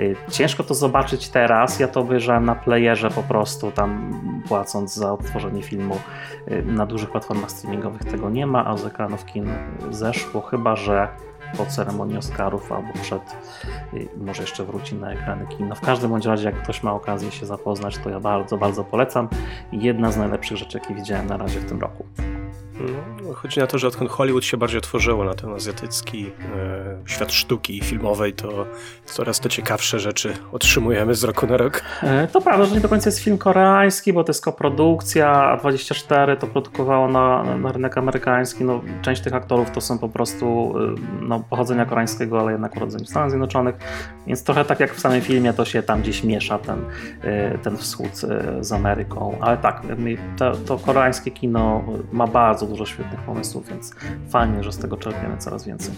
[0.00, 1.80] Y, ciężko to zobaczyć teraz.
[1.80, 5.96] Ja to obejrzałem na playerze po prostu, tam płacąc za odtworzenie filmu.
[6.50, 9.48] Y, na dużych platformach streamingowych tego nie ma, a z ekranów kin
[9.90, 11.08] zeszło, chyba że
[11.56, 13.22] po ceremonii Oscarów albo przed,
[13.94, 15.68] y, może jeszcze wróci na ekrany kin.
[15.68, 18.84] No w każdym bądź razie, jak ktoś ma okazję się zapoznać, to ja bardzo, bardzo
[18.84, 19.28] polecam.
[19.72, 22.04] Jedna z najlepszych rzeczy, jakie widziałem na razie w tym roku.
[23.22, 27.32] No, chodzi na to, że odkąd Hollywood się bardziej otworzyło na ten azjatycki e, świat
[27.32, 28.66] sztuki filmowej, to
[29.04, 31.82] coraz to ciekawsze rzeczy otrzymujemy z roku na rok.
[32.02, 35.56] E, to prawda, że nie do końca jest film koreański, bo to jest koprodukcja, a
[35.56, 38.64] 24 to produkowało na, na rynek amerykański.
[38.64, 43.04] No, część tych aktorów to są po prostu e, no, pochodzenia koreańskiego, ale jednak urodzeni
[43.04, 43.74] w Stanach Zjednoczonych,
[44.26, 46.84] więc trochę tak jak w samym filmie to się tam gdzieś miesza ten,
[47.22, 48.10] e, ten wschód
[48.60, 49.38] z Ameryką.
[49.40, 49.82] Ale tak,
[50.36, 53.94] to, to koreańskie kino ma bardzo dużo świetnych pomysłów, więc
[54.30, 55.94] fajnie, że z tego czerpiemy coraz więcej.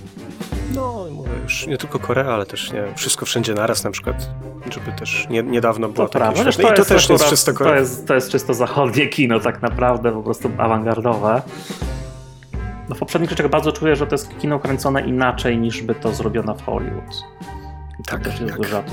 [0.75, 4.31] No, mówię już nie tylko Korea, ale też nie wszystko wszędzie naraz na przykład,
[4.71, 6.63] żeby też nie, niedawno było to takie świetne.
[6.63, 9.63] to I to też akurat, jest czysto to jest, to jest czysto zachodnie kino tak
[9.63, 11.43] naprawdę, po prostu awangardowe.
[12.89, 16.13] No w poprzednich rzeczach bardzo czuję, że to jest kino kręcone inaczej niż by to
[16.13, 17.25] zrobiono w Hollywood.
[18.07, 18.21] Tak,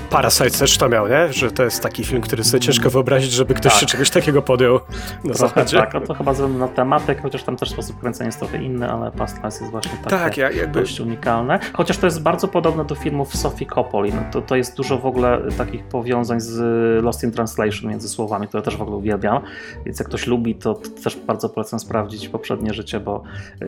[0.10, 1.34] Parasite też to miał, nie?
[1.34, 3.82] Że to jest taki film, który sobie ciężko wyobrazić, żeby ktoś tak.
[3.82, 4.80] się czegoś takiego podjął
[5.24, 5.78] na zachodzie.
[5.78, 9.12] Tak, a to chyba na tematykę, chociaż tam też sposób kręcenia jest trochę inny, ale
[9.12, 10.80] Past jest właśnie takie tak, ja, jakby...
[10.80, 11.60] dość unikalne.
[11.74, 14.14] Chociaż to jest bardzo podobne do filmów Sophie Coppoli.
[14.14, 16.60] No to, to jest dużo w ogóle takich powiązań z
[17.04, 19.42] Lost in Translation między słowami, które też w ogóle uwielbiam.
[19.86, 23.24] Więc jak ktoś lubi, to też bardzo polecam sprawdzić poprzednie życie, bo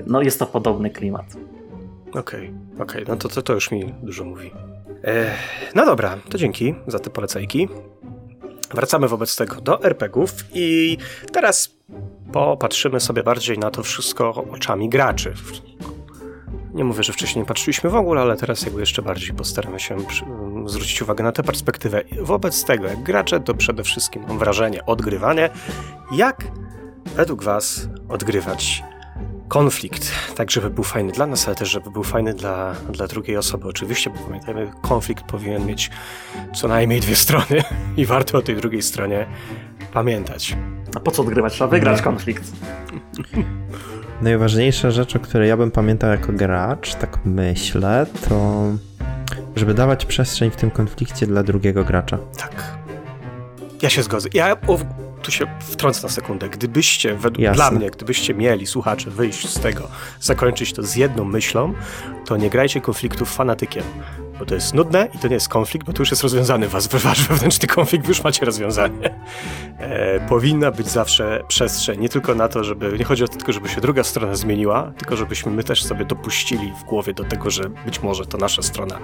[0.08, 1.26] no, jest to podobny klimat.
[2.10, 3.06] Okej, okay, okej, okay.
[3.08, 4.52] no to, to, to już mi dużo mówi.
[5.76, 7.70] No dobra, to dzięki za te polecajki.
[8.74, 10.97] Wracamy wobec tego do RPGów i
[11.32, 11.76] teraz
[12.34, 15.34] popatrzymy sobie bardziej na to wszystko oczami graczy.
[16.74, 19.97] Nie mówię, że wcześniej nie patrzyliśmy w ogóle, ale teraz jakby jeszcze bardziej postaramy się
[20.66, 22.02] zwrócić uwagę na tę perspektywę.
[22.22, 25.49] Wobec tego, jak gracze, to przede wszystkim mam wrażenie odgrywanie.
[26.12, 26.47] Jak
[27.16, 28.84] według Was odgrywać
[29.52, 33.38] konflikt, tak żeby był fajny dla nas, ale też żeby był fajny dla, dla drugiej
[33.38, 33.68] osoby.
[33.68, 35.91] Oczywiście, bo pamiętajmy, konflikt powinien mieć
[36.56, 37.64] co najmniej dwie strony
[37.97, 39.26] i warto o tej drugiej stronie
[39.93, 40.58] pamiętać.
[40.95, 41.54] A po co odgrywać?
[41.54, 42.04] Trzeba wygrać no.
[42.04, 42.43] konflikt.
[44.22, 48.64] Najważniejsza rzecz, o której ja bym pamiętał jako gracz, tak myślę, to
[49.56, 52.18] żeby dawać przestrzeń w tym konflikcie dla drugiego gracza.
[52.38, 52.64] Tak.
[53.82, 54.30] Ja się zgodzę.
[54.34, 54.56] Ja
[55.22, 56.50] tu się wtrącę na sekundę.
[56.50, 59.88] Gdybyście, według, dla mnie, gdybyście mieli, słuchacze, wyjść z tego,
[60.20, 61.74] zakończyć to z jedną myślą,
[62.26, 63.84] to nie grajcie konfliktów fanatykiem
[64.42, 66.88] bo to jest nudne i to nie jest konflikt, bo to już jest rozwiązany was,
[67.04, 69.16] wasz wewnętrzny konflikt, już macie rozwiązanie.
[69.78, 73.54] E, powinna być zawsze przestrzeń, nie tylko na to, żeby, nie chodzi o to tylko,
[73.54, 77.50] żeby się druga strona zmieniła, tylko żebyśmy my też sobie dopuścili w głowie do tego,
[77.50, 79.00] że być może to nasza strona,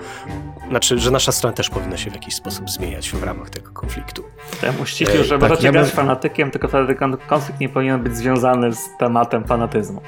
[0.69, 4.23] znaczy, że nasza strona też powinna się w jakiś sposób zmieniać w ramach tego konfliktu.
[4.61, 6.95] Temu ściśle, że tak, ja grać fanatykiem, tylko wtedy
[7.27, 10.01] konflikt nie powinien być związany z tematem fanatyzmu.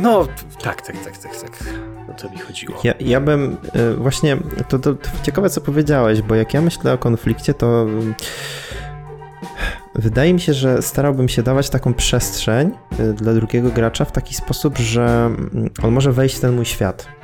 [0.00, 0.26] No,
[0.62, 1.64] tak, tak, tak, tak, tak.
[2.10, 2.80] O to mi chodziło.
[2.84, 4.36] Ja, ja bym y, właśnie,
[4.68, 7.86] to, to, to ciekawe co powiedziałeś, bo jak ja myślę o konflikcie, to
[9.94, 12.70] wydaje mi się, że starałbym się dawać taką przestrzeń
[13.00, 16.64] y, dla drugiego gracza w taki sposób, że mm, on może wejść w ten mój
[16.64, 17.21] świat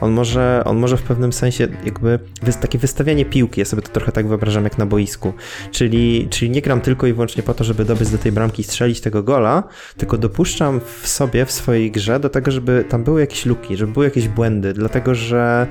[0.00, 2.18] on może, on może w pewnym sensie jakby
[2.60, 5.32] takie wystawianie piłki, ja sobie to trochę tak wyobrażam jak na boisku,
[5.70, 8.64] czyli, czyli nie gram tylko i wyłącznie po to, żeby dobyć do tej bramki i
[8.64, 9.62] strzelić tego gola,
[9.96, 13.92] tylko dopuszczam w sobie, w swojej grze do tego, żeby tam były jakieś luki, żeby
[13.92, 15.66] były jakieś błędy, dlatego że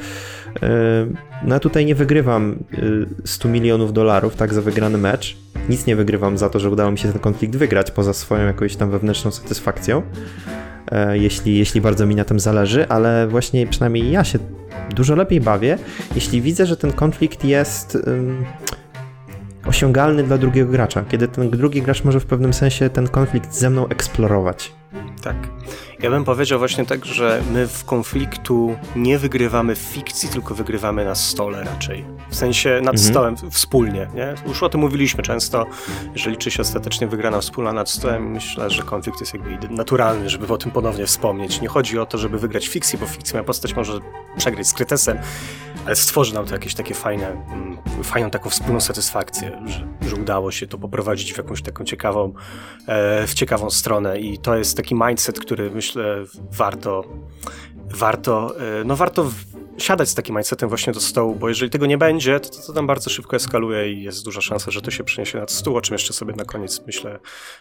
[0.62, 0.70] yy,
[1.44, 2.64] no ja tutaj nie wygrywam
[3.26, 5.38] 100 y, milionów dolarów tak za wygrany mecz,
[5.70, 8.76] nic nie wygrywam za to, że udało mi się ten konflikt wygrać poza swoją jakąś
[8.76, 10.02] tam wewnętrzną satysfakcją,
[11.14, 14.40] jeśli, jeśli bardzo mi na tym zależy, ale właśnie przynajmniej ja się
[14.96, 15.78] dużo lepiej bawię,
[16.16, 18.46] jeśli widzę, że ten konflikt jest um,
[19.66, 23.70] osiągalny dla drugiego gracza, kiedy ten drugi gracz może w pewnym sensie ten konflikt ze
[23.70, 24.83] mną eksplorować.
[25.22, 25.36] Tak.
[26.00, 31.06] Ja bym powiedział właśnie tak, że my w konfliktu nie wygrywamy w fikcji, tylko wygrywamy
[31.06, 32.06] na stole raczej.
[32.30, 32.98] W sensie nad mhm.
[32.98, 34.08] stołem, wspólnie.
[34.16, 34.34] Nie?
[34.48, 35.66] Już o tym mówiliśmy często,
[36.16, 38.32] że liczy się ostatecznie wygrana wspólna nad stołem.
[38.32, 41.62] Myślę, że konflikt jest jakby naturalny, żeby o tym ponownie wspomnieć.
[41.62, 44.00] Nie chodzi o to, żeby wygrać fikcję, bo fikcja postać może
[44.38, 45.18] przegrać z krytesem,
[45.86, 50.52] ale stworzy nam to jakieś takie fajne, mm, fajną taką wspólną satysfakcję, że, że udało
[50.52, 52.34] się to poprowadzić w jakąś taką ciekawą,
[52.88, 54.20] e, w ciekawą stronę.
[54.20, 56.04] I to jest taki mindset, który myślę
[56.52, 57.04] warto,
[57.76, 59.32] warto, e, no warto
[59.78, 62.88] siadać z takim mindsetem właśnie do stołu, bo jeżeli tego nie będzie, to, to tam
[62.88, 65.94] bardzo szybko eskaluje i jest duża szansa, że to się przeniesie nad stół, o czym
[65.94, 67.20] jeszcze sobie na koniec, myślę,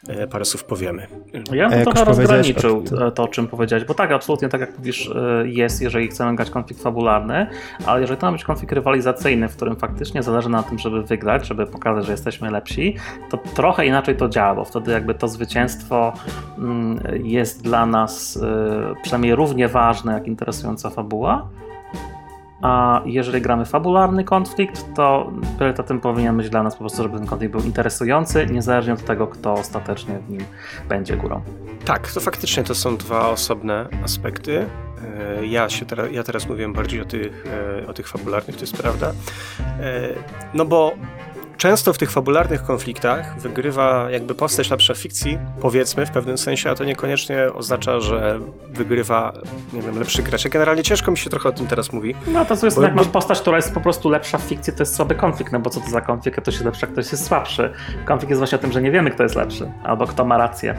[0.08, 1.06] e, parę słów powiemy.
[1.52, 4.78] Ja bym jak trochę rozgraniczył o- to, o czym powiedziałeś, bo tak, absolutnie tak jak
[4.78, 7.46] mówisz, e, jest, jeżeli chcemy grać konflikt fabularny,
[7.86, 11.46] ale jeżeli to ma być konflikt rywalizacyjny, w którym faktycznie zależy na tym, żeby wygrać,
[11.46, 12.96] żeby pokazać, że jesteśmy lepsi,
[13.30, 16.12] to trochę inaczej to działa, bo wtedy jakby to zwycięstwo
[16.58, 21.48] mm, jest dla nas e, przynajmniej równie ważne, jak interesująca fabuła.
[22.62, 27.26] A jeżeli gramy fabularny konflikt, to priorytetem powinien być dla nas po prostu, żeby ten
[27.26, 30.40] konflikt był interesujący, niezależnie od tego, kto ostatecznie w nim
[30.88, 31.40] będzie górą.
[31.84, 34.66] Tak, to faktycznie to są dwa osobne aspekty.
[35.40, 37.44] E, Ja, się teraz, ja teraz mówiłem bardziej o tych,
[37.82, 39.12] e, o tych fabularnych, to jest prawda.
[39.80, 40.08] E,
[40.54, 40.92] No bo
[41.56, 46.74] często w tych fabularnych konfliktach wygrywa jakby postać lepsza fikcji, powiedzmy w pewnym sensie, a
[46.74, 48.38] to niekoniecznie oznacza, że
[48.68, 49.32] wygrywa,
[49.72, 50.48] nie wiem, lepszy gracz.
[50.48, 52.14] Generalnie ciężko mi się trochę o tym teraz mówi.
[52.26, 54.78] No to jest, Bo- jak masz postać, która jest po prostu lepsza w fikcji, to
[54.82, 57.26] jest słaby konflikt, no bo co to za konflikt, ktoś jest lepszy, a ktoś jest
[57.26, 57.72] słabszy.
[58.04, 60.74] Konflikt jest właśnie o tym, że nie wiemy, kto jest lepszy, albo kto ma rację.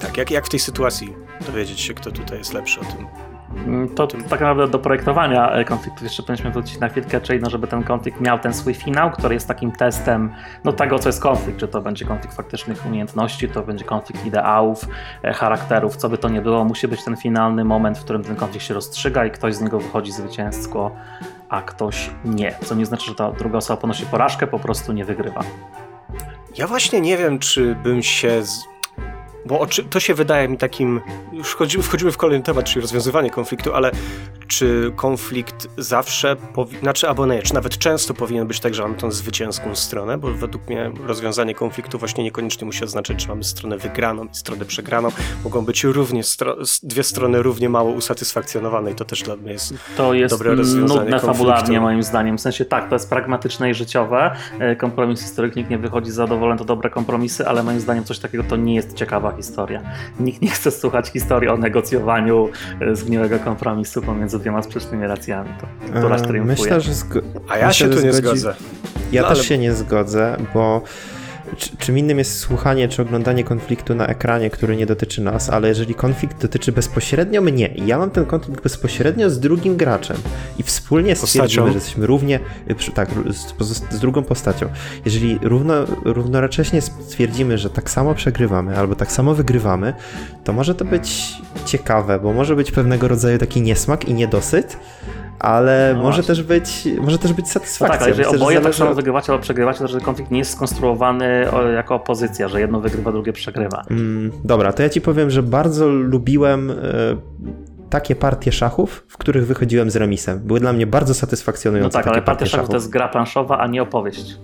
[0.00, 3.29] Tak, jak, jak w tej sytuacji dowiedzieć się, kto tutaj jest lepszy o tym.
[3.56, 7.50] Mm, To tak naprawdę do projektowania e, konfliktów jeszcze powinniśmy wrócić na chwilkę, czyli no,
[7.50, 10.32] żeby ten konflikt miał ten swój finał, który jest takim testem
[10.64, 11.58] no, tego, co jest konflikt.
[11.58, 14.84] Czy to będzie konflikt faktycznych umiejętności, to będzie konflikt ideałów,
[15.22, 16.64] e, charakterów, co by to nie było.
[16.64, 19.80] Musi być ten finalny moment, w którym ten konflikt się rozstrzyga i ktoś z niego
[19.80, 20.90] wychodzi zwycięsko,
[21.48, 22.54] a ktoś nie.
[22.64, 25.40] Co nie znaczy, że ta druga osoba ponosi porażkę, po prostu nie wygrywa.
[26.58, 28.42] Ja właśnie nie wiem, czy bym się.
[28.42, 28.64] Z...
[29.46, 31.00] Bo to się wydaje mi takim.
[31.32, 33.90] Już wchodzimy, w kolejny temat, czyli rozwiązywanie konfliktu, ale
[34.48, 36.78] czy konflikt zawsze, powi...
[36.78, 40.28] znaczy albo nie, czy nawet często powinien być tak, że mamy tą zwycięską stronę, bo
[40.34, 45.08] według mnie rozwiązanie konfliktu właśnie niekoniecznie musi oznaczać, że mamy stronę wygraną i stronę przegraną.
[45.44, 46.56] Mogą być równie stro...
[46.82, 51.00] dwie strony równie mało usatysfakcjonowane i to też dla mnie jest To jest Dobre rozwiązanie
[51.00, 51.26] nudne konfliktu.
[51.26, 52.38] fabularnie moim zdaniem.
[52.38, 54.36] W sensie tak, to jest pragmatyczne i życiowe.
[54.58, 58.18] E, Kompromisy, z których nikt nie wychodzi zadowolony, to dobre kompromisy, ale moim zdaniem coś
[58.18, 59.82] takiego to nie jest ciekawa historia.
[60.20, 62.48] Nikt nie chce słuchać historii o negocjowaniu
[62.80, 65.50] e, zgniłego kompromisu pomiędzy dwiema sprzecznymi racjami.
[65.60, 66.56] To któraś E, triumfuje.
[66.74, 66.92] Myślę, że
[67.48, 68.54] A ja myślę, się tu nie zgodzi- zgodzę.
[69.12, 70.82] Ja No, też ale- się nie zgodzę, bo
[71.78, 75.94] czym innym jest słuchanie czy oglądanie konfliktu na ekranie, który nie dotyczy nas, ale jeżeli
[75.94, 80.16] konflikt dotyczy bezpośrednio mnie i ja mam ten konflikt bezpośrednio z drugim graczem
[80.58, 81.66] i wspólnie stwierdzimy, Postacią?
[81.66, 82.40] że jesteśmy równie,
[82.70, 84.68] y, tak, z, z, z drugą postacią,
[85.04, 85.74] jeżeli równo,
[86.04, 89.94] równocześnie stwierdzimy, że tak samo przegrywamy albo tak samo wygrywamy,
[90.44, 91.32] to może to być
[91.64, 94.76] ciekawe, bo może być pewnego rodzaju taki niesmak i niedosyt,
[95.40, 96.34] ale No może właśnie.
[96.34, 97.92] też być, może też być No satysfakcja.
[97.98, 100.50] tak, ale jeżeli Myślę, oboje tak samo wygrywacie albo przegrywacie, to że konflikt nie jest
[100.52, 103.82] skonstruowany jako opozycja, że jedno wygrywa, drugie przegrywa.
[103.90, 106.74] Mm, dobra, to ja ci powiem, że bardzo lubiłem e,
[107.90, 110.38] takie partie szachów, w których wychodziłem z remisem.
[110.38, 112.70] Były dla mnie bardzo No satysfakcjonujące tak, takie ale partia partie szachów szachów.
[112.70, 114.36] to jest gra planszowa, a nie opowieść.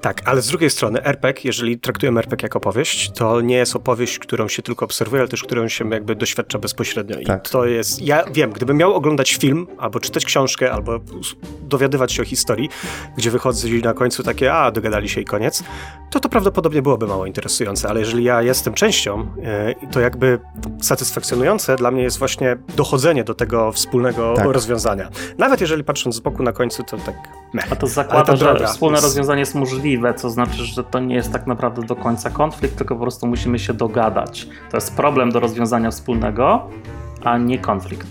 [0.00, 4.18] Tak, ale z drugiej strony RPG, jeżeli traktujemy RPG jako opowieść, to nie jest opowieść,
[4.18, 7.18] którą się tylko obserwuje, ale też którą się jakby doświadcza bezpośrednio.
[7.18, 7.48] I Tak.
[7.48, 11.00] to jest, ja wiem, gdybym miał oglądać film, albo czytać książkę, albo
[11.68, 12.68] dowiadywać się o historii,
[13.16, 15.62] gdzie wychodzi na końcu takie, a dogadali się i koniec,
[16.10, 20.38] to to prawdopodobnie byłoby mało interesujące, ale jeżeli ja jestem częścią, e, to jakby
[20.82, 24.46] satysfakcjonujące dla mnie jest właśnie dochodzenie do tego wspólnego Tak.
[24.46, 25.08] rozwiązania.
[25.38, 27.14] Nawet jeżeli patrząc z boku na końcu, to tak
[27.52, 27.72] meh.
[27.72, 31.14] A to zakłada, że droga wspólne jest- rozwiązanie jest możliwe, co znaczy, że to nie
[31.14, 34.48] jest tak naprawdę do końca konflikt, tylko po prostu musimy się dogadać.
[34.70, 36.70] To jest problem do rozwiązania wspólnego,
[37.24, 38.06] a nie konflikt.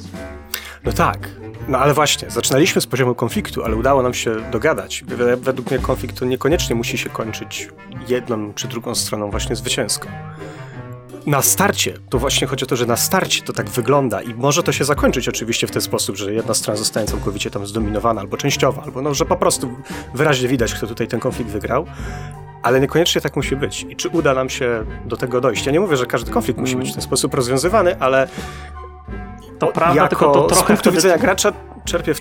[0.84, 1.30] No tak.
[1.68, 5.04] No ale właśnie, zaczynaliśmy z poziomu konfliktu, ale udało nam się dogadać.
[5.38, 7.70] Według mnie konflikt to niekoniecznie musi się kończyć
[8.08, 10.10] jedną czy drugą stroną właśnie zwycięską.
[11.26, 14.64] Na starcie, to właśnie chodzi o to, że na starcie to tak wygląda i może
[14.64, 18.38] to się zakończyć oczywiście w ten sposób, że jedna strona zostanie całkowicie tam zdominowana albo
[18.38, 19.70] częściowa, albo no, że po prostu
[20.14, 21.86] wyraźnie widać, kto tutaj ten konflikt wygrał.
[22.64, 23.86] Ale niekoniecznie tak musi być.
[23.90, 25.66] I czy uda nam się do tego dojść?
[25.66, 28.28] Ja nie mówię, że każdy konflikt musi być w ten sposób rozwiązywany, ale
[29.60, 30.98] To prawda, jako tylko to z trochę punktu wtedy...
[30.98, 31.52] widzenia gracza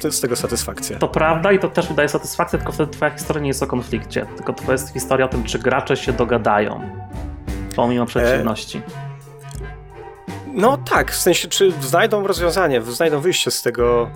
[0.01, 0.97] tym, z tego satysfakcję.
[0.97, 4.27] To prawda i to też wydaje satysfakcję, tylko wtedy twoja historia nie jest o konflikcie,
[4.37, 6.81] tylko to jest historia o tym, czy gracze się dogadają,
[7.77, 8.83] pomimo przeciwności.
[10.47, 14.11] No tak, w sensie, czy znajdą rozwiązanie, znajdą wyjście z tego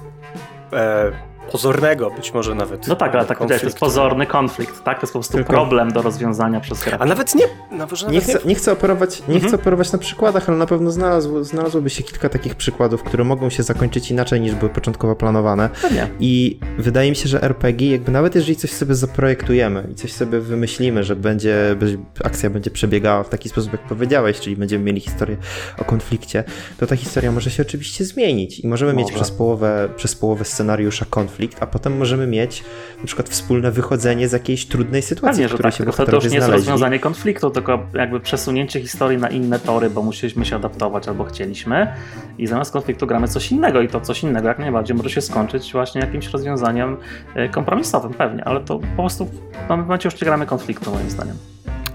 [0.73, 1.13] e,
[1.53, 2.87] pozornego być może nawet.
[2.87, 4.97] No tak, ale tak to jest pozorny konflikt, tak?
[4.97, 5.53] To jest po prostu Tylko...
[5.53, 6.97] problem do rozwiązania przez grę.
[7.01, 7.45] A nawet nie...
[7.71, 9.49] Nawet nie, chcę, nie chcę operować, nie mhm.
[9.49, 13.51] chcę operować na przykładach, ale na pewno znalazło, znalazłoby się kilka takich przykładów, które mogą
[13.51, 15.69] się zakończyć inaczej niż były początkowo planowane.
[15.83, 16.09] Pewnie.
[16.21, 20.41] I wydaje mi się, że RPG, jakby nawet jeżeli coś sobie zaprojektujemy i coś sobie
[20.41, 21.77] wymyślimy, że będzie,
[22.25, 25.37] akcja będzie przebiegała w taki sposób, jak powiedziałeś, czyli będziemy mieli historię
[25.79, 26.45] o konflikcie,
[26.79, 29.05] to ta historia może się oczywiście zmienić i możemy może.
[29.05, 32.65] mieć przez połowę, przez połowę scenariusza konflikt, a potem możemy mieć
[32.99, 36.17] na przykład wspólne wychodzenie z jakiejś trudnej sytuacji, Pewnie, w której tak, się to, to
[36.17, 40.57] już nie jest rozwiązanie konfliktu, tylko jakby przesunięcie historii na inne tory, bo musieliśmy się
[40.57, 41.93] adaptować albo chcieliśmy.
[42.39, 45.73] I zamiast konfliktu gramy coś innego i to coś innego jak najbardziej może się skończyć
[45.73, 46.97] właśnie jakimś rozwiązaniem
[47.35, 51.11] e, kompromisowym pewnie, ale to po prostu w tym momencie już nie gramy konfliktu moim
[51.11, 51.37] zdaniem.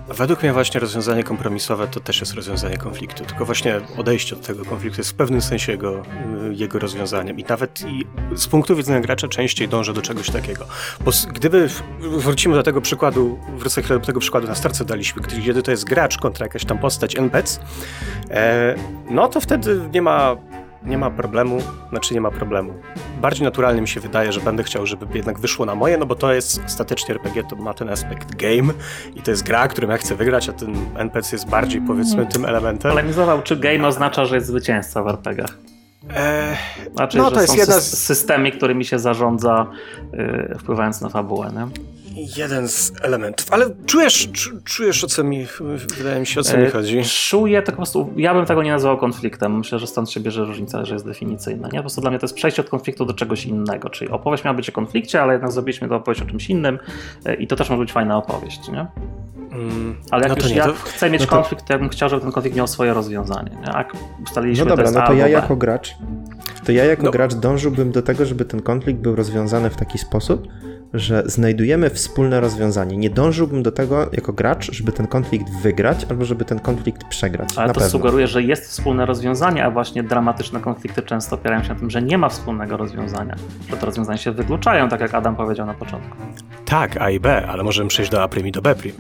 [0.07, 4.65] Według mnie właśnie rozwiązanie kompromisowe to też jest rozwiązanie konfliktu, tylko właśnie odejście od tego
[4.65, 6.03] konfliktu jest w pewnym sensie jego,
[6.51, 10.65] jego rozwiązaniem i nawet i z punktu widzenia gracza częściej dążę do czegoś takiego.
[11.05, 15.71] Bo gdyby wrócimy do tego przykładu, wrócę do tego przykładu na starce daliśmy, kiedy to
[15.71, 17.59] jest gracz kontra jakaś tam postać NPC,
[18.29, 18.75] e,
[19.09, 20.35] no to wtedy nie ma
[20.86, 21.57] nie ma problemu,
[21.89, 22.73] znaczy nie ma problemu.
[23.21, 26.15] Bardziej naturalnie mi się wydaje, że będę chciał, żeby jednak wyszło na moje, no bo
[26.15, 28.73] to jest ostatecznie RPG, to ma ten aspekt game
[29.15, 32.45] i to jest gra, którym ja chcę wygrać, a ten NPC jest bardziej powiedzmy tym
[32.45, 32.91] elementem.
[32.91, 35.57] Polemizował, czy game oznacza, że jest zwycięzca w RPGach?
[36.15, 36.55] Eee,
[36.95, 37.97] znaczy, no, to jest jedna z...
[37.97, 39.67] systemy, którymi się zarządza,
[40.13, 41.51] yy, wpływając na fabułę.
[41.55, 41.94] Nie?
[42.16, 44.30] Jeden z elementów, ale czujesz,
[44.63, 45.47] czujesz o co mi,
[45.97, 47.01] wydaje mi się, o co mi e, chodzi.
[47.03, 50.45] Czuję to po prostu, ja bym tego nie nazwał konfliktem, myślę, że stąd się bierze
[50.45, 51.80] różnica, że jest definicyjna, nie?
[51.80, 54.57] Po prostu dla mnie to jest przejście od konfliktu do czegoś innego, czyli opowieść miała
[54.57, 56.80] być o konflikcie, ale jednak zrobiliśmy to opowieść o czymś innym
[57.26, 58.88] e, i to też może być fajna opowieść, nie?
[59.51, 61.36] Mm, ale jak no już nie, ja to, chcę mieć no to...
[61.36, 63.51] konflikt, to ja bym chciał, żeby ten konflikt miał swoje rozwiązanie.
[63.51, 63.74] Nie?
[63.74, 63.93] Jak
[64.24, 65.95] ustaliliśmy, no dobra, to no to ja jako gracz,
[66.66, 67.11] to ja jako no.
[67.11, 70.47] gracz dążyłbym do tego, żeby ten konflikt był rozwiązany w taki sposób,
[70.99, 72.97] że znajdujemy wspólne rozwiązanie.
[72.97, 77.49] Nie dążyłbym do tego jako gracz, żeby ten konflikt wygrać albo żeby ten konflikt przegrać.
[77.55, 77.91] Ale na to pewno.
[77.91, 82.01] sugeruje, że jest wspólne rozwiązanie, a właśnie dramatyczne konflikty często opierają się na tym, że
[82.01, 83.35] nie ma wspólnego rozwiązania.
[83.69, 86.17] Że te rozwiązania się wykluczają, tak jak Adam powiedział na początku.
[86.65, 88.91] Tak, A i B, ale możemy przejść do A' i do B'.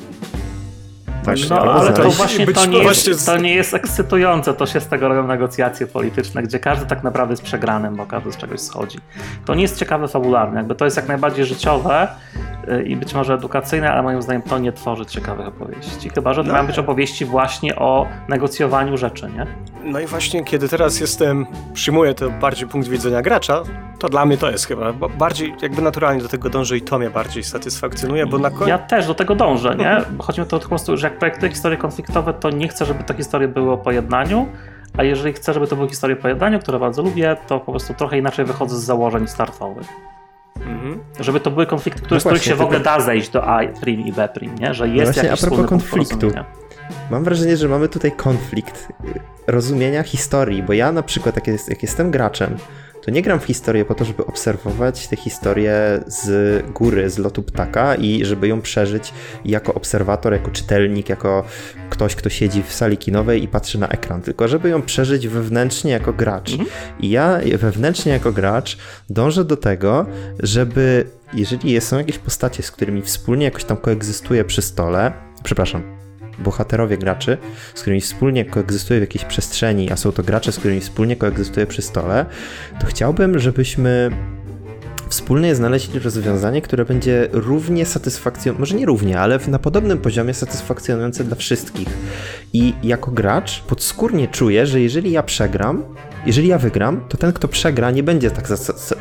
[1.25, 4.87] Tak, no, ale to właśnie to nie, jest, to nie jest ekscytujące, to się z
[4.87, 8.99] tego robią negocjacje polityczne, gdzie każdy tak naprawdę jest przegranym, bo każdy z czegoś schodzi.
[9.45, 12.07] To nie jest ciekawe fabularnie, jakby to jest jak najbardziej życiowe
[12.69, 16.09] y, i być może edukacyjne, ale moim zdaniem to nie tworzy ciekawych opowieści.
[16.09, 16.53] Chyba, że to no.
[16.53, 19.47] mają być opowieści właśnie o negocjowaniu rzeczy, nie?
[19.83, 23.63] No i właśnie kiedy teraz jestem, przyjmuję to bardziej punkt widzenia gracza,
[23.99, 27.09] to dla mnie to jest chyba bardziej jakby naturalnie do tego dążę i to mnie
[27.09, 28.67] bardziej satysfakcjonuje, bo na koniec...
[28.67, 30.01] Ja też do tego dążę, nie?
[30.19, 33.13] Chodzi mi to po prostu, że jak projektuję historie konfliktowe, to nie chcę, żeby te
[33.13, 34.47] historie były o pojednaniu,
[34.97, 37.93] a jeżeli chcę, żeby to były historie o pojednaniu, które bardzo lubię, to po prostu
[37.93, 39.87] trochę inaczej wychodzę z założeń startowych.
[40.55, 40.99] Mhm.
[41.19, 43.59] Żeby to były konflikty, które, no z których się w ogóle da zejść do A
[43.81, 44.73] prim i B prim, nie?
[44.73, 46.31] Że jest no właśnie, jakiś a propos konfliktu.
[47.11, 48.87] Mam wrażenie, że mamy tutaj konflikt
[49.47, 52.57] rozumienia historii, bo ja na przykład, jak, jest, jak jestem graczem,
[53.05, 57.43] to nie gram w historię po to, żeby obserwować tę historię z góry, z lotu
[57.43, 59.13] ptaka i żeby ją przeżyć
[59.45, 61.43] jako obserwator, jako czytelnik, jako
[61.89, 65.91] ktoś, kto siedzi w sali kinowej i patrzy na ekran, tylko żeby ją przeżyć wewnętrznie
[65.91, 66.51] jako gracz.
[66.51, 66.69] Mhm.
[66.99, 68.77] I ja wewnętrznie jako gracz
[69.09, 70.05] dążę do tego,
[70.39, 75.94] żeby jeżeli są jakieś postacie, z którymi wspólnie jakoś tam koegzystuję przy stole, przepraszam,
[76.39, 77.37] bohaterowie graczy,
[77.75, 81.67] z którymi wspólnie koegzystuję w jakiejś przestrzeni, a są to gracze, z którymi wspólnie koegzystuję
[81.67, 82.25] przy stole,
[82.79, 84.11] to chciałbym, żebyśmy
[85.09, 91.23] wspólnie znaleźli rozwiązanie, które będzie równie satysfakcjonujące, może nie równie, ale na podobnym poziomie satysfakcjonujące
[91.23, 91.87] dla wszystkich.
[92.53, 95.83] I jako gracz podskórnie czuję, że jeżeli ja przegram,
[96.25, 98.45] jeżeli ja wygram, to ten, kto przegra, nie będzie tak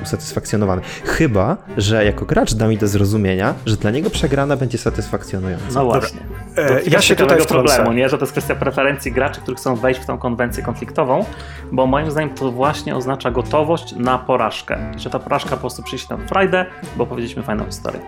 [0.03, 0.83] usatysfakcjonowany.
[1.05, 5.65] Chyba, że jako gracz da mi do zrozumienia, że dla niego przegrana będzie satysfakcjonująca.
[5.75, 6.21] No właśnie.
[6.57, 8.09] E, ja się tutaj tego problemu, nie?
[8.09, 11.25] Że to jest kwestia preferencji graczy, którzy chcą wejść w tą konwencję konfliktową,
[11.73, 14.79] bo moim zdaniem to właśnie oznacza gotowość na porażkę.
[14.97, 16.67] I że ta porażka po prostu przyjdzie na frajdę,
[16.97, 18.01] bo powiedzieliśmy fajną historię.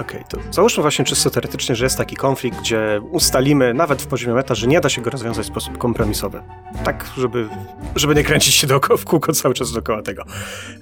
[0.00, 4.06] Okej, okay, to załóżmy właśnie czysto teoretycznie, że jest taki konflikt, gdzie ustalimy nawet w
[4.06, 6.42] poziomie meta, że nie da się go rozwiązać w sposób kompromisowy.
[6.84, 7.48] Tak, żeby,
[7.96, 10.24] żeby nie kręcić się dookoła, w kółko cały czas dookoła tego.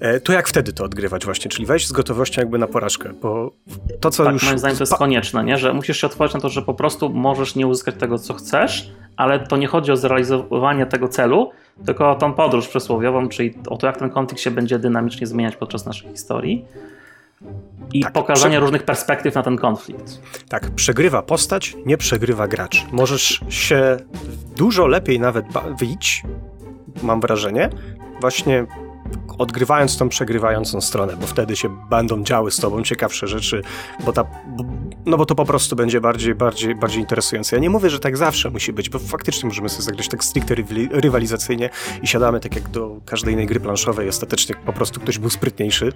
[0.00, 1.50] E, to jak wtedy to odgrywać właśnie?
[1.50, 3.52] Czyli wejść z gotowością jakby na porażkę, bo
[4.00, 4.44] to, co tak, już...
[4.44, 5.58] moim zdaniem to jest konieczne, nie?
[5.58, 8.90] że musisz się otworzyć na to, że po prostu możesz nie uzyskać tego, co chcesz,
[9.16, 11.50] ale to nie chodzi o zrealizowanie tego celu,
[11.86, 15.56] tylko o tą podróż przysłowiową, czyli o to, jak ten konflikt się będzie dynamicznie zmieniać
[15.56, 16.64] podczas naszej historii
[17.92, 18.60] i tak, pokazanie prze...
[18.60, 20.20] różnych perspektyw na ten konflikt.
[20.48, 22.86] Tak, przegrywa postać, nie przegrywa gracz.
[22.92, 23.96] Możesz się
[24.56, 25.46] dużo lepiej nawet
[25.78, 26.22] wyjść,
[27.02, 27.70] mam wrażenie,
[28.20, 28.66] właśnie
[29.38, 33.62] odgrywając tą przegrywającą stronę, bo wtedy się będą działy z tobą ciekawsze rzeczy,
[34.04, 34.24] bo ta,
[35.06, 37.56] no bo to po prostu będzie bardziej, bardziej, bardziej interesujące.
[37.56, 40.54] Ja nie mówię, że tak zawsze musi być, bo faktycznie możemy sobie zagrać tak stricte
[40.90, 41.70] rywalizacyjnie
[42.02, 45.92] i siadamy tak jak do każdej innej gry planszowej, ostatecznie po prostu ktoś był sprytniejszy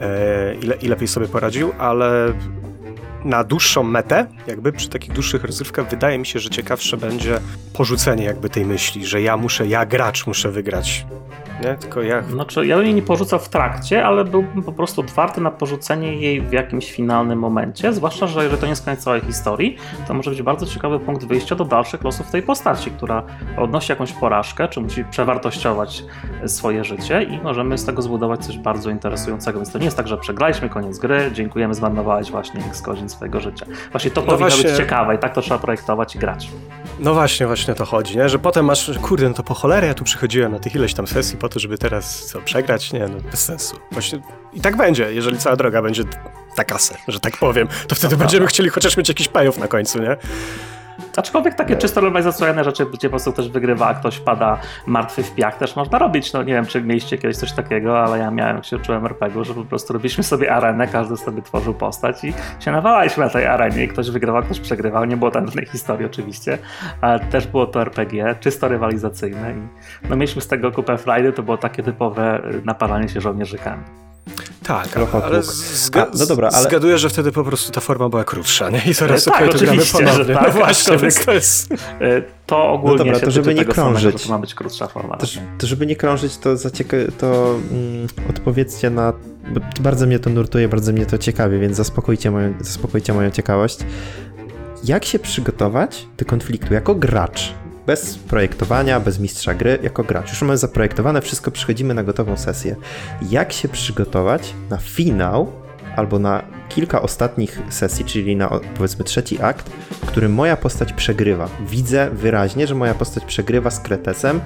[0.00, 2.32] e, i, i lepiej sobie poradził, ale
[3.24, 7.40] na dłuższą metę, jakby przy takich dłuższych rozrywkach, wydaje mi się, że ciekawsze będzie
[7.72, 11.06] porzucenie jakby tej myśli, że ja muszę, ja gracz muszę wygrać
[11.64, 11.74] nie?
[11.74, 12.22] Tylko ja...
[12.22, 16.16] Znaczy, ja bym jej nie porzucał w trakcie, ale byłbym po prostu otwarty na porzucenie
[16.16, 19.76] jej w jakimś finalnym momencie, zwłaszcza, że jeżeli to nie jest koniec całej historii,
[20.08, 23.22] to może być bardzo ciekawy punkt wyjścia do dalszych losów tej postaci, która
[23.58, 26.04] odnosi jakąś porażkę, czy musi przewartościować
[26.46, 29.58] swoje życie i możemy z tego zbudować coś bardzo interesującego.
[29.58, 33.40] Więc to nie jest tak, że przegraliśmy koniec gry, dziękujemy, zmarnowałeś właśnie x godzin swojego
[33.40, 33.66] życia.
[33.90, 34.70] Właśnie to no powinno właśnie...
[34.70, 36.48] być ciekawe i tak to trzeba projektować i grać.
[37.00, 38.28] No właśnie, właśnie to chodzi, nie?
[38.28, 41.06] że potem masz, kurde, no to po cholerę ja tu przychodziłem na tych ileś tam
[41.06, 42.92] sesji po to, żeby teraz co, przegrać?
[42.92, 43.76] Nie, no bez sensu.
[43.92, 44.20] Właśnie
[44.52, 46.02] i tak będzie, jeżeli cała droga będzie
[46.56, 50.02] ta kasę, że tak powiem, to wtedy będziemy chcieli chociaż mieć jakiś payoff na końcu,
[50.02, 50.16] nie?
[51.16, 55.34] Aczkolwiek takie czysto rywalizacyjne rzeczy, gdzie po prostu ktoś wygrywa, a ktoś pada martwy w
[55.34, 56.32] piach, też można robić.
[56.32, 59.54] No nie wiem, czy mieliście kiedyś coś takiego, ale ja miałem, się uczyłem RPG, że
[59.54, 63.84] po prostu robiliśmy sobie arenę, każdy sobie tworzył postać i się nawalaliśmy na tej arenie
[63.84, 65.04] i ktoś wygrywał, ktoś przegrywał.
[65.04, 66.58] Nie było tam żadnej historii oczywiście,
[67.00, 71.42] ale też było to RPG, czysto rywalizacyjne i no mieliśmy z tego kupę frajdy, to
[71.42, 73.84] było takie typowe naparzanie się żołnierzykami.
[74.62, 78.70] Tak, ale, zga no dobra, ale zgaduję, że wtedy po prostu ta forma była krótsza,
[78.70, 78.82] nie?
[78.86, 80.34] I teraz tak, okay, to gramy ponownie.
[80.34, 81.72] Tak, no właśnie, więc to jest...
[81.72, 85.16] E, to ogólnie no dobra, to żeby nie krążyć, samego, to ma być krótsza forma.
[85.16, 85.26] To,
[85.58, 89.12] to żeby nie krążyć, to, zacieka- to mm, odpowiedzcie na...
[89.80, 93.78] bardzo mnie to nurtuje, bardzo mnie to ciekawi, więc zaspokójcie moją, zaspokójcie moją ciekawość.
[94.84, 97.54] Jak się przygotować do konfliktu jako gracz?
[97.86, 100.30] Bez projektowania, bez mistrza gry, jako gracz.
[100.30, 102.76] Już mamy zaprojektowane, wszystko przychodzimy na gotową sesję.
[103.30, 105.52] Jak się przygotować na finał
[105.96, 106.42] albo na
[106.74, 111.48] kilka ostatnich sesji, czyli na powiedzmy trzeci akt, w którym moja postać przegrywa.
[111.60, 114.40] Widzę wyraźnie, że moja postać przegrywa z Kretesem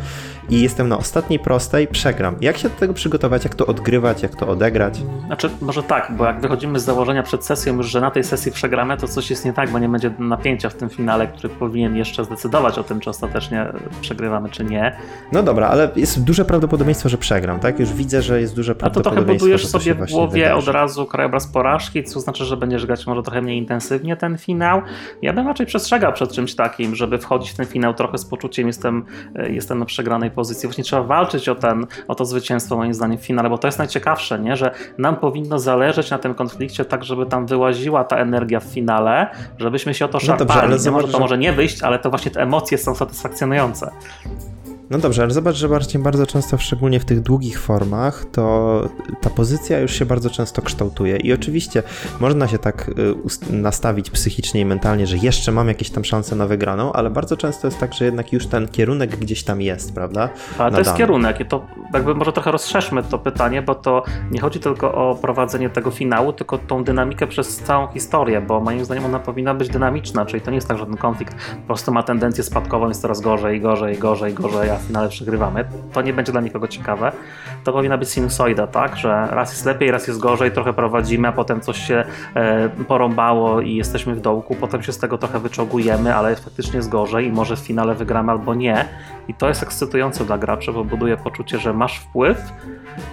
[0.51, 2.37] i jestem na ostatniej prostej, przegram.
[2.41, 5.01] Jak się do tego przygotować, jak to odgrywać, jak to odegrać?
[5.27, 8.53] Znaczy, może tak, bo jak wychodzimy z założenia przed sesją już, że na tej sesji
[8.53, 11.97] przegramy, to coś jest nie tak, bo nie będzie napięcia w tym finale, który powinien
[11.97, 13.67] jeszcze zdecydować o tym, czy ostatecznie
[14.01, 14.97] przegrywamy, czy nie.
[15.33, 17.81] No dobra, ale jest duże prawdopodobieństwo, że przegram, tak?
[17.81, 21.07] Już widzę, że jest duże prawdopodobieństwo, A to trochę budujesz sobie w głowie od razu
[21.07, 24.83] krajobraz porażki, co znaczy, że będziesz grać może trochę mniej intensywnie ten finał.
[25.23, 28.67] Ja bym raczej przestrzegał przed czymś takim, żeby wchodzić w ten finał trochę z poczuciem
[28.67, 29.05] jestem,
[29.35, 30.67] e, jestem na przegranej pozycji.
[30.67, 33.79] Właśnie trzeba walczyć o, ten, o to zwycięstwo moim zdaniem w finale, bo to jest
[33.79, 34.57] najciekawsze, nie?
[34.57, 39.27] że nam powinno zależeć na tym konflikcie tak, żeby tam wyłaziła ta energia w finale,
[39.59, 40.39] żebyśmy się o to szarpali.
[40.39, 42.95] No dobrze, ale zobacz, może to może nie wyjść, ale to właśnie te emocje są
[42.95, 43.91] satysfakcjonujące.
[44.91, 48.83] No dobrze, ale zobacz, że bardziej bardzo często, szczególnie w tych długich formach, to
[49.21, 51.17] ta pozycja już się bardzo często kształtuje.
[51.17, 51.83] I oczywiście
[52.21, 56.47] można się tak y, nastawić psychicznie i mentalnie, że jeszcze mam jakieś tam szanse na
[56.47, 60.29] wygraną, ale bardzo często jest tak, że jednak już ten kierunek gdzieś tam jest, prawda?
[60.59, 64.41] Ale to jest kierunek i to jakby może trochę rozszerzmy to pytanie, bo to nie
[64.41, 69.05] chodzi tylko o prowadzenie tego finału, tylko tą dynamikę przez całą historię, bo moim zdaniem
[69.05, 72.03] ona powinna być dynamiczna, czyli to nie jest tak, że ten konflikt po prostu ma
[72.03, 75.65] tendencję spadkową, jest coraz gorzej, gorzej, gorzej, gorzej, w finale przegrywamy.
[75.93, 77.13] To nie będzie dla nikogo ciekawe.
[77.65, 78.97] To powinna być sinusoida, tak?
[78.97, 82.05] Że raz jest lepiej, raz jest gorzej, trochę prowadzimy, a potem coś się
[82.35, 86.89] e, porąbało i jesteśmy w dołku, potem się z tego trochę wyczogujemy, ale faktycznie jest
[86.89, 88.85] gorzej i może w finale wygramy albo nie.
[89.29, 92.53] I to jest ekscytujące dla graczy, bo buduje poczucie, że masz wpływ,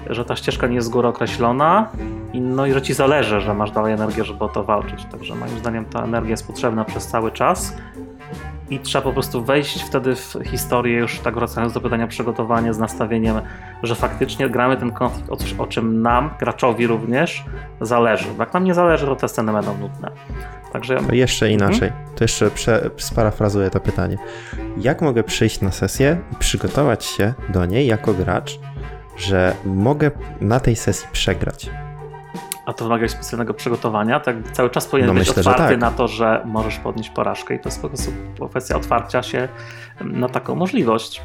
[0.10, 1.90] że ta ścieżka nie jest z góry określona
[2.34, 5.06] i, no i że ci zależy, że masz dalej energię, żeby o to walczyć.
[5.06, 7.78] Także moim zdaniem ta energia jest potrzebna przez cały czas
[8.70, 12.80] i trzeba po prostu wejść wtedy w historię, już tak wracając do pytania przygotowanie z
[12.80, 13.42] nastawieniem,
[13.84, 17.44] że faktycznie gramy ten konflikt o coś, o czym nam, graczowi również,
[17.82, 18.28] zależy.
[18.40, 20.12] Jak nam nie zależy, to te sceny będą nudne.
[20.74, 20.98] Także...
[20.98, 24.18] To jeszcze inaczej, to jeszcze prze, sparafrazuję to pytanie.
[24.78, 28.60] Jak mogę przyjść na sesję i przygotować się do niej jako gracz,
[29.18, 30.12] że mogę
[30.42, 31.70] na tej sesji przegrać?
[32.66, 35.80] A to wymaga specjalnego przygotowania, tak cały czas powinien no być myślę, otwarty tak.
[35.80, 38.12] na to, że możesz podnieść porażkę i to jest po prostu
[38.50, 39.48] kwestia otwarcia się
[40.02, 41.22] na taką możliwość.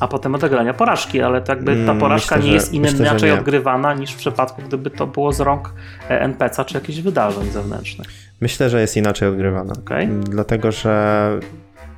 [0.00, 3.06] A potem odegrania porażki, ale to jakby ta mm, porażka myślę, nie jest innym, myślę,
[3.06, 3.38] inaczej nie.
[3.38, 5.74] odgrywana niż w przypadku, gdyby to było z rąk
[6.10, 8.08] e, NPC czy jakichś wydarzeń zewnętrznych.
[8.40, 9.72] Myślę, że jest inaczej odgrywana.
[9.72, 10.06] Okay.
[10.06, 11.40] Dlatego, że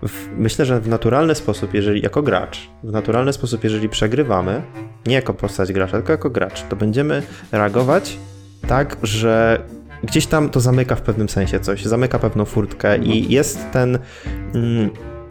[0.02, 4.62] w, myślę, że w naturalny sposób, jeżeli jako gracz, w naturalny sposób, jeżeli przegrywamy,
[5.06, 7.22] nie jako postać gracza, tylko jako gracz, to będziemy
[7.52, 8.18] reagować
[8.66, 9.62] tak, że
[10.02, 13.32] gdzieś tam to zamyka w pewnym sensie coś, zamyka pewną furtkę i mhm.
[13.32, 13.98] jest ten.
[14.54, 14.90] Mm,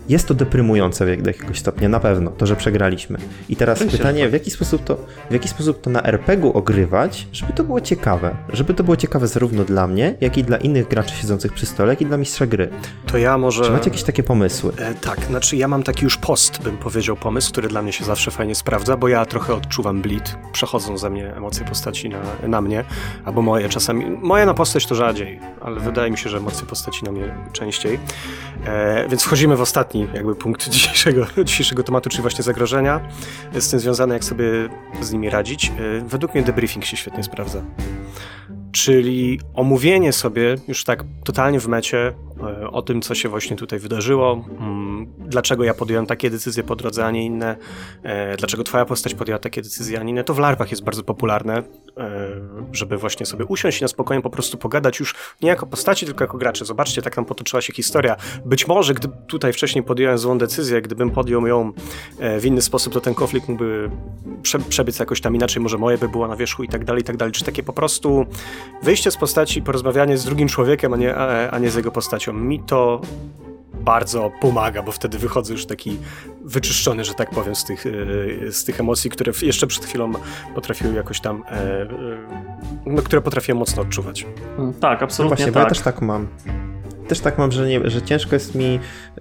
[0.10, 3.18] jest to deprymujące do jakiegoś stopnia, na pewno, to, że przegraliśmy.
[3.50, 4.98] I teraz że pytanie, w jaki, sposób to,
[5.30, 8.36] w jaki sposób to na RPG-u ogrywać, żeby to było ciekawe.
[8.54, 11.90] Żeby to było ciekawe zarówno dla mnie, jak i dla innych graczy siedzących przy stole,
[11.90, 12.70] jak i dla mistrza gry.
[13.06, 13.64] To ja może...
[13.64, 14.72] Czy macie jakieś takie pomysły?
[14.78, 18.06] E, tak, znaczy ja mam taki już post, bym powiedział, pomysł, który dla mnie się
[18.06, 22.62] zawsze fajnie sprawdza, bo ja trochę odczuwam bleed, przechodzą ze mnie emocje postaci na, na
[22.62, 22.84] mnie,
[23.26, 27.06] albo moje czasami, moje na postać to rzadziej, ale wydaje mi się, że emocje postaci
[27.06, 28.00] na mnie częściej.
[28.66, 33.00] E, więc wchodzimy w ostatni jakby punkt dzisiejszego, dzisiejszego tematu, czyli właśnie zagrożenia,
[33.54, 34.46] z tym związane jak sobie
[35.02, 35.70] z nimi radzić.
[35.70, 35.72] E,
[36.06, 37.62] według mnie debriefing się świetnie sprawdza.
[38.72, 42.14] Czyli omówienie sobie już tak totalnie w mecie
[42.44, 46.76] e, o tym, co się właśnie tutaj wydarzyło, mm, dlaczego ja podjąłem takie decyzje po
[46.76, 47.56] drodze, a nie inne,
[48.04, 50.24] e, dlaczego twoja postać podjęła takie decyzje, a nie inne.
[50.24, 51.64] To w larwach jest bardzo popularne, e,
[52.72, 56.24] żeby właśnie sobie usiąść i na spokojnie po prostu pogadać już nie jako postaci, tylko
[56.24, 56.66] jako gracze.
[56.66, 58.16] Zobaczcie, tak nam potoczyła się historia.
[58.46, 61.74] Być może, gdy tutaj wcześniej podjąłem złą decyzję, gdybym podjął ją
[62.40, 63.90] w inny sposób, to ten konflikt mógłby
[64.42, 67.06] prze, przebiec jakoś tam inaczej, może moje by było na wierzchu i tak dalej, i
[67.06, 67.32] tak dalej.
[67.32, 68.26] Czy takie po prostu
[68.84, 72.34] wyjście z postaci, porozmawianie z drugim człowiekiem, a nie, a, a nie z jego postacią.
[72.34, 73.02] Mi to
[73.74, 75.98] bardzo pomaga, bo wtedy wychodzę już taki
[76.46, 80.12] wyczyszczony, że tak powiem, z tych, e, z tych emocji, które jeszcze przed chwilą
[80.56, 81.88] potrafiły jakoś tam, e, e,
[82.86, 84.26] no, które potrafiłem mocno odczuwać.
[84.58, 85.74] Mm, Tak, No absolutnie właśnie, bo ja tak.
[85.74, 86.28] też tak mam.
[87.12, 88.80] Też tak mam, że, nie, że ciężko jest mi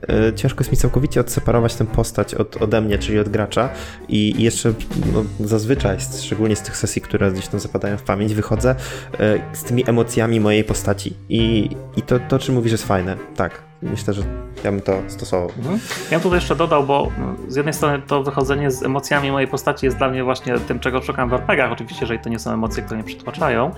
[0.09, 3.69] e, ciężko jest mi całkowicie odseparować tę postać od, ode mnie, czyli od gracza.
[4.09, 4.73] I, jeszcze
[5.13, 8.75] no, zazwyczaj, szczególnie z tych sesji, które gdzieś tam zapadają w pamięć, wychodzę
[9.21, 11.17] e, z tymi emocjami mojej postaci.
[11.29, 13.17] I, i to, to, czym mówisz, jest fajne.
[13.37, 14.23] Tak, myślę, że
[14.65, 15.51] ja bym to stosował.
[15.59, 15.81] Mhm.
[16.05, 19.49] Ja bym tutaj jeszcze dodał, bo no, z jednej strony to wychodzenie z emocjami mojej
[19.49, 21.73] postaci jest dla mnie właśnie tym, czego szukam w RPGach.
[21.73, 23.71] Oczywiście, jeżeli to nie są emocje, które mnie przytłaczają.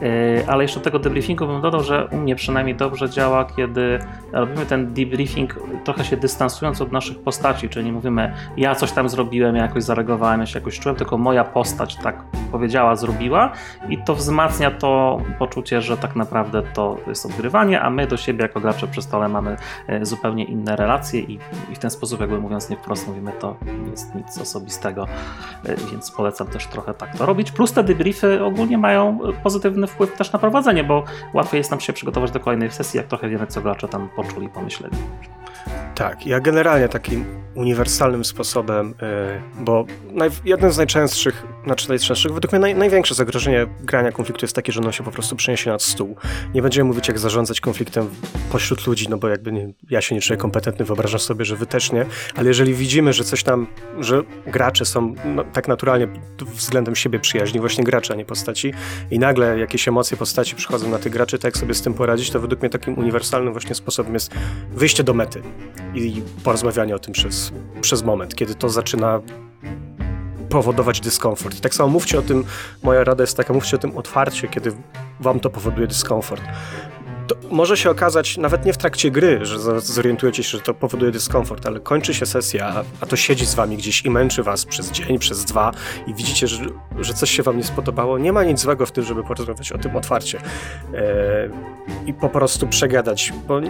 [0.00, 0.08] Yy,
[0.46, 3.98] Ale jeszcze do tego debriefingu bym dodał, że u mnie przynajmniej dobrze działa, kiedy
[4.32, 9.08] robimy ten debriefing trochę się dystansując od naszych postaci, czyli nie mówimy ja coś tam
[9.08, 13.52] zrobiłem, ja jakoś zareagowałem, ja się jakoś czułem, tylko moja postać tak powiedziała, zrobiła
[13.88, 18.42] i to wzmacnia to poczucie, że tak naprawdę to jest odgrywanie, a my do siebie
[18.42, 21.38] jako gracze przy stole mamy e, zupełnie inne relacje i,
[21.72, 25.06] i w ten sposób jakby mówiąc nie wprost mówimy to nie jest nic osobistego,
[25.64, 27.52] e, więc polecam też trochę tak to robić.
[27.52, 31.04] Plus te debriefy ogólnie mają e, pozytywny wpływ też na prowadzenie, bo
[31.34, 34.48] łatwiej jest nam się przygotować do kolejnej sesji, jak trochę wiemy co gracze tam poczuli,
[34.48, 34.96] pomyśleli.
[35.96, 37.24] Tak, ja generalnie takim
[37.54, 38.94] uniwersalnym sposobem,
[39.56, 44.44] yy, bo naj, jeden z najczęstszych, znaczy najczęstszych, według mnie naj, największe zagrożenie grania konfliktu
[44.44, 46.16] jest takie, że ono się po prostu przeniesie nad stół.
[46.54, 48.08] Nie będziemy mówić, jak zarządzać konfliktem
[48.52, 51.66] pośród ludzi, no bo jakby nie, ja się nie czuję kompetentny, wyobrażam sobie, że wy
[51.66, 53.66] też nie, ale jeżeli widzimy, że coś tam,
[54.00, 56.08] że gracze są no, tak naturalnie
[56.54, 58.72] względem siebie przyjaźni, właśnie gracze, a nie postaci,
[59.10, 62.30] i nagle jakieś emocje postaci przychodzą na tych graczy, tak jak sobie z tym poradzić,
[62.30, 64.34] to według mnie takim uniwersalnym właśnie sposobem jest
[64.72, 65.42] wyjście do mety
[65.96, 69.20] i porozmawianie o tym przez, przez moment, kiedy to zaczyna
[70.48, 71.58] powodować dyskomfort.
[71.58, 72.44] I tak samo mówcie o tym,
[72.82, 74.72] moja rada jest taka, mówcie o tym otwarcie, kiedy
[75.20, 76.42] wam to powoduje dyskomfort.
[77.26, 81.12] To może się okazać, nawet nie w trakcie gry, że zorientujecie się, że to powoduje
[81.12, 84.90] dyskomfort, ale kończy się sesja, a, to siedzi z wami gdzieś i męczy was przez
[84.90, 85.72] dzień, przez dwa
[86.06, 86.64] i widzicie, że,
[87.00, 88.18] że coś się wam nie spodobało.
[88.18, 90.40] Nie ma nic złego w tym, żeby porozmawiać o tym otwarcie
[90.94, 91.48] e,
[92.06, 93.60] i po prostu przegadać, bo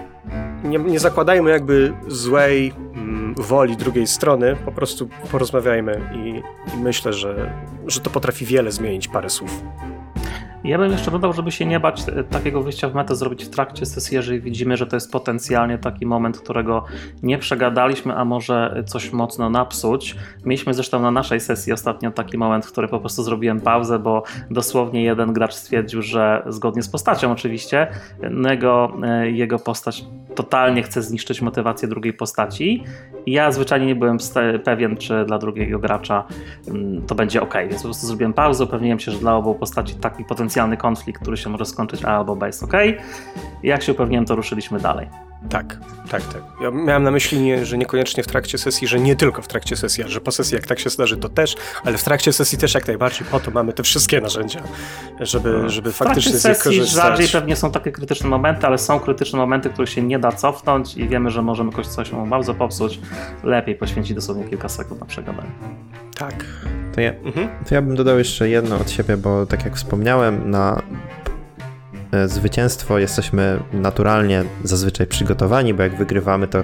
[0.64, 6.42] nie, nie zakładajmy jakby złej mm, woli drugiej strony, po prostu porozmawiajmy i,
[6.74, 7.52] i myślę, że,
[7.86, 9.62] że to potrafi wiele zmienić parę słów.
[10.66, 13.50] Ja bym jeszcze dodał, żeby się nie bać e, takiego wyjścia w metę zrobić w
[13.50, 16.84] trakcie sesji, jeżeli widzimy, że to jest potencjalnie taki moment, którego
[17.22, 20.16] nie przegadaliśmy, a może coś mocno napsuć.
[20.44, 24.22] Mieliśmy zresztą na naszej sesji ostatnio taki moment, w którym po prostu zrobiłem pauzę, bo
[24.50, 27.86] dosłownie jeden gracz stwierdził, że zgodnie z postacią oczywiście,
[28.30, 30.04] no jego, e, jego postać
[30.36, 32.84] totalnie chce zniszczyć motywację drugiej postaci.
[33.26, 34.18] I Ja zwyczajnie nie byłem
[34.64, 36.24] pewien, czy dla drugiego gracza
[36.68, 39.94] mm, to będzie ok, więc po prostu zrobiłem pauzę, upewniłem się, że dla obu postaci
[39.94, 42.72] taki potencjalny konflikt, który się może skończyć A albo B jest ok.
[43.62, 45.25] Jak się upewniłem, to ruszyliśmy dalej.
[45.48, 45.78] Tak,
[46.10, 46.42] tak, tak.
[46.62, 49.76] Ja miałem na myśli, nie, że niekoniecznie w trakcie sesji, że nie tylko w trakcie
[49.76, 52.58] sesji, a że po sesji jak tak się zdarzy, to też, ale w trakcie sesji
[52.58, 53.26] też jak najbardziej.
[53.30, 54.62] Po to mamy te wszystkie narzędzia,
[55.20, 57.04] żeby, żeby W trakcie faktycznie z nich sesji korzystać.
[57.04, 60.96] rzadziej pewnie są takie krytyczne momenty, ale są krytyczne momenty, których się nie da cofnąć
[60.96, 63.00] i wiemy, że możemy kogoś coś mu bardzo popsuć.
[63.44, 65.50] Lepiej poświęcić dosłownie kilka sekund na przegadanie.
[66.18, 66.44] Tak.
[66.94, 67.48] To ja, Mhm.
[67.68, 70.82] To ja bym dodał jeszcze jedno od siebie, bo tak jak wspomniałem, na
[72.26, 76.62] zwycięstwo jesteśmy naturalnie zazwyczaj przygotowani, bo jak wygrywamy, to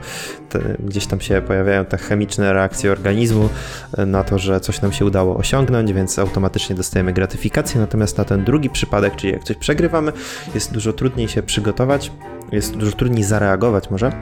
[0.48, 3.48] te, gdzieś tam się pojawiają te chemiczne reakcje organizmu
[3.97, 7.81] e, na to, że coś nam się udało osiągnąć, więc automatycznie dostajemy gratyfikację.
[7.81, 10.12] Natomiast na ten drugi przypadek, czyli jak coś przegrywamy,
[10.55, 12.12] jest dużo trudniej się przygotować,
[12.52, 14.12] jest dużo trudniej zareagować może.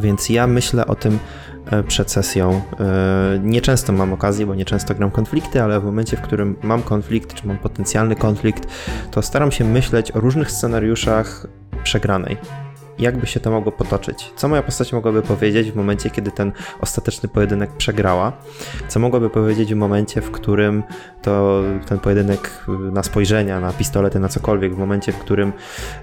[0.00, 1.18] Więc ja myślę o tym e,
[1.86, 2.62] przed sesją.
[2.80, 7.34] E, nieczęsto mam okazję, bo nieczęsto gram konflikty, ale w momencie, w którym mam konflikt,
[7.34, 8.66] czy mam potencjalny konflikt,
[9.10, 11.46] to staram się myśleć o różnych scenariuszach
[11.82, 12.36] przegranej
[13.02, 14.32] jakby się to mogło potoczyć.
[14.36, 18.32] Co moja postać mogłaby powiedzieć w momencie, kiedy ten ostateczny pojedynek przegrała?
[18.88, 20.82] Co mogłaby powiedzieć w momencie, w którym
[21.22, 25.52] to ten pojedynek na spojrzenia, na pistolety, na cokolwiek, w momencie, w którym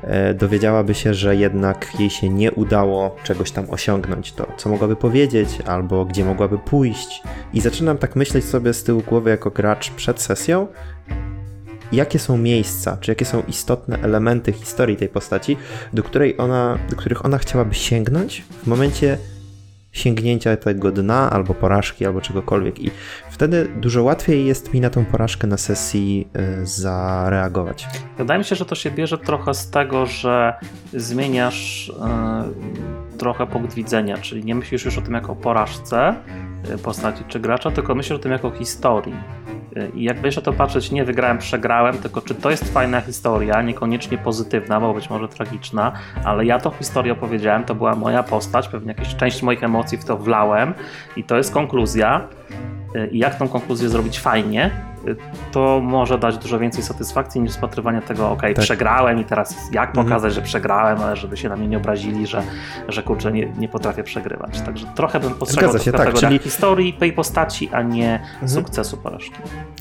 [0.02, 4.96] e, dowiedziałaby się, że jednak jej się nie udało czegoś tam osiągnąć, to co mogłaby
[4.96, 7.24] powiedzieć, albo gdzie mogłaby pójść.
[7.54, 10.68] I zaczynam tak myśleć sobie z tyłu głowy jako gracz przed sesją,
[11.92, 15.58] jakie są miejsca, czy jakie są istotne elementy historii tej postaci,
[15.94, 19.18] do, której ona, do których ona chciałaby sięgnąć w momencie
[19.92, 22.80] sięgnięcia tego dna, albo porażki, albo czegokolwiek.
[22.80, 22.92] I
[23.30, 26.28] wtedy dużo łatwiej jest mi na tą porażkę na sesji
[26.62, 27.88] y, zareagować.
[28.18, 30.54] Wydaje mi się, że to się bierze trochę z tego, że
[30.94, 31.94] zmieniasz y,
[33.20, 36.16] trochę punkt widzenia, czyli nie myślisz już o tym jako porażce
[36.76, 39.16] y, postaci czy gracza, tylko myślisz o tym jako historii
[39.94, 43.62] i jak będziesz o to patrzeć, nie wygrałem, przegrałem, tylko czy to jest fajna historia,
[43.62, 45.92] niekoniecznie pozytywna, bo być może tragiczna,
[46.24, 50.06] ale ja tą historię opowiedziałem, to była moja postać, pewnie jakaś część moich emocji w
[50.06, 50.74] to wlałem
[51.16, 52.28] i to jest konkluzja.
[53.12, 54.72] I jak tą konkluzję zrobić fajnie,
[55.52, 58.56] to może dać dużo więcej satysfakcji niż rozpatrywanie tego, ok, tak.
[58.56, 60.08] przegrałem i teraz jak mhm.
[60.08, 60.34] pokazać, mhm.
[60.34, 62.44] że przegrałem, ale żeby się na mnie nie obrazili, że,
[62.88, 64.62] że kurczę, nie, nie potrafię przegrywać.
[64.62, 66.40] Także trochę bym postrzegał się, tak, czyli...
[66.40, 68.50] historii tej postaci, a nie mhm.
[68.50, 69.36] sukcesu porażki.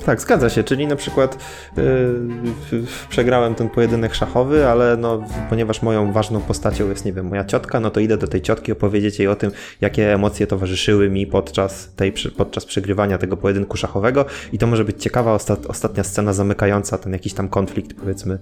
[0.07, 1.39] Tak, zgadza się, czyli na przykład
[1.77, 7.45] yy, przegrałem ten pojedynek szachowy, ale no, ponieważ moją ważną postacią jest, nie wiem, moja
[7.45, 9.51] ciotka, no to idę do tej ciotki opowiedzieć jej o tym,
[9.81, 15.03] jakie emocje towarzyszyły mi podczas, tej, podczas przegrywania tego pojedynku szachowego i to może być
[15.09, 18.39] ciekawa ostat, ostatnia scena zamykająca ten jakiś tam konflikt, powiedzmy,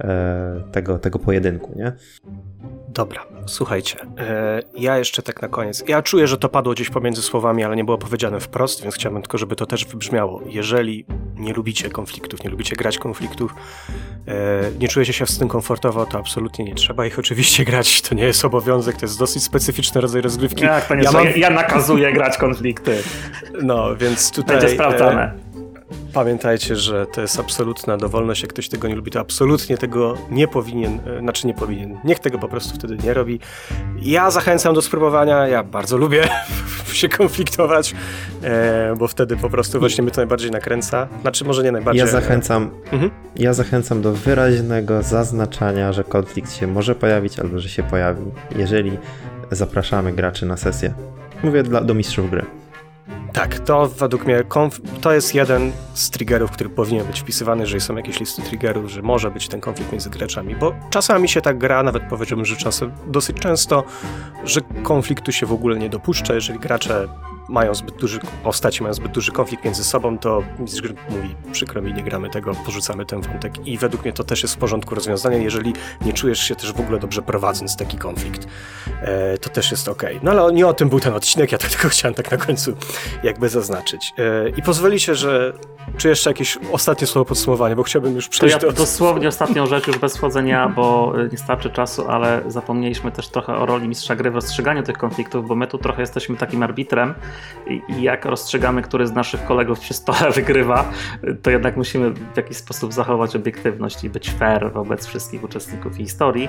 [0.00, 1.92] e, tego, tego pojedynku, nie?
[2.88, 5.84] Dobra, słuchajcie, e, ja jeszcze tak na koniec.
[5.88, 9.22] Ja czuję, że to padło gdzieś pomiędzy słowami, ale nie było powiedziane wprost, więc chciałbym
[9.22, 10.42] tylko, żeby to też wybrzmiało.
[10.46, 13.54] Jeżeli nie lubicie konfliktów, nie lubicie grać konfliktów,
[14.28, 18.02] e, nie czujecie się z tym komfortowo, to absolutnie nie trzeba ich oczywiście grać.
[18.02, 20.64] To nie jest obowiązek, to jest dosyć specyficzny rodzaj rozgrywki.
[20.64, 21.26] Jak to nie ja, mam...
[21.36, 23.02] ja nakazuję grać konflikty.
[23.62, 24.56] No, więc tutaj...
[24.60, 25.47] Będzie sprawdzane.
[26.12, 28.42] Pamiętajcie, że to jest absolutna dowolność.
[28.42, 31.98] Jak ktoś tego nie lubi, to absolutnie tego nie powinien, e, znaczy nie powinien.
[32.04, 33.40] Niech tego po prostu wtedy nie robi.
[34.02, 35.48] Ja zachęcam do spróbowania.
[35.48, 36.28] Ja bardzo lubię
[36.92, 37.94] się konfliktować,
[38.42, 41.08] e, bo wtedy po prostu właśnie mnie to najbardziej nakręca.
[41.20, 42.00] Znaczy, może nie najbardziej.
[42.00, 43.10] Ja zachęcam, mhm.
[43.36, 48.22] ja zachęcam do wyraźnego zaznaczania, że konflikt się może pojawić albo że się pojawi,
[48.56, 48.98] jeżeli
[49.50, 50.94] zapraszamy graczy na sesję.
[51.42, 52.44] Mówię dla, do mistrzów gry.
[53.32, 54.44] Tak, to według mnie
[55.00, 59.02] to jest jeden z triggerów, który powinien być wpisywany, jeżeli są jakieś listy triggerów, że
[59.02, 62.92] może być ten konflikt między graczami, bo czasami się tak gra, nawet powiedziałbym, że czasem
[63.06, 63.84] dosyć często,
[64.44, 67.08] że konfliktu się w ogóle nie dopuszcza, jeżeli gracze
[67.48, 71.82] mają zbyt duży, postaci mają zbyt duży konflikt między sobą, to mistrz gry mówi, przykro
[71.82, 74.94] mi, nie gramy tego, porzucamy ten wątek i według mnie to też jest w porządku
[74.94, 75.72] rozwiązanie, jeżeli
[76.04, 78.46] nie czujesz się też w ogóle dobrze prowadząc taki konflikt,
[79.02, 80.02] e, to też jest ok.
[80.22, 82.72] No ale nie o tym był ten odcinek, ja to tylko chciałem tak na końcu
[83.22, 84.12] jakby zaznaczyć.
[84.18, 85.52] E, I pozwolicie, że
[85.96, 88.78] czy jeszcze jakieś ostatnie słowo podsumowania, bo chciałbym już przejść to ja do...
[88.78, 93.56] Dosłownie ostatnią rzecz już bez wchodzenia, bo e, nie starczy czasu, ale zapomnieliśmy też trochę
[93.56, 97.14] o roli mistrza gry w rozstrzyganiu tych konfliktów, bo my tu trochę jesteśmy takim arbitrem,
[97.66, 100.90] i jak rozstrzygamy, który z naszych kolegów przy stole wygrywa,
[101.42, 106.48] to jednak musimy w jakiś sposób zachować obiektywność i być fair wobec wszystkich uczestników historii.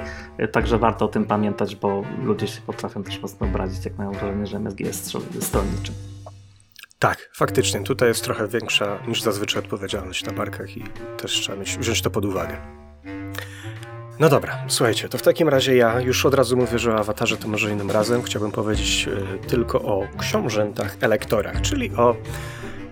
[0.51, 4.47] Także warto o tym pamiętać, bo ludzie się potrafią też mocno obrazić, jak mają wrażenie,
[4.47, 5.91] że MSG jest stronniczy.
[6.99, 7.83] Tak, faktycznie.
[7.83, 10.83] Tutaj jest trochę większa niż zazwyczaj odpowiedzialność na barkach i
[11.17, 12.57] też trzeba mieć, wziąć to pod uwagę.
[14.19, 17.37] No dobra, słuchajcie, to w takim razie ja już od razu mówię, że o awatarze
[17.37, 18.23] to może innym razem.
[18.23, 19.07] Chciałbym powiedzieć
[19.43, 22.15] y, tylko o książętach elektorach, czyli o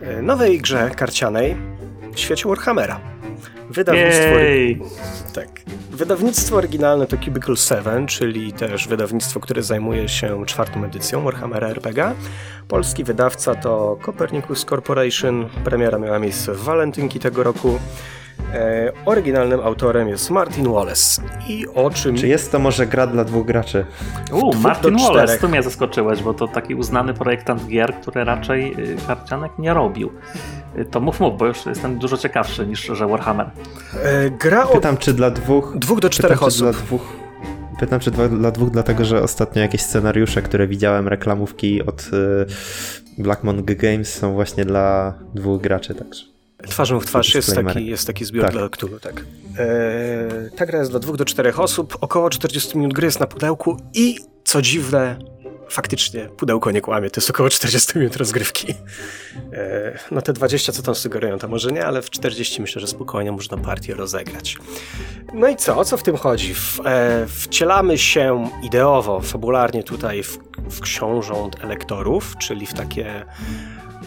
[0.01, 1.57] y, nowej grze karcianej
[2.13, 2.99] w świecie Warhammera.
[3.69, 4.35] Wydawnictwo,
[5.33, 5.47] tak,
[5.91, 12.15] wydawnictwo oryginalne to Cubicle 7, czyli też wydawnictwo, które zajmuje się czwartą edycją Warhammera RPG.
[12.67, 15.49] Polski wydawca to Copernicus Corporation.
[15.63, 17.79] Premiera miała miejsce w walentynki tego roku.
[18.53, 21.21] E, oryginalnym autorem jest Martin Wallace.
[21.47, 22.15] I o czym...
[22.15, 23.85] Czy jest to może gra dla dwóch graczy?
[24.31, 28.97] U, Martin Wallace, tu mnie zaskoczyłeś, bo to taki uznany projektant gier, który raczej y,
[29.07, 30.11] karcianek nie robił.
[30.77, 33.49] Y, to mów, mów, bo już jestem dużo ciekawszy niż że Warhammer.
[34.03, 34.73] E, gra o...
[34.73, 35.73] Pytam, czy dla dwóch...
[35.77, 36.61] Dwóch do czterech Pytam, osób.
[36.61, 37.01] Dla dwóch...
[37.79, 42.45] Pytam, czy dwa, dla dwóch, dlatego że ostatnio jakieś scenariusze, które widziałem, reklamówki od y,
[43.17, 46.36] Black Monk Games są właśnie dla dwóch graczy, także.
[46.63, 48.51] Twarzą w twarz jest taki, jest taki zbiór tak.
[48.51, 49.25] dla Cthulhu, tak.
[49.59, 53.27] Eee, ta gra jest dla dwóch do czterech osób, około 40 minut gry jest na
[53.27, 55.19] pudełku i co dziwne,
[55.69, 58.73] faktycznie pudełko nie kłamie, to jest około 40 minut rozgrywki.
[59.53, 62.87] E, no te 20, co tam sugerują, to może nie, ale w 40 myślę, że
[62.87, 64.57] spokojnie można partię rozegrać.
[65.33, 65.77] No i co?
[65.77, 66.53] O co w tym chodzi?
[66.53, 70.39] W, e, wcielamy się ideowo, fabularnie tutaj w,
[70.69, 73.25] w książąt elektorów, czyli w takie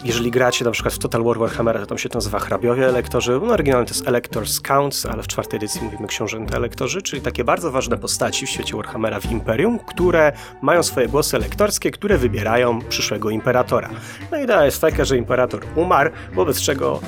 [0.03, 3.39] jeżeli gracie na przykład w Total War Warhammera, to tam się to nazywa hrabiowie elektorzy.
[3.43, 7.43] No oryginalnie to jest Electors Counts, ale w czwartej edycji mówimy książęta elektorzy, czyli takie
[7.43, 12.79] bardzo ważne postaci w świecie Warhammera w Imperium, które mają swoje głosy elektorskie, które wybierają
[12.81, 13.89] przyszłego imperatora.
[14.31, 16.99] No i idea jest taka, że imperator umarł, wobec czego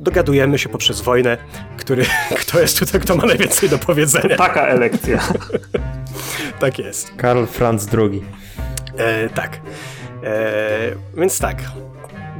[0.00, 1.38] dogadujemy się poprzez wojnę,
[1.76, 2.04] który,
[2.42, 4.36] kto jest tutaj, kto ma najwięcej do powiedzenia.
[4.36, 5.20] Taka elekcja.
[6.60, 7.12] tak jest.
[7.16, 8.24] Karl Franz II.
[8.96, 9.60] E, tak.
[10.24, 11.62] E, więc tak,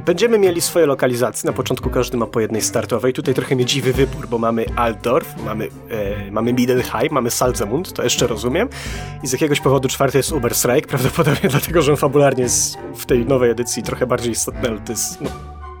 [0.05, 1.47] Będziemy mieli swoje lokalizacje.
[1.47, 3.13] Na początku każdy ma po jednej startowej.
[3.13, 8.03] Tutaj trochę mnie dziwi wybór, bo mamy Altdorf, mamy, e, mamy Middelheim, mamy Salzemund, to
[8.03, 8.69] jeszcze rozumiem.
[9.23, 13.25] I z jakiegoś powodu czwarty jest Uberstrike, prawdopodobnie dlatego, że on fabularnie jest w tej
[13.25, 15.29] nowej edycji trochę bardziej istotny, ale to jest no,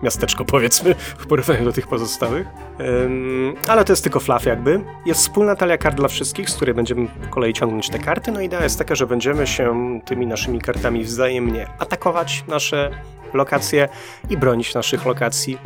[0.03, 2.47] miasteczko powiedzmy w porównaniu do tych pozostałych.
[2.79, 4.83] Um, ale to jest tylko fluff jakby.
[5.05, 8.31] Jest wspólna talia kart dla wszystkich, z której będziemy po kolei ciągnąć te karty.
[8.31, 12.91] No idea jest taka, że będziemy się tymi naszymi kartami wzajemnie atakować nasze
[13.33, 13.89] lokacje
[14.29, 15.57] i bronić naszych lokacji.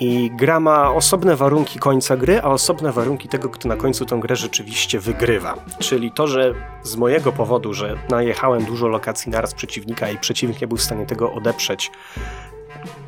[0.00, 4.18] I gra ma osobne warunki końca gry, a osobne warunki tego, kto na końcu tę
[4.20, 5.54] grę rzeczywiście wygrywa.
[5.78, 10.66] Czyli to, że z mojego powodu, że najechałem dużo lokacji naraz przeciwnika i przeciwnik nie
[10.66, 11.90] był w stanie tego odeprzeć,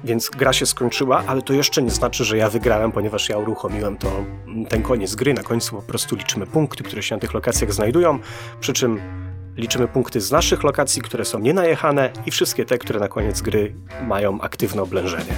[0.04, 3.96] więc gra się skończyła, ale to jeszcze nie znaczy, że ja wygrałem, ponieważ ja uruchomiłem
[3.96, 4.24] to,
[4.68, 5.34] ten koniec gry.
[5.34, 8.18] Na końcu po prostu liczymy punkty, które się na tych lokacjach znajdują,
[8.60, 9.00] przy czym
[9.58, 13.74] Liczymy punkty z naszych lokacji, które są nienajechane i wszystkie te, które na koniec gry
[14.06, 15.34] mają aktywne oblężenie.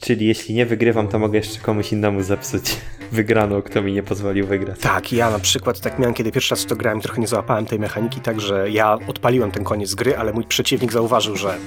[0.00, 2.76] Czyli jeśli nie wygrywam, to mogę jeszcze komuś innemu zepsuć
[3.12, 4.80] wygraną, kto mi nie pozwolił wygrać.
[4.80, 7.78] Tak, ja na przykład tak miałem, kiedy pierwszy raz to grałem, trochę nie załapałem tej
[7.78, 11.58] mechaniki, także ja odpaliłem ten koniec gry, ale mój przeciwnik zauważył, że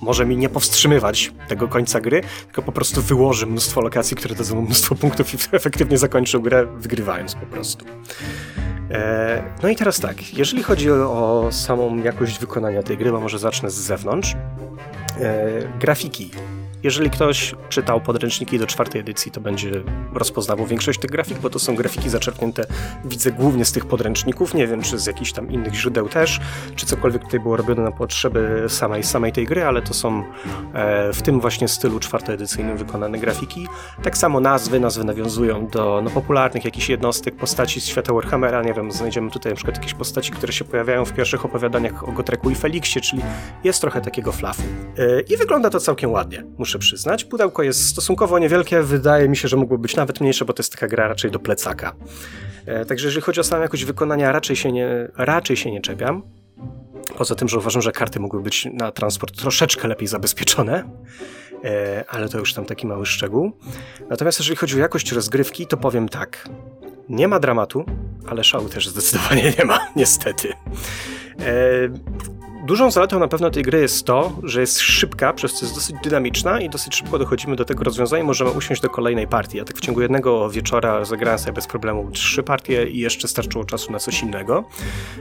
[0.00, 4.62] może mi nie powstrzymywać tego końca gry, tylko po prostu wyłoży mnóstwo lokacji, które dadzą
[4.62, 7.84] mnóstwo punktów i efektywnie zakończył grę, wygrywając po prostu.
[8.90, 13.38] E, no i teraz tak, jeżeli chodzi o samą jakość wykonania tej gry, bo może
[13.38, 14.36] zacznę z zewnątrz.
[15.20, 16.30] E, grafiki
[16.82, 19.70] jeżeli ktoś czytał podręczniki do czwartej edycji, to będzie
[20.14, 22.66] rozpoznawał większość tych grafik, bo to są grafiki zaczerpnięte,
[23.04, 24.54] widzę, głównie z tych podręczników.
[24.54, 26.40] Nie wiem, czy z jakichś tam innych źródeł też,
[26.76, 30.24] czy cokolwiek tutaj było robione na potrzeby samej, samej tej gry, ale to są
[30.74, 33.68] e, w tym właśnie stylu czwartoedycyjnym wykonane grafiki.
[34.02, 38.62] Tak samo nazwy, nazwy nawiązują do no, popularnych jakichś jednostek, postaci z świata Warhammera.
[38.62, 42.12] Nie wiem, znajdziemy tutaj na przykład jakieś postaci, które się pojawiają w pierwszych opowiadaniach o
[42.12, 43.22] Gotreku i Feliksie, czyli
[43.64, 44.62] jest trochę takiego flafu.
[44.98, 47.24] E, I wygląda to całkiem ładnie, muszę muszę przyznać.
[47.24, 50.72] Pudełko jest stosunkowo niewielkie, wydaje mi się, że mogło być nawet mniejsze, bo to jest
[50.72, 51.94] taka gra raczej do plecaka.
[52.66, 56.22] E, także jeżeli chodzi o samą jakość wykonania, raczej się nie, raczej się nie czepiam.
[57.16, 60.84] Poza tym, że uważam, że karty mogły być na transport troszeczkę lepiej zabezpieczone,
[61.64, 63.52] e, ale to już tam taki mały szczegół.
[64.10, 66.48] Natomiast jeżeli chodzi o jakość rozgrywki, to powiem tak.
[67.08, 67.84] Nie ma dramatu,
[68.26, 70.48] ale szału też zdecydowanie nie ma, niestety.
[72.70, 75.96] Dużą zaletą na pewno tej gry jest to, że jest szybka, przez co jest dosyć
[76.02, 78.24] dynamiczna i dosyć szybko dochodzimy do tego rozwiązania.
[78.24, 79.58] Możemy usiąść do kolejnej partii.
[79.58, 83.64] Ja tak w ciągu jednego wieczora zagrałem sobie bez problemu trzy partie i jeszcze starczyło
[83.64, 84.64] czasu na coś innego.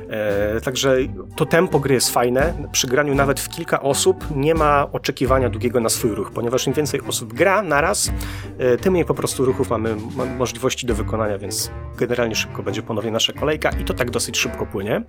[0.09, 0.97] E, także
[1.35, 2.53] to tempo gry jest fajne.
[2.71, 6.73] Przy graniu nawet w kilka osób nie ma oczekiwania długiego na swój ruch, ponieważ im
[6.73, 8.11] więcej osób gra naraz,
[8.57, 9.95] e, tym mniej po prostu ruchów mamy
[10.37, 14.65] możliwości do wykonania, więc generalnie szybko będzie ponownie nasza kolejka i to tak dosyć szybko
[14.65, 15.03] płynie.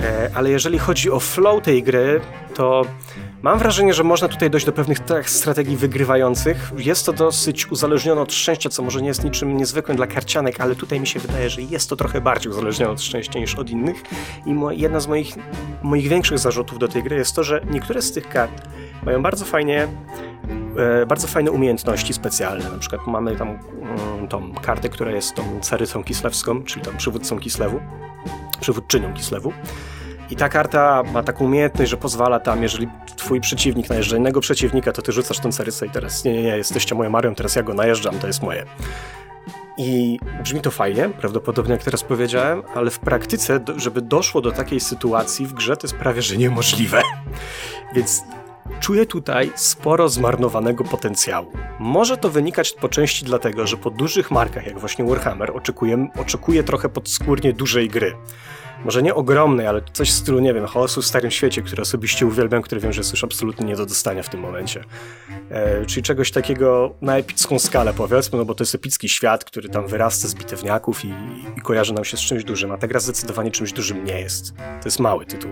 [0.00, 2.20] E, ale jeżeli chodzi o flow flow tej gry,
[2.54, 2.82] to
[3.42, 6.72] mam wrażenie, że można tutaj dojść do pewnych tak strategii wygrywających.
[6.78, 10.74] Jest to dosyć uzależnione od szczęścia, co może nie jest niczym niezwykłym dla karcianek, ale
[10.74, 14.02] tutaj mi się wydaje, że jest to trochę bardziej uzależnione od szczęścia niż od innych.
[14.46, 15.34] I jedna z moich,
[15.82, 18.62] moich większych zarzutów do tej gry jest to, że niektóre z tych kart
[19.02, 19.88] mają bardzo fajnie
[21.02, 22.70] e, bardzo fajne umiejętności specjalne.
[22.70, 27.38] Na przykład mamy tam mm, tą kartę, która jest tą carycą kislewską, czyli tam przywódcą
[27.38, 27.80] Kislewu,
[28.60, 29.52] przywódczynią Kislewu.
[30.30, 34.92] I ta karta ma taką umiejętność, że pozwala tam, jeżeli twój przeciwnik najeżdża innego przeciwnika,
[34.92, 37.62] to ty rzucasz tą carysę i teraz nie, nie, nie, jesteście moją Marią, teraz ja
[37.62, 38.66] go najeżdżam, to jest moje.
[39.78, 44.80] I brzmi to fajnie, prawdopodobnie jak teraz powiedziałem, ale w praktyce, żeby doszło do takiej
[44.80, 47.02] sytuacji w grze, to jest prawie że niemożliwe.
[47.94, 48.24] Więc
[48.80, 51.52] czuję tutaj sporo zmarnowanego potencjału.
[51.78, 56.62] Może to wynikać po części dlatego, że po dużych markach, jak właśnie Warhammer, oczekuję, oczekuję
[56.62, 58.16] trochę podskórnie dużej gry
[58.86, 62.26] może nie ogromnej, ale coś w stylu, nie wiem, chaosu w Starym Świecie, który osobiście
[62.26, 64.84] uwielbiam, który wiem, że jest już absolutnie nie do dostania w tym momencie.
[65.50, 69.68] E, czyli czegoś takiego na epicką skalę, powiedzmy, no bo to jest epicki świat, który
[69.68, 71.14] tam wyrasta z bitewniaków i,
[71.56, 74.56] i kojarzy nam się z czymś dużym, a ta gra zdecydowanie czymś dużym nie jest.
[74.56, 75.50] To jest mały tytuł.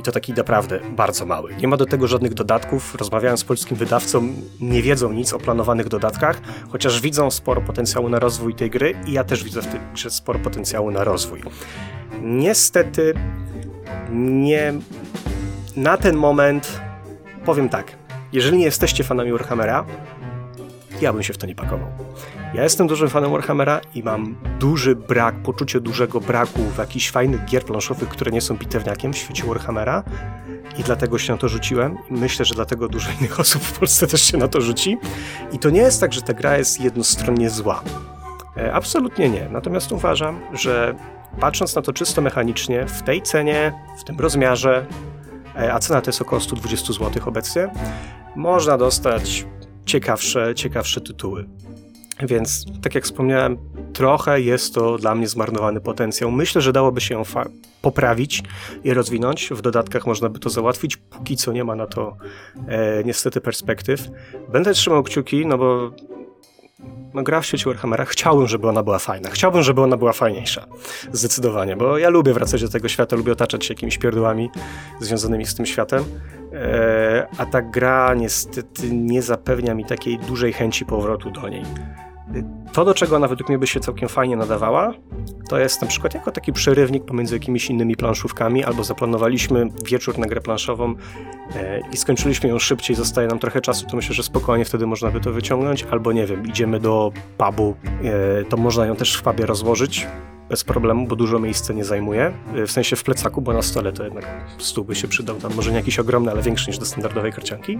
[0.00, 1.54] I to taki naprawdę bardzo mały.
[1.56, 2.94] Nie ma do tego żadnych dodatków.
[2.94, 6.40] Rozmawiałem z polskim wydawcą, nie wiedzą nic o planowanych dodatkach,
[6.72, 10.10] chociaż widzą sporo potencjału na rozwój tej gry i ja też widzę w tej grze
[10.10, 11.42] sporo potencjału na rozwój.
[12.22, 13.14] Niestety
[14.12, 14.72] nie
[15.76, 16.80] na ten moment
[17.44, 17.92] powiem tak.
[18.32, 19.84] Jeżeli nie jesteście fanami Warhammera,
[21.00, 21.88] ja bym się w to nie pakował.
[22.54, 27.44] Ja jestem dużym fanem Warhammera i mam duży brak, poczucie dużego braku w jakichś fajnych
[27.44, 30.02] gier planszowych, które nie są bitewniakiem w świecie Warhammera
[30.78, 34.22] i dlatego się na to rzuciłem myślę, że dlatego dużo innych osób w Polsce też
[34.22, 34.98] się na to rzuci.
[35.52, 37.82] I to nie jest tak, że ta gra jest jednostronnie zła.
[38.56, 39.48] E, absolutnie nie.
[39.48, 40.94] Natomiast uważam, że
[41.40, 44.86] patrząc na to czysto mechanicznie, w tej cenie, w tym rozmiarze,
[45.56, 47.70] e, a cena to jest około 120 zł obecnie,
[48.36, 49.46] można dostać
[49.86, 51.48] ciekawsze, ciekawsze tytuły.
[52.22, 53.58] Więc, tak jak wspomniałem,
[53.92, 56.30] trochę jest to dla mnie zmarnowany potencjał.
[56.30, 57.22] Myślę, że dałoby się ją
[57.82, 58.42] poprawić
[58.84, 59.50] i rozwinąć.
[59.50, 60.96] W dodatkach można by to załatwić.
[60.96, 62.16] Póki co nie ma na to
[62.68, 64.08] e, niestety perspektyw.
[64.52, 65.90] Będę trzymał kciuki, no bo
[67.14, 69.30] no, gra w świecie Warhammera, chciałbym, żeby ona była fajna.
[69.30, 70.66] Chciałbym, żeby ona była fajniejsza.
[71.12, 74.50] Zdecydowanie, bo ja lubię wracać do tego świata, lubię otaczać się jakimiś pierdłami
[75.00, 76.04] związanymi z tym światem.
[76.52, 81.62] E, a ta gra niestety nie zapewnia mi takiej dużej chęci powrotu do niej.
[82.72, 84.94] To, do czego ona według mnie by się całkiem fajnie nadawała,
[85.48, 90.26] to jest na przykład jako taki przerywnik pomiędzy jakimiś innymi planszówkami, albo zaplanowaliśmy wieczór na
[90.26, 90.94] grę planszową
[91.54, 95.10] e, i skończyliśmy ją szybciej, zostaje nam trochę czasu, to myślę, że spokojnie wtedy można
[95.10, 97.74] by to wyciągnąć, albo nie wiem, idziemy do pubu,
[98.40, 100.06] e, to można ją też w pubie rozłożyć,
[100.50, 102.32] bez problemu, bo dużo miejsca nie zajmuje.
[102.56, 104.26] Y, w sensie w plecaku, bo na stole to jednak
[104.58, 105.36] stół by się przydał.
[105.36, 107.78] Tam może nie jakiś ogromny, ale większy niż do standardowej karcianki.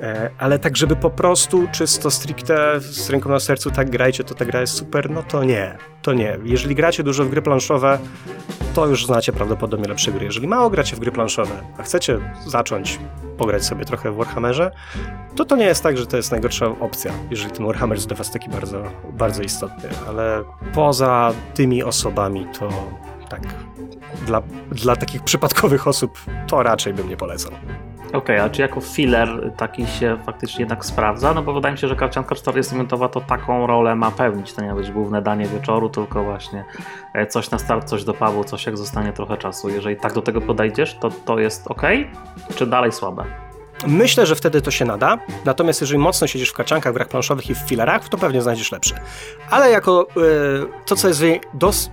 [0.00, 4.34] E, ale tak, żeby po prostu czysto stricte z ręką na sercu tak grajcie, to
[4.34, 5.78] ta gra jest super, no to nie.
[6.02, 6.38] To nie.
[6.44, 7.98] Jeżeli gracie dużo w gry planszowe,
[8.74, 10.24] to już znacie prawdopodobnie lepsze gry.
[10.24, 12.98] Jeżeli mało gracie w gry planszowe, a chcecie zacząć
[13.38, 14.70] pograć sobie trochę w Warhammerze,
[15.36, 18.16] to to nie jest tak, że to jest najgorsza opcja, jeżeli ten Warhammer jest dla
[18.16, 18.82] was taki bardzo,
[19.12, 20.44] bardzo istotny, ale
[20.74, 22.09] poza tymi osobami
[22.58, 22.68] to
[23.28, 23.40] tak,
[24.26, 24.42] dla,
[24.72, 27.52] dla takich przypadkowych osób to raczej bym nie polecał.
[28.08, 31.34] Okej, okay, a czy jako filler taki się faktycznie jednak sprawdza?
[31.34, 34.52] No bo wydaje mi się, że karcianka 40-minutowa to taką rolę ma pełnić.
[34.52, 36.64] To nie ma być główne danie wieczoru, tylko właśnie
[37.14, 39.68] e, coś na start, coś do pubu, coś jak zostanie trochę czasu.
[39.68, 41.82] Jeżeli tak do tego podejdziesz, to to jest ok,
[42.54, 43.49] czy dalej słabe?
[43.86, 47.50] Myślę, że wtedy to się nada, natomiast jeżeli mocno siedzisz w kaczankach, w grach planszowych
[47.50, 49.00] i w filerach, to pewnie znajdziesz lepsze.
[49.50, 51.90] Ale jako y, to, co jest w niej dos,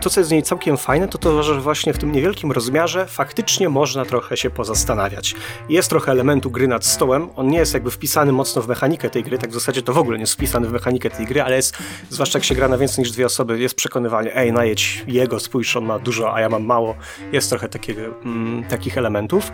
[0.00, 3.06] to, co jest w niej całkiem fajne, to to, że właśnie w tym niewielkim rozmiarze
[3.06, 5.34] faktycznie można trochę się pozastanawiać.
[5.68, 9.22] Jest trochę elementu gry nad stołem, on nie jest jakby wpisany mocno w mechanikę tej
[9.22, 11.56] gry, tak w zasadzie to w ogóle nie jest wpisany w mechanikę tej gry, ale
[11.56, 11.76] jest,
[12.10, 15.76] zwłaszcza jak się gra na więcej niż dwie osoby, jest przekonywanie, ej, najedź jego, spójrz,
[15.76, 16.94] on ma dużo, a ja mam mało.
[17.32, 19.52] Jest trochę takiego, mm, takich elementów.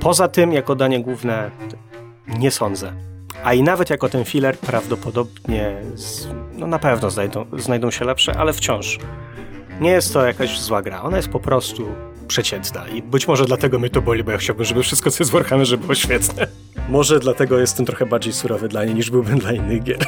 [0.00, 1.50] Poza tym, jako danie główne,
[2.38, 2.92] nie sądzę.
[3.44, 8.38] A i nawet jako ten filler, prawdopodobnie, z, no na pewno znajdą, znajdą się lepsze,
[8.38, 8.98] ale wciąż
[9.80, 11.02] nie jest to jakaś zła gra.
[11.02, 11.88] Ona jest po prostu
[12.28, 15.30] przeciętna i być może dlatego mnie to boli, bo ja chciałbym, żeby wszystko, co jest
[15.30, 16.46] w Warhammerze było świetne.
[16.88, 19.98] Może dlatego jestem trochę bardziej surowy dla niej, niż byłbym dla innych gier.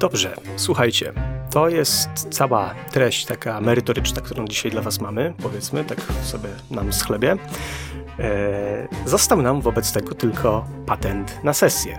[0.00, 1.12] Dobrze, słuchajcie,
[1.50, 6.92] to jest cała treść taka merytoryczna, którą dzisiaj dla was mamy, powiedzmy, tak sobie nam
[6.92, 7.32] schlebie.
[7.32, 7.38] E,
[9.04, 11.98] został nam wobec tego tylko patent na sesję.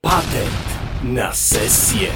[0.00, 2.08] Patent na sesję.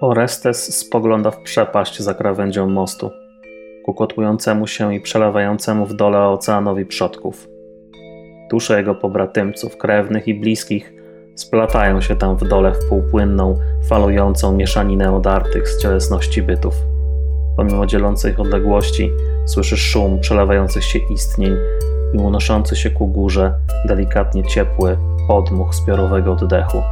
[0.00, 3.10] Orestes spogląda w przepaść za krawędzią mostu,
[3.84, 7.48] ku kotłującemu się i przelewającemu w dole oceanowi przodków.
[8.50, 10.92] Dusze jego pobratymców, krewnych i bliskich
[11.36, 13.58] splatają się tam w dole w półpłynną,
[13.88, 16.74] falującą mieszaninę odartych z cielesności bytów.
[17.56, 19.12] Pomimo dzielących odległości,
[19.46, 21.56] słyszysz szum przelewających się istnień
[22.14, 23.54] i unoszący się ku górze,
[23.88, 24.96] delikatnie ciepły
[25.28, 26.82] podmuch zbiorowego oddechu.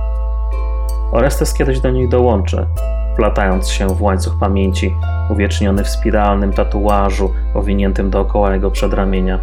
[1.12, 2.66] Orestes kiedyś do nich dołączy,
[3.12, 4.94] wplatając się w łańcuch pamięci,
[5.30, 9.38] uwieczniony w spiralnym tatuażu owiniętym dookoła jego przedramienia.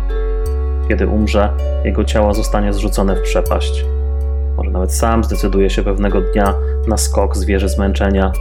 [0.88, 1.54] Kiedy umrze,
[1.86, 3.86] jego ciało zostanie zrzucone w przepaść.
[4.58, 6.54] Może nawet sam zdecyduje się pewnego dnia
[6.88, 8.32] na skok z wieży zmęczenia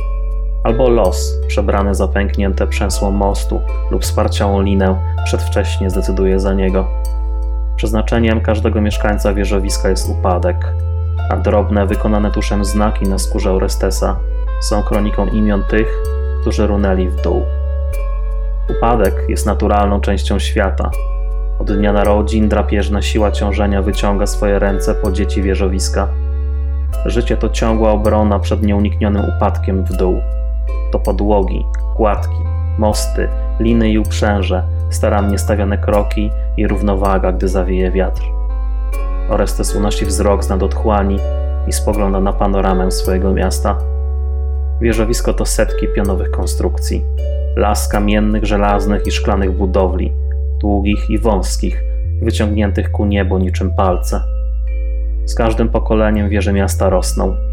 [0.67, 3.61] albo los, przebrany za pęknięte przęsło mostu
[3.91, 6.89] lub sparciałą linę, przedwcześnie zdecyduje za niego.
[7.77, 10.57] Przeznaczeniem każdego mieszkańca wieżowiska jest upadek,
[11.31, 14.17] a drobne, wykonane tuszem znaki na skórze Orestesa
[14.61, 16.03] są kroniką imion tych,
[16.41, 17.43] którzy runęli w dół.
[18.79, 20.91] Upadek jest naturalną częścią świata.
[21.59, 26.09] Od dnia narodzin drapieżna siła ciążenia wyciąga swoje ręce po dzieci wieżowiska.
[27.05, 30.21] Życie to ciągła obrona przed nieuniknionym upadkiem w dół
[30.93, 31.67] to podłogi,
[31.97, 32.39] kładki,
[32.79, 33.29] mosty
[33.61, 38.23] liny i uprzęże, starannie stawiane kroki i równowaga, gdy zawieje wiatr.
[39.31, 41.17] Orestes unosi wzrok z nad otchłani
[41.69, 43.79] i spogląda na panoramę swojego miasta.
[44.81, 47.05] Wieżowisko to setki pionowych konstrukcji.
[47.57, 50.13] Las kamiennych, żelaznych i szklanych budowli,
[50.61, 51.83] długich i wąskich,
[52.23, 54.23] wyciągniętych ku niebu niczym palce.
[55.25, 57.46] Z każdym pokoleniem wieże miasta rosną.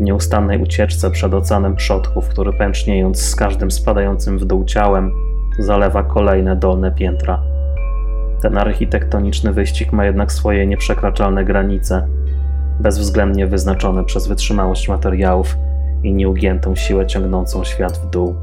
[0.00, 5.12] Nieustannej ucieczce przed oceanem przodków, który pęczniejąc z każdym spadającym w dół ciałem,
[5.58, 7.42] zalewa kolejne dolne piętra.
[8.42, 12.06] Ten architektoniczny wyścig ma jednak swoje nieprzekraczalne granice,
[12.80, 15.56] bezwzględnie wyznaczone przez wytrzymałość materiałów
[16.02, 18.34] i nieugiętą siłę ciągnącą świat w dół.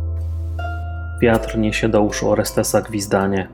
[1.21, 3.47] Wiatr niesie do uszu Orestesa gwizdanie.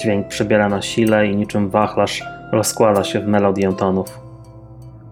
[0.00, 4.20] Dźwięk przybiera na sile i niczym wachlarz rozkłada się w melodię tonów.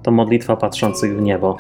[0.03, 1.57] To modlitwa patrzących w niebo,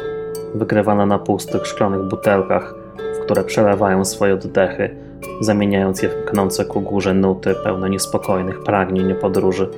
[0.59, 2.75] wygrywana na pustych szklanych butelkach,
[3.21, 4.97] w które przelewają swoje oddechy,
[5.41, 9.69] zamieniając je w knące ku górze nuty pełne niespokojnych pragnień podróży.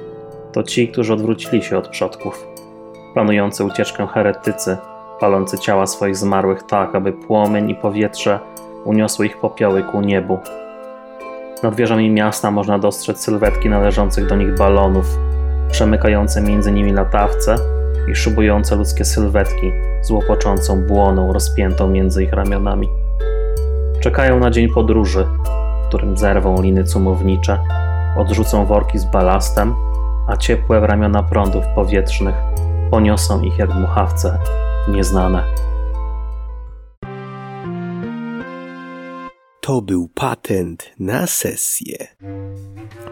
[0.52, 2.46] To ci, którzy odwrócili się od przodków,
[3.14, 4.76] planujący ucieczkę heretycy,
[5.20, 8.38] palący ciała swoich zmarłych tak, aby płomień i powietrze
[8.84, 10.38] uniosły ich popioły ku niebu.
[11.62, 15.06] Nad wieżami miasta można dostrzec sylwetki należących do nich balonów,
[15.70, 17.77] przemykające między nimi latawce
[18.10, 19.72] i szybujące ludzkie sylwetki
[20.02, 22.89] z łopoczącą błoną rozpiętą między ich ramionami.
[24.01, 25.26] Czekają na dzień podróży,
[25.85, 27.59] w którym zerwą liny cumownicze,
[28.16, 29.74] odrzucą worki z balastem,
[30.28, 32.35] a ciepłe ramiona prądów powietrznych
[32.90, 34.39] poniosą ich jak dmuchawce
[34.89, 35.67] nieznane.
[39.68, 42.06] To był patent na sesję.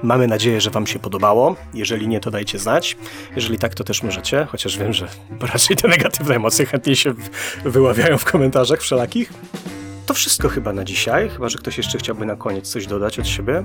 [0.02, 1.56] Mamy nadzieję, że Wam się podobało.
[1.74, 2.96] Jeżeli nie, to dajcie znać.
[3.34, 5.08] Jeżeli tak, to też możecie, chociaż wiem, że
[5.52, 7.14] raczej te negatywne emocje chętnie się
[7.64, 9.32] wyławiają w komentarzach wszelakich.
[10.06, 13.28] To wszystko chyba na dzisiaj, chyba że ktoś jeszcze chciałby na koniec coś dodać od
[13.28, 13.64] siebie.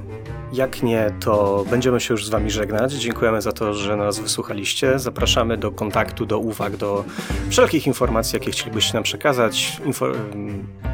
[0.54, 2.94] Jak nie, to będziemy się już z Wami żegnać.
[2.94, 5.00] Dziękujemy za to, że nas wysłuchaliście.
[5.00, 7.04] Zapraszamy do kontaktu, do uwag, do
[7.50, 9.82] wszelkich informacji, jakie chcielibyście nam przekazać.
[9.86, 10.06] Info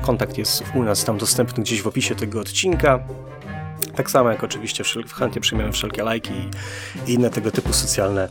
[0.01, 2.99] kontakt jest u nas tam dostępny gdzieś w opisie tego odcinka.
[3.95, 4.83] Tak samo jak oczywiście
[5.15, 6.33] chętnie przyjmiemy wszelkie lajki
[7.07, 8.29] i inne tego typu socjalne,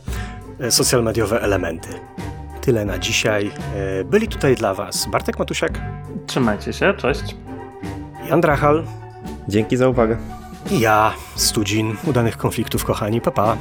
[0.59, 1.89] e, social mediowe elementy.
[2.67, 3.51] Tyle na dzisiaj.
[3.75, 5.81] E, byli tutaj dla Was Bartek Matusiak.
[6.25, 7.35] Trzymajcie się, cześć.
[8.29, 8.83] Jan Drachal.
[9.47, 10.17] Dzięki za uwagę.
[10.71, 11.95] I ja, Studzin.
[12.03, 13.21] Udanych konfliktów, kochani.
[13.21, 13.57] Pa, pa.